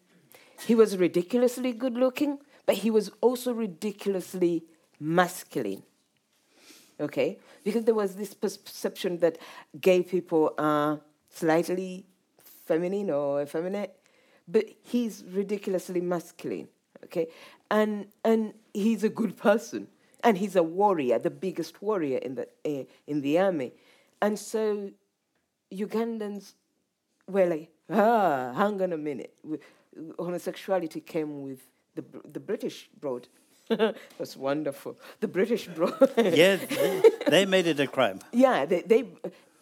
he 0.66 0.76
was 0.76 0.98
ridiculously 0.98 1.74
good 1.74 1.96
looking, 1.96 2.40
but 2.66 2.76
he 2.76 2.90
was 2.90 3.12
also 3.20 3.54
ridiculously 3.54 4.64
masculine. 5.00 5.84
Okay, 7.00 7.38
because 7.66 7.84
there 7.84 7.94
was 7.96 8.16
this 8.16 8.34
perception 8.34 9.18
that 9.18 9.38
gay 9.82 10.04
people 10.04 10.54
are 10.58 11.02
slightly 11.30 12.06
feminine 12.66 13.10
or 13.10 13.42
effeminate, 13.42 13.94
but 14.48 14.66
he's 14.84 15.24
ridiculously 15.30 16.00
masculine. 16.00 16.70
Okay, 17.04 17.28
and 17.70 18.08
and 18.24 18.54
he's 18.74 19.04
a 19.04 19.10
good 19.10 19.36
person, 19.36 19.88
and 20.24 20.38
he's 20.38 20.56
a 20.56 20.64
warrior, 20.64 21.20
the 21.20 21.30
biggest 21.30 21.82
warrior 21.82 22.20
in 22.20 22.36
the 22.36 22.48
uh, 22.66 22.86
in 23.06 23.22
the 23.22 23.38
army, 23.38 23.74
and 24.22 24.40
so 24.40 24.92
Ugandans 25.74 26.54
were 27.28 27.46
like, 27.46 27.72
ah, 27.90 28.54
hang 28.56 28.82
on 28.82 28.94
a 28.94 28.98
minute. 28.98 29.34
Homosexuality 30.18 31.02
came 31.02 31.44
with 31.44 31.62
the, 31.96 32.04
the 32.32 32.40
British 32.40 32.90
brought. 33.00 33.28
That's 33.70 34.36
wonderful. 34.36 34.98
The 35.20 35.28
British 35.28 35.68
brought. 35.68 36.12
yeah, 36.18 36.58
they, 36.58 37.02
they, 37.28 37.46
made 37.46 37.68
it 37.68 37.80
a 37.80 37.88
crime. 37.88 38.20
Yeah, 38.32 38.66
they, 38.66 38.82
they 38.82 39.06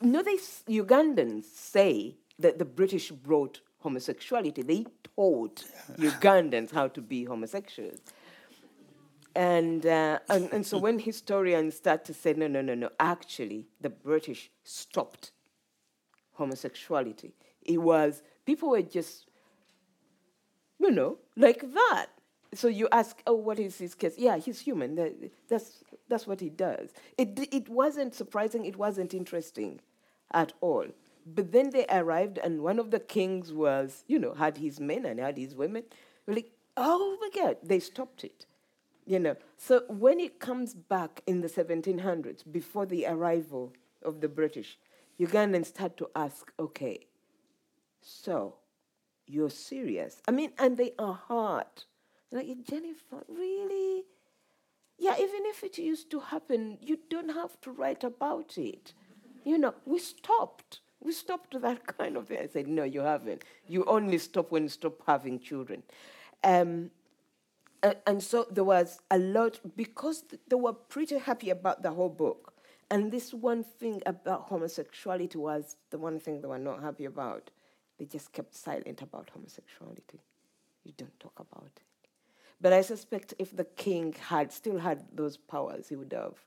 no, 0.01 0.24
they 0.24 0.38
Ugandans 0.68 1.45
say 1.45 2.16
that 2.39 2.57
the 2.57 2.66
British 2.66 3.12
brought 3.12 3.62
homosexuality. 3.80 4.64
They 4.64 4.86
taught 5.16 5.64
Ugandans 5.97 6.72
how 6.72 6.88
to 6.88 7.01
be 7.01 7.26
homosexuals. 7.26 7.99
And, 9.36 9.86
uh, 9.86 10.20
and, 10.30 10.51
and 10.51 10.66
so 10.66 10.78
when 10.78 10.99
historians 11.12 11.76
start 11.76 12.03
to 12.05 12.14
say, 12.14 12.34
no, 12.34 12.47
no, 12.47 12.62
no, 12.62 12.76
no, 12.76 12.89
actually, 12.99 13.68
the 13.80 13.89
British 13.89 14.51
stopped 14.64 15.32
homosexuality. 16.34 17.32
It 17.63 17.77
was, 17.77 18.23
people 18.45 18.69
were 18.69 18.82
just, 18.82 19.27
you 20.79 20.91
know, 20.91 21.17
like 21.36 21.61
that. 21.73 22.07
So 22.53 22.67
you 22.67 22.89
ask, 22.91 23.21
oh, 23.25 23.36
what 23.36 23.59
is 23.59 23.77
his 23.77 23.95
case? 23.95 24.15
Yeah, 24.17 24.38
he's 24.38 24.59
human. 24.59 24.95
That's, 25.47 25.84
that's 26.09 26.27
what 26.27 26.41
he 26.41 26.49
does. 26.49 26.89
It, 27.17 27.47
it 27.51 27.69
wasn't 27.69 28.13
surprising, 28.13 28.65
it 28.65 28.77
wasn't 28.77 29.13
interesting 29.13 29.79
at 30.34 30.53
all. 30.59 30.86
But 31.25 31.51
then 31.51 31.69
they 31.69 31.86
arrived, 31.89 32.39
and 32.39 32.61
one 32.61 32.79
of 32.79 32.91
the 32.91 32.99
kings 32.99 33.53
was, 33.53 34.03
you 34.07 34.19
know, 34.19 34.34
had 34.34 34.57
his 34.57 34.79
men 34.79 35.05
and 35.05 35.19
had 35.19 35.38
his 35.38 35.55
women. 35.55 35.84
We're 36.25 36.36
like, 36.36 36.51
oh 36.75 37.17
my 37.21 37.29
God, 37.34 37.57
they 37.63 37.79
stopped 37.79 38.23
it. 38.23 38.45
You 39.05 39.19
know, 39.19 39.36
so 39.57 39.84
when 39.88 40.19
it 40.19 40.39
comes 40.39 40.73
back 40.73 41.21
in 41.25 41.41
the 41.41 41.47
1700s, 41.47 42.43
before 42.49 42.86
the 42.86 43.05
arrival 43.07 43.73
of 44.03 44.21
the 44.21 44.29
British, 44.29 44.77
Ugandans 45.22 45.67
start 45.67 45.97
to 45.97 46.09
ask, 46.15 46.51
okay, 46.59 47.05
so 48.01 48.55
you're 49.28 49.51
serious? 49.51 50.19
I 50.28 50.32
mean, 50.32 50.51
and 50.57 50.76
they 50.76 50.93
are 50.97 51.13
hard. 51.13 51.67
Like, 52.32 52.47
Jennifer, 52.63 53.24
really? 53.28 54.03
Yeah, 54.97 55.15
even 55.19 55.41
if 55.45 55.63
it 55.63 55.78
used 55.78 56.09
to 56.11 56.19
happen, 56.19 56.80
you 56.82 56.97
don't 57.09 57.30
have 57.30 57.61
to 57.61 57.72
write 57.72 58.03
about 58.03 58.57
it. 58.57 58.93
You 59.43 59.59
know, 59.59 59.76
we 59.86 59.99
stopped. 59.99 60.80
We 60.99 61.11
stopped 61.11 61.59
that 61.61 61.86
kind 61.97 62.17
of 62.17 62.28
thing. 62.28 62.39
I 62.39 62.47
said, 62.47 62.67
no, 62.67 62.84
you 62.84 63.01
haven't. 63.01 63.43
You 63.67 63.86
only 63.86 64.17
stop 64.17 64.51
when 64.51 64.63
you 64.63 64.69
stop 64.69 65.01
having 65.05 65.39
children. 65.39 65.84
Um, 66.43 66.89
and, 67.84 67.95
and 68.07 68.24
so 68.24 68.47
there 68.49 68.63
was 68.63 68.99
a 69.11 69.19
lot, 69.19 69.59
because 69.76 70.24
they 70.47 70.55
were 70.55 70.74
pretty 70.74 71.19
happy 71.19 71.51
about 71.51 71.84
the 71.84 71.91
whole 71.91 72.09
book. 72.09 72.51
And 72.91 73.09
this 73.09 73.33
one 73.33 73.63
thing 73.63 74.03
about 74.05 74.49
homosexuality 74.49 75.37
was 75.37 75.77
the 75.91 75.97
one 75.97 76.19
thing 76.19 76.41
they 76.41 76.47
were 76.47 76.59
not 76.59 76.83
happy 76.83 77.05
about. 77.05 77.49
They 77.97 78.03
just 78.03 78.33
kept 78.33 78.53
silent 78.53 79.01
about 79.01 79.29
homosexuality. 79.33 80.19
You 80.83 80.91
don't 80.97 81.17
talk 81.17 81.39
about 81.39 81.71
it. 81.77 82.09
But 82.59 82.73
I 82.73 82.81
suspect 82.81 83.33
if 83.39 83.55
the 83.55 83.63
king 83.63 84.13
had 84.27 84.51
still 84.51 84.77
had 84.77 85.05
those 85.13 85.37
powers, 85.37 85.87
he 85.87 85.95
would 85.95 86.11
have 86.11 86.43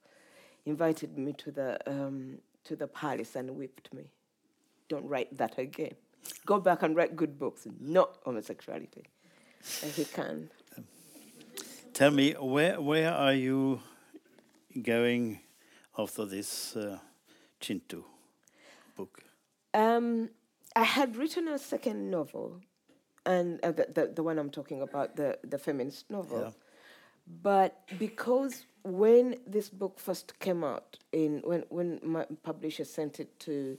invited 0.66 1.16
me 1.16 1.32
to 1.32 1.50
the 1.50 1.78
um, 1.90 2.38
to 2.64 2.76
the 2.76 2.88
palace 2.88 3.36
and 3.36 3.56
whipped 3.56 3.92
me. 3.94 4.12
Don't 4.90 5.08
write 5.08 5.34
that 5.38 5.58
again. 5.58 5.94
Go 6.44 6.60
back 6.60 6.82
and 6.82 6.94
write 6.94 7.16
good 7.16 7.38
books, 7.38 7.66
not 7.80 8.18
homosexuality. 8.22 9.04
And 9.82 9.90
he 9.92 10.04
can. 10.04 10.50
Tell 11.94 12.10
me, 12.10 12.32
where 12.32 12.82
where 12.82 13.14
are 13.14 13.32
you 13.32 13.80
going 14.82 15.40
after 15.98 16.24
this 16.24 16.76
uh, 16.76 16.98
Kintu 17.60 18.04
book? 18.96 19.22
Um, 19.72 20.30
I 20.76 20.84
had 20.84 21.16
written 21.16 21.48
a 21.48 21.58
second 21.58 22.10
novel, 22.10 22.60
and 23.26 23.60
uh, 23.64 23.72
the, 23.72 23.88
the, 23.92 24.12
the 24.16 24.22
one 24.22 24.38
I'm 24.38 24.50
talking 24.50 24.82
about, 24.82 25.16
the 25.16 25.38
the 25.44 25.58
feminist 25.58 26.10
novel. 26.10 26.40
Yeah. 26.40 26.50
But 27.42 27.80
because 27.98 28.66
when 28.82 29.36
this 29.46 29.70
book 29.70 29.98
first 29.98 30.38
came 30.40 30.62
out, 30.62 30.98
in 31.12 31.42
when 31.44 31.64
when 31.68 32.00
my 32.02 32.26
publisher 32.42 32.84
sent 32.84 33.20
it 33.20 33.38
to 33.40 33.78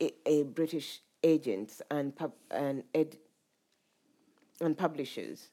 a, 0.00 0.12
a 0.26 0.42
British 0.42 1.00
agents 1.22 1.82
and 1.90 2.16
pub, 2.16 2.32
and 2.50 2.82
ed, 2.94 3.16
and 4.60 4.76
publishers, 4.76 5.50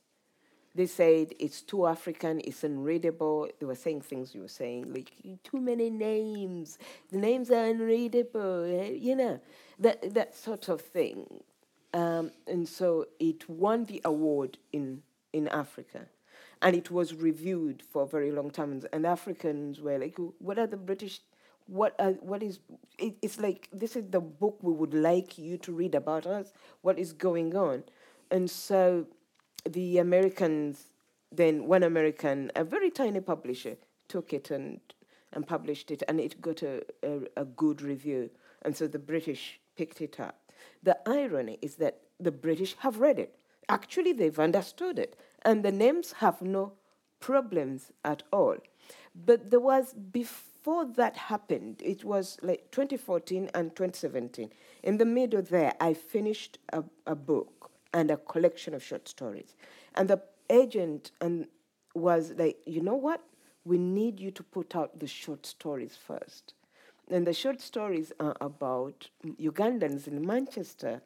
they 0.78 0.86
said 0.86 1.34
it's 1.40 1.62
too 1.62 1.88
African, 1.88 2.42
it's 2.46 2.64
unreadable. 2.64 3.50
They 3.60 3.66
were 3.66 3.76
saying 3.76 4.02
things 4.02 4.36
you 4.36 4.42
were 4.42 4.48
saying, 4.64 4.94
like 4.94 5.12
too 5.44 5.60
many 5.60 5.90
names. 5.90 6.78
The 7.12 7.18
names 7.18 7.52
are 7.52 7.66
unreadable, 7.66 8.64
eh, 8.66 8.92
you 9.08 9.16
know 9.16 9.40
that 9.80 10.14
that 10.14 10.36
sort 10.36 10.70
of 10.70 10.82
thing. 10.82 11.44
Um, 11.94 12.32
and 12.48 12.68
so 12.68 13.08
it 13.20 13.50
won 13.50 13.86
the 13.86 14.02
award 14.06 14.58
in 14.72 15.04
in 15.34 15.48
Africa. 15.50 16.08
and 16.62 16.76
it 16.76 16.90
was 16.90 17.14
reviewed 17.14 17.84
for 17.92 18.04
a 18.04 18.08
very 18.08 18.32
long 18.32 18.50
time. 18.50 18.82
And 18.92 19.06
Africans 19.06 19.80
were 19.80 19.98
like, 20.00 20.18
"What 20.40 20.58
are 20.60 20.68
the 20.68 20.78
British? 20.78 21.22
What 21.68 21.96
are, 22.00 22.14
what 22.14 22.42
is? 22.44 22.60
It, 22.98 23.16
it's 23.22 23.40
like 23.40 23.70
this 23.72 23.96
is 23.96 24.06
the 24.10 24.20
book 24.22 24.58
we 24.62 24.74
would 24.74 24.94
like 24.94 25.38
you 25.38 25.58
to 25.60 25.72
read 25.72 25.96
about 25.96 26.26
us. 26.26 26.54
What 26.82 26.98
is 26.98 27.14
going 27.14 27.56
on?" 27.56 27.84
And 28.32 28.50
so, 28.50 29.06
the 29.68 29.98
Americans 30.00 30.92
then 31.32 31.68
one 31.68 31.84
American, 31.84 32.52
a 32.56 32.64
very 32.64 32.90
tiny 32.90 33.20
publisher, 33.20 33.78
took 34.08 34.34
it 34.34 34.52
and 34.52 34.80
and 35.34 35.46
published 35.46 35.92
it, 35.92 36.02
and 36.08 36.22
it 36.22 36.40
got 36.42 36.64
a, 36.64 36.84
a, 37.04 37.20
a 37.42 37.46
good 37.46 37.82
review. 37.82 38.30
And 38.62 38.76
so 38.76 38.88
the 38.88 38.98
British 38.98 39.60
picked 39.76 40.02
it 40.02 40.20
up. 40.22 40.40
The 40.84 40.98
irony 41.08 41.60
is 41.62 41.76
that 41.76 42.00
the 42.18 42.32
British 42.32 42.76
have 42.80 43.00
read 43.00 43.20
it. 43.20 43.36
Actually, 43.68 44.14
they've 44.14 44.40
understood 44.40 44.98
it, 44.98 45.18
and 45.44 45.64
the 45.64 45.72
names 45.72 46.14
have 46.14 46.42
no 46.42 46.72
problems 47.20 47.92
at 48.06 48.24
all. 48.32 48.56
But 49.14 49.52
there 49.52 49.60
was, 49.60 49.94
before 49.94 50.86
that 50.96 51.18
happened, 51.18 51.82
it 51.84 52.06
was 52.06 52.38
like 52.42 52.72
2014 52.72 53.50
and 53.54 53.76
2017. 53.76 54.50
In 54.84 54.98
the 54.98 55.06
middle 55.06 55.42
there, 55.42 55.74
I 55.82 55.94
finished 55.94 56.58
a, 56.72 56.86
a 57.06 57.16
book 57.16 57.57
and 57.94 58.12
a 58.12 58.18
collection 58.18 58.74
of 58.74 58.84
short 58.84 59.08
stories. 59.08 59.56
And 59.96 60.10
the 60.10 60.22
agent 60.50 61.12
and 61.22 61.48
was 61.94 62.34
like, 62.38 62.58
you 62.66 62.82
know 62.82 62.96
what? 62.96 63.22
We 63.66 63.78
need 63.78 64.20
you 64.20 64.32
to 64.32 64.44
put 64.44 64.76
out 64.76 65.00
the 65.00 65.08
short 65.08 65.46
stories 65.46 65.96
first. 65.96 66.54
And 67.10 67.26
the 67.26 67.34
short 67.34 67.62
stories 67.62 68.12
are 68.20 68.36
about 68.42 69.10
Ugandans 69.26 70.08
in 70.08 70.26
Manchester. 70.26 71.02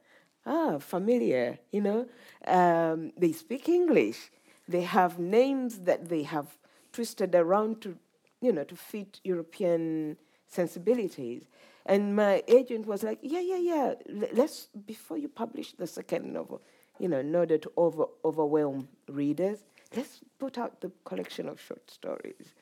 Ah, 0.46 0.80
familiar, 0.80 1.60
you 1.72 1.82
know. 1.82 2.08
Um, 2.48 3.12
they 3.18 3.32
speak 3.32 3.70
English. 3.70 4.32
They 4.68 4.82
have 4.82 5.20
names 5.20 5.80
that 5.80 6.10
they 6.10 6.24
have 6.24 6.58
twisted 6.92 7.36
around 7.36 7.82
to, 7.82 7.98
you 8.42 8.52
know, 8.52 8.64
to 8.64 8.76
fit 8.76 9.20
European 9.24 10.18
sensibilities. 10.48 11.44
And 11.86 12.16
my 12.16 12.44
agent 12.48 12.86
was 12.86 13.04
like, 13.04 13.20
yeah, 13.22 13.40
yeah, 13.40 13.58
yeah, 13.58 13.94
let's, 14.34 14.68
before 14.86 15.18
you 15.18 15.28
publish 15.28 15.74
the 15.74 15.88
second 15.88 16.32
novel, 16.32 16.62
you 17.00 17.08
know, 17.08 17.20
in 17.20 17.36
order 17.36 17.58
to 17.58 17.72
over, 17.76 18.06
overwhelm 18.24 18.88
readers, 19.08 19.64
let's 19.96 20.20
put 20.40 20.58
out 20.58 20.82
the 20.82 20.92
collection 21.06 21.50
of 21.50 21.60
short 21.60 21.90
stories. 21.90 22.54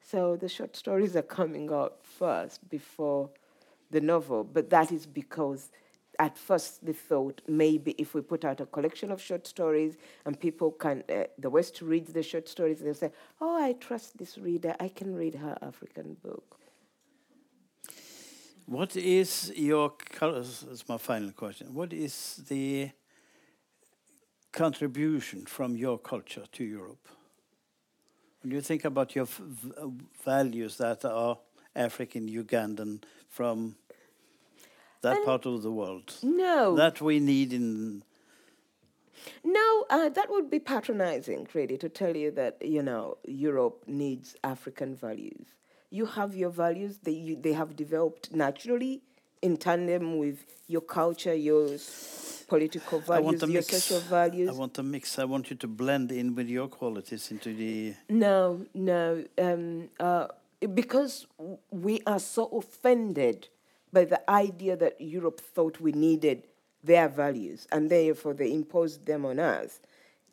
So 0.00 0.36
the 0.36 0.48
short 0.48 0.76
stories 0.76 1.16
are 1.16 1.22
coming 1.22 1.72
out 1.72 1.98
first 2.02 2.68
before 2.70 3.30
the 3.90 4.00
novel, 4.00 4.44
but 4.44 4.70
that 4.70 4.92
is 4.92 5.06
because 5.06 5.70
at 6.18 6.36
first 6.36 6.84
they 6.84 6.92
thought 6.92 7.40
maybe 7.46 7.92
if 7.92 8.14
we 8.14 8.20
put 8.20 8.44
out 8.44 8.60
a 8.60 8.66
collection 8.66 9.12
of 9.12 9.20
short 9.20 9.46
stories 9.46 9.96
and 10.24 10.38
people 10.38 10.70
can, 10.72 11.04
uh, 11.08 11.24
the 11.38 11.50
West 11.50 11.80
reads 11.80 12.12
the 12.12 12.22
short 12.22 12.48
stories, 12.48 12.80
they'll 12.80 12.94
say, 12.94 13.12
oh, 13.40 13.62
I 13.62 13.72
trust 13.74 14.18
this 14.18 14.38
reader, 14.38 14.74
I 14.80 14.88
can 14.88 15.14
read 15.14 15.36
her 15.36 15.56
African 15.62 16.16
book. 16.22 16.58
What 18.68 18.96
is 18.96 19.50
your, 19.56 19.94
that's 20.20 20.86
my 20.90 20.98
final 20.98 21.32
question, 21.32 21.72
what 21.72 21.90
is 21.94 22.42
the 22.50 22.90
contribution 24.52 25.46
from 25.46 25.74
your 25.74 25.96
culture 25.96 26.44
to 26.52 26.64
Europe? 26.64 27.08
When 28.42 28.52
you 28.52 28.60
think 28.60 28.84
about 28.84 29.16
your 29.16 29.26
values 30.22 30.76
that 30.76 31.02
are 31.06 31.38
African, 31.74 32.28
Ugandan, 32.28 33.04
from 33.30 33.76
that 35.00 35.16
and 35.16 35.24
part 35.24 35.46
of 35.46 35.62
the 35.62 35.72
world, 35.72 36.16
no, 36.22 36.76
that 36.76 37.00
we 37.00 37.20
need 37.20 37.54
in. 37.54 38.02
No, 39.44 39.86
uh, 39.88 40.10
that 40.10 40.28
would 40.28 40.50
be 40.50 40.58
patronizing, 40.58 41.48
really, 41.54 41.78
to 41.78 41.88
tell 41.88 42.14
you 42.14 42.30
that 42.32 42.58
you 42.60 42.82
know 42.82 43.16
Europe 43.24 43.84
needs 43.86 44.36
African 44.44 44.94
values. 44.94 45.57
You 45.90 46.06
have 46.06 46.34
your 46.34 46.50
values; 46.50 46.98
they 47.02 47.12
you, 47.12 47.36
they 47.36 47.52
have 47.52 47.76
developed 47.76 48.32
naturally 48.32 49.02
in 49.42 49.56
tandem 49.56 50.18
with 50.18 50.44
your 50.66 50.82
culture, 50.82 51.34
your 51.34 51.78
political 52.48 52.98
values, 53.00 53.40
your 53.42 53.50
mix. 53.50 53.66
social 53.68 54.00
values. 54.00 54.48
I 54.48 54.52
want 54.52 54.74
to 54.74 54.82
mix. 54.82 55.18
I 55.18 55.24
want 55.24 55.50
you 55.50 55.56
to 55.56 55.66
blend 55.66 56.12
in 56.12 56.34
with 56.34 56.48
your 56.48 56.68
qualities 56.68 57.30
into 57.30 57.54
the. 57.54 57.94
No, 58.08 58.66
no, 58.74 59.24
um, 59.38 59.88
uh, 60.00 60.26
because 60.74 61.26
we 61.70 62.02
are 62.06 62.18
so 62.18 62.46
offended 62.46 63.48
by 63.92 64.04
the 64.04 64.30
idea 64.30 64.76
that 64.76 65.00
Europe 65.00 65.40
thought 65.40 65.80
we 65.80 65.92
needed 65.92 66.42
their 66.82 67.08
values 67.08 67.66
and 67.72 67.90
therefore 67.90 68.34
they 68.34 68.52
imposed 68.52 69.06
them 69.06 69.24
on 69.24 69.38
us. 69.38 69.80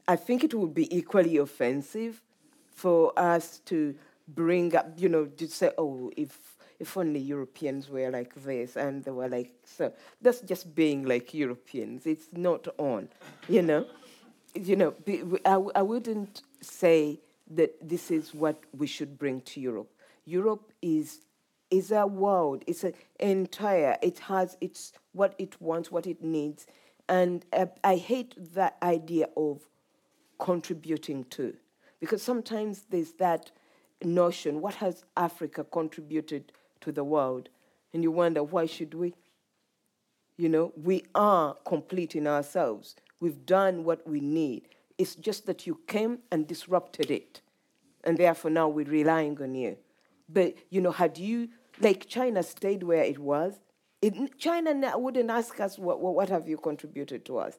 I 0.07 0.15
think 0.15 0.43
it 0.43 0.53
would 0.53 0.73
be 0.73 0.95
equally 0.95 1.37
offensive 1.37 2.21
for 2.69 3.17
us 3.17 3.59
to 3.65 3.95
bring 4.27 4.75
up, 4.75 4.93
you 4.97 5.09
know, 5.09 5.25
to 5.25 5.47
say, 5.47 5.71
oh, 5.77 6.11
if 6.17 6.37
if 6.79 6.97
only 6.97 7.19
Europeans 7.19 7.89
were 7.89 8.09
like 8.11 8.33
this 8.35 8.75
and 8.75 9.03
they 9.03 9.11
were 9.11 9.29
like 9.29 9.53
so. 9.63 9.93
That's 10.21 10.41
just 10.41 10.75
being 10.75 11.05
like 11.05 11.33
Europeans. 11.33 12.05
It's 12.05 12.27
not 12.33 12.67
on, 12.77 13.09
you 13.47 13.61
know. 13.61 13.85
You 14.53 14.77
know, 14.77 14.93
I, 15.45 15.79
I 15.79 15.81
wouldn't 15.81 16.41
say 16.61 17.19
that 17.51 17.75
this 17.81 18.09
is 18.09 18.33
what 18.33 18.63
we 18.71 18.87
should 18.87 19.17
bring 19.17 19.41
to 19.41 19.59
Europe. 19.59 19.91
Europe 20.25 20.71
is 20.81 21.21
is 21.71 21.91
a 21.91 22.05
world. 22.07 22.63
It's 22.67 22.83
an 22.83 22.93
entire. 23.19 23.97
It 24.01 24.19
has 24.19 24.57
its 24.61 24.93
what 25.11 25.35
it 25.37 25.61
wants, 25.61 25.91
what 25.91 26.07
it 26.07 26.23
needs, 26.23 26.67
and 27.07 27.45
uh, 27.53 27.65
I 27.83 27.97
hate 27.97 28.35
that 28.53 28.77
idea 28.81 29.27
of 29.35 29.61
contributing 30.39 31.25
to, 31.31 31.55
because 31.99 32.21
sometimes 32.21 32.85
there's 32.89 33.13
that 33.13 33.51
notion. 34.05 34.61
What 34.61 34.75
has 34.75 35.03
Africa 35.17 35.63
contributed 35.63 36.51
to 36.85 36.91
the 36.91 37.03
world. 37.03 37.49
And 37.93 38.03
you 38.03 38.11
wonder, 38.11 38.43
why 38.43 38.65
should 38.67 38.93
we? 38.93 39.15
You 40.37 40.49
know, 40.49 40.73
we 40.81 41.03
are 41.13 41.55
complete 41.65 42.15
in 42.15 42.27
ourselves. 42.27 42.95
We've 43.19 43.45
done 43.45 43.83
what 43.83 44.07
we 44.07 44.19
need. 44.19 44.69
It's 44.97 45.15
just 45.15 45.45
that 45.47 45.65
you 45.65 45.79
came 45.87 46.19
and 46.31 46.47
disrupted 46.47 47.09
it. 47.09 47.41
And 48.03 48.17
therefore 48.17 48.51
now 48.51 48.69
we're 48.69 48.85
relying 48.85 49.41
on 49.41 49.55
you. 49.55 49.77
But, 50.29 50.55
you 50.69 50.81
know, 50.81 50.91
had 50.91 51.17
you, 51.17 51.49
like 51.79 52.07
China 52.07 52.43
stayed 52.43 52.83
where 52.83 53.03
it 53.03 53.19
was, 53.19 53.53
it, 54.01 54.37
China 54.37 54.97
wouldn't 54.97 55.29
ask 55.29 55.59
us, 55.59 55.79
what, 55.79 55.99
what 56.01 56.29
have 56.29 56.47
you 56.47 56.57
contributed 56.57 57.25
to 57.25 57.37
us? 57.37 57.57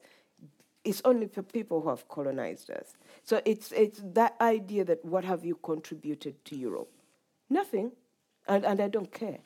It's 0.87 1.01
only 1.03 1.27
for 1.27 1.43
people 1.43 1.81
who 1.81 1.89
have 1.89 2.07
colonized 2.07 2.71
us. 2.71 2.93
So 3.23 3.41
it's, 3.43 3.73
it's 3.73 4.01
that 4.13 4.35
idea 4.39 4.85
that 4.85 5.03
what 5.03 5.25
have 5.25 5.43
you 5.43 5.55
contributed 5.55 6.43
to 6.45 6.55
Europe? 6.55 6.89
Nothing 7.49 7.91
and, 8.47 8.65
and 8.65 8.79
I 8.79 8.87
don't 8.87 9.11
care. 9.11 9.39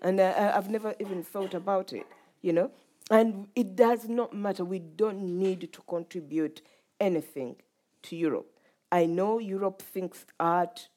And 0.00 0.20
I, 0.20 0.52
I've 0.56 0.70
never 0.70 0.94
even 1.00 1.24
thought 1.24 1.54
about 1.54 1.92
it, 1.92 2.06
you 2.40 2.52
know? 2.52 2.70
And 3.10 3.48
it 3.56 3.74
does 3.74 4.08
not 4.08 4.32
matter. 4.32 4.64
We 4.64 4.78
don't 4.78 5.38
need 5.38 5.72
to 5.72 5.80
contribute 5.82 6.62
anything 7.00 7.56
to 8.02 8.14
Europe. 8.14 8.46
I 8.92 9.06
know 9.06 9.40
Europe 9.40 9.82
thinks 9.82 10.24
art, 10.38 10.88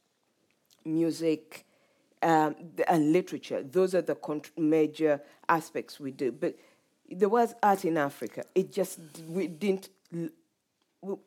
music, 0.86 1.66
um, 2.22 2.56
and 2.88 3.12
literature, 3.12 3.64
those 3.64 3.94
are 3.94 4.02
the 4.02 4.18
major 4.58 5.22
aspects 5.50 6.00
we 6.00 6.12
do. 6.12 6.32
But 6.32 6.56
there 7.14 7.30
was 7.30 7.56
art 7.62 7.86
in 7.86 7.98
Africa. 7.98 8.44
It 8.56 8.72
just 8.72 9.00
we 9.28 9.48
didn't, 9.48 9.90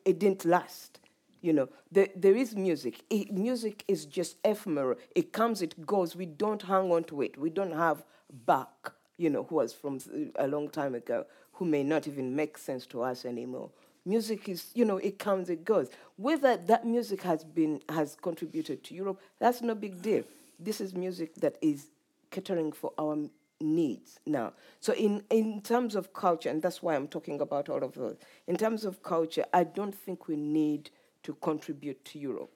it 0.05 0.19
didn't 0.19 0.45
last. 0.45 0.99
You 1.41 1.53
know, 1.53 1.69
there, 1.91 2.07
there 2.15 2.35
is 2.35 2.55
music. 2.55 3.03
It, 3.09 3.31
music 3.31 3.83
is 3.87 4.05
just 4.05 4.37
ephemeral. 4.43 4.97
It 5.15 5.31
comes, 5.31 5.61
it 5.61 5.85
goes. 5.85 6.15
We 6.15 6.25
don't 6.25 6.61
hang 6.61 6.91
on 6.91 7.03
to 7.05 7.21
it. 7.21 7.37
We 7.37 7.49
don't 7.49 7.71
have 7.71 8.03
Bach, 8.45 8.95
you 9.17 9.29
know, 9.29 9.43
who 9.43 9.55
was 9.55 9.71
from 9.73 9.99
a 10.35 10.47
long 10.47 10.69
time 10.69 10.95
ago, 10.95 11.25
who 11.53 11.65
may 11.65 11.83
not 11.83 12.07
even 12.07 12.35
make 12.35 12.57
sense 12.57 12.85
to 12.87 13.01
us 13.03 13.23
anymore. 13.23 13.69
Music 14.05 14.49
is, 14.49 14.71
you 14.73 14.85
know, 14.85 14.97
it 14.97 15.19
comes, 15.19 15.49
it 15.49 15.63
goes. 15.63 15.89
Whether 16.15 16.57
that 16.57 16.85
music 16.85 17.21
has 17.23 17.43
been 17.43 17.81
has 17.89 18.17
contributed 18.21 18.83
to 18.85 18.95
Europe, 18.95 19.21
that's 19.39 19.61
no 19.61 19.75
big 19.75 20.01
deal. 20.01 20.23
This 20.59 20.81
is 20.81 20.95
music 20.95 21.35
that 21.35 21.57
is 21.61 21.87
catering 22.31 22.71
for 22.71 22.93
our 22.97 23.17
needs 23.59 24.19
now. 24.25 24.53
So 24.79 24.93
in, 24.93 25.23
in 25.29 25.61
terms 25.61 25.95
of 25.95 26.13
culture, 26.13 26.49
and 26.49 26.61
that's 26.61 26.81
why 26.83 26.95
I'm 26.95 27.07
talking 27.07 27.41
about 27.41 27.69
all 27.69 27.83
of 27.83 27.93
those, 27.93 28.17
in 28.47 28.57
terms 28.57 28.85
of 28.85 29.01
culture, 29.03 29.45
I 29.53 29.63
don't 29.63 29.95
think 29.95 30.27
we 30.27 30.35
need 30.35 30.91
to 31.23 31.33
contribute 31.35 32.03
to 32.05 32.19
Europe. 32.19 32.51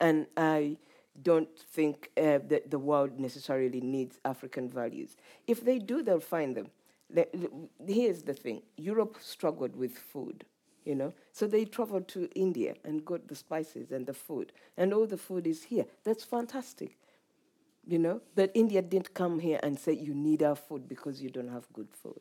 And 0.00 0.26
I 0.36 0.76
don't 1.22 1.48
think 1.58 2.10
uh, 2.16 2.38
that 2.48 2.70
the 2.70 2.78
world 2.78 3.20
necessarily 3.20 3.80
needs 3.80 4.18
African 4.24 4.68
values. 4.68 5.16
If 5.46 5.64
they 5.64 5.78
do, 5.78 6.02
they'll 6.02 6.20
find 6.20 6.56
them. 6.56 6.70
Here's 7.86 8.22
the 8.22 8.32
thing 8.32 8.62
Europe 8.76 9.18
struggled 9.20 9.76
with 9.76 9.96
food, 9.98 10.44
you 10.84 10.94
know? 10.94 11.12
So 11.32 11.46
they 11.46 11.66
traveled 11.66 12.08
to 12.08 12.30
India 12.34 12.74
and 12.84 13.04
got 13.04 13.28
the 13.28 13.34
spices 13.34 13.92
and 13.92 14.06
the 14.06 14.14
food, 14.14 14.52
and 14.78 14.94
all 14.94 15.06
the 15.06 15.18
food 15.18 15.46
is 15.46 15.62
here. 15.64 15.84
That's 16.04 16.24
fantastic, 16.24 16.96
you 17.86 17.98
know? 17.98 18.20
But 18.34 18.50
India 18.54 18.82
didn't 18.82 19.14
come 19.14 19.38
here 19.38 19.60
and 19.62 19.78
say, 19.78 19.92
you 19.92 20.14
need 20.14 20.42
our 20.42 20.56
food 20.56 20.88
because 20.88 21.20
you 21.20 21.30
don't 21.30 21.48
have 21.48 21.64
good 21.72 21.88
food. 22.02 22.20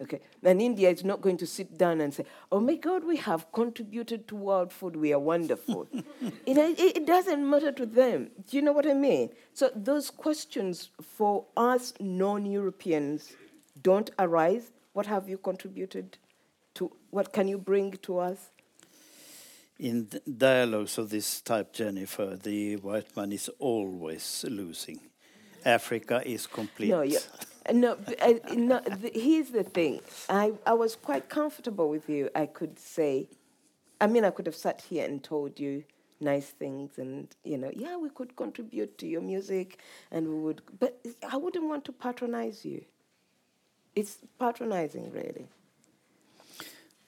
Okay. 0.00 0.20
And 0.42 0.60
India 0.60 0.90
is 0.90 1.04
not 1.04 1.20
going 1.20 1.36
to 1.36 1.46
sit 1.46 1.78
down 1.78 2.00
and 2.00 2.12
say, 2.12 2.24
oh 2.50 2.58
my 2.58 2.74
God, 2.74 3.04
we 3.04 3.16
have 3.18 3.50
contributed 3.52 4.26
to 4.28 4.34
world 4.34 4.72
food. 4.72 4.96
We 4.96 5.12
are 5.12 5.20
wonderful. 5.20 5.86
it, 5.92 6.58
it, 6.58 6.96
it 6.96 7.06
doesn't 7.06 7.48
matter 7.48 7.70
to 7.72 7.86
them. 7.86 8.30
Do 8.48 8.56
you 8.56 8.62
know 8.62 8.72
what 8.72 8.86
I 8.88 8.94
mean? 8.94 9.30
So 9.52 9.70
those 9.74 10.10
questions 10.10 10.90
for 11.00 11.44
us 11.56 11.94
non 12.00 12.44
Europeans 12.44 13.34
don't 13.82 14.10
arise. 14.18 14.72
What 14.94 15.06
have 15.06 15.28
you 15.28 15.38
contributed 15.38 16.18
to? 16.74 16.90
What 17.10 17.32
can 17.32 17.46
you 17.46 17.58
bring 17.58 17.92
to 18.02 18.18
us? 18.18 18.50
In 19.78 20.08
dialogues 20.38 20.98
of 20.98 21.10
this 21.10 21.40
type, 21.40 21.72
Jennifer, 21.72 22.38
the 22.40 22.76
white 22.76 23.16
man 23.16 23.32
is 23.32 23.48
always 23.58 24.44
losing. 24.48 25.00
Africa 25.64 26.22
is 26.24 26.46
complete. 26.46 26.90
No, 26.90 27.02
yeah. 27.02 27.18
no, 27.72 27.96
uh, 28.20 28.34
no 28.54 28.80
the, 28.80 29.10
here's 29.14 29.50
the 29.50 29.64
thing. 29.64 30.00
I, 30.28 30.52
I 30.66 30.74
was 30.74 30.94
quite 30.94 31.28
comfortable 31.28 31.88
with 31.88 32.08
you. 32.08 32.30
I 32.34 32.46
could 32.46 32.78
say, 32.78 33.28
I 34.00 34.06
mean, 34.06 34.24
I 34.24 34.30
could 34.30 34.46
have 34.46 34.54
sat 34.54 34.82
here 34.82 35.04
and 35.04 35.22
told 35.22 35.58
you 35.58 35.84
nice 36.20 36.46
things 36.50 36.98
and, 36.98 37.28
you 37.42 37.58
know, 37.58 37.70
yeah, 37.74 37.96
we 37.96 38.10
could 38.10 38.36
contribute 38.36 38.96
to 38.98 39.06
your 39.06 39.22
music 39.22 39.78
and 40.10 40.28
we 40.28 40.34
would, 40.34 40.62
but 40.78 41.00
I 41.28 41.36
wouldn't 41.36 41.64
want 41.64 41.84
to 41.86 41.92
patronize 41.92 42.64
you. 42.64 42.84
It's 43.96 44.18
patronizing, 44.38 45.10
really. 45.12 45.46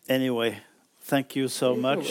Anyway, 0.09 0.61
thank 1.01 1.35
you 1.37 1.49
so 1.49 1.75
much. 1.75 2.11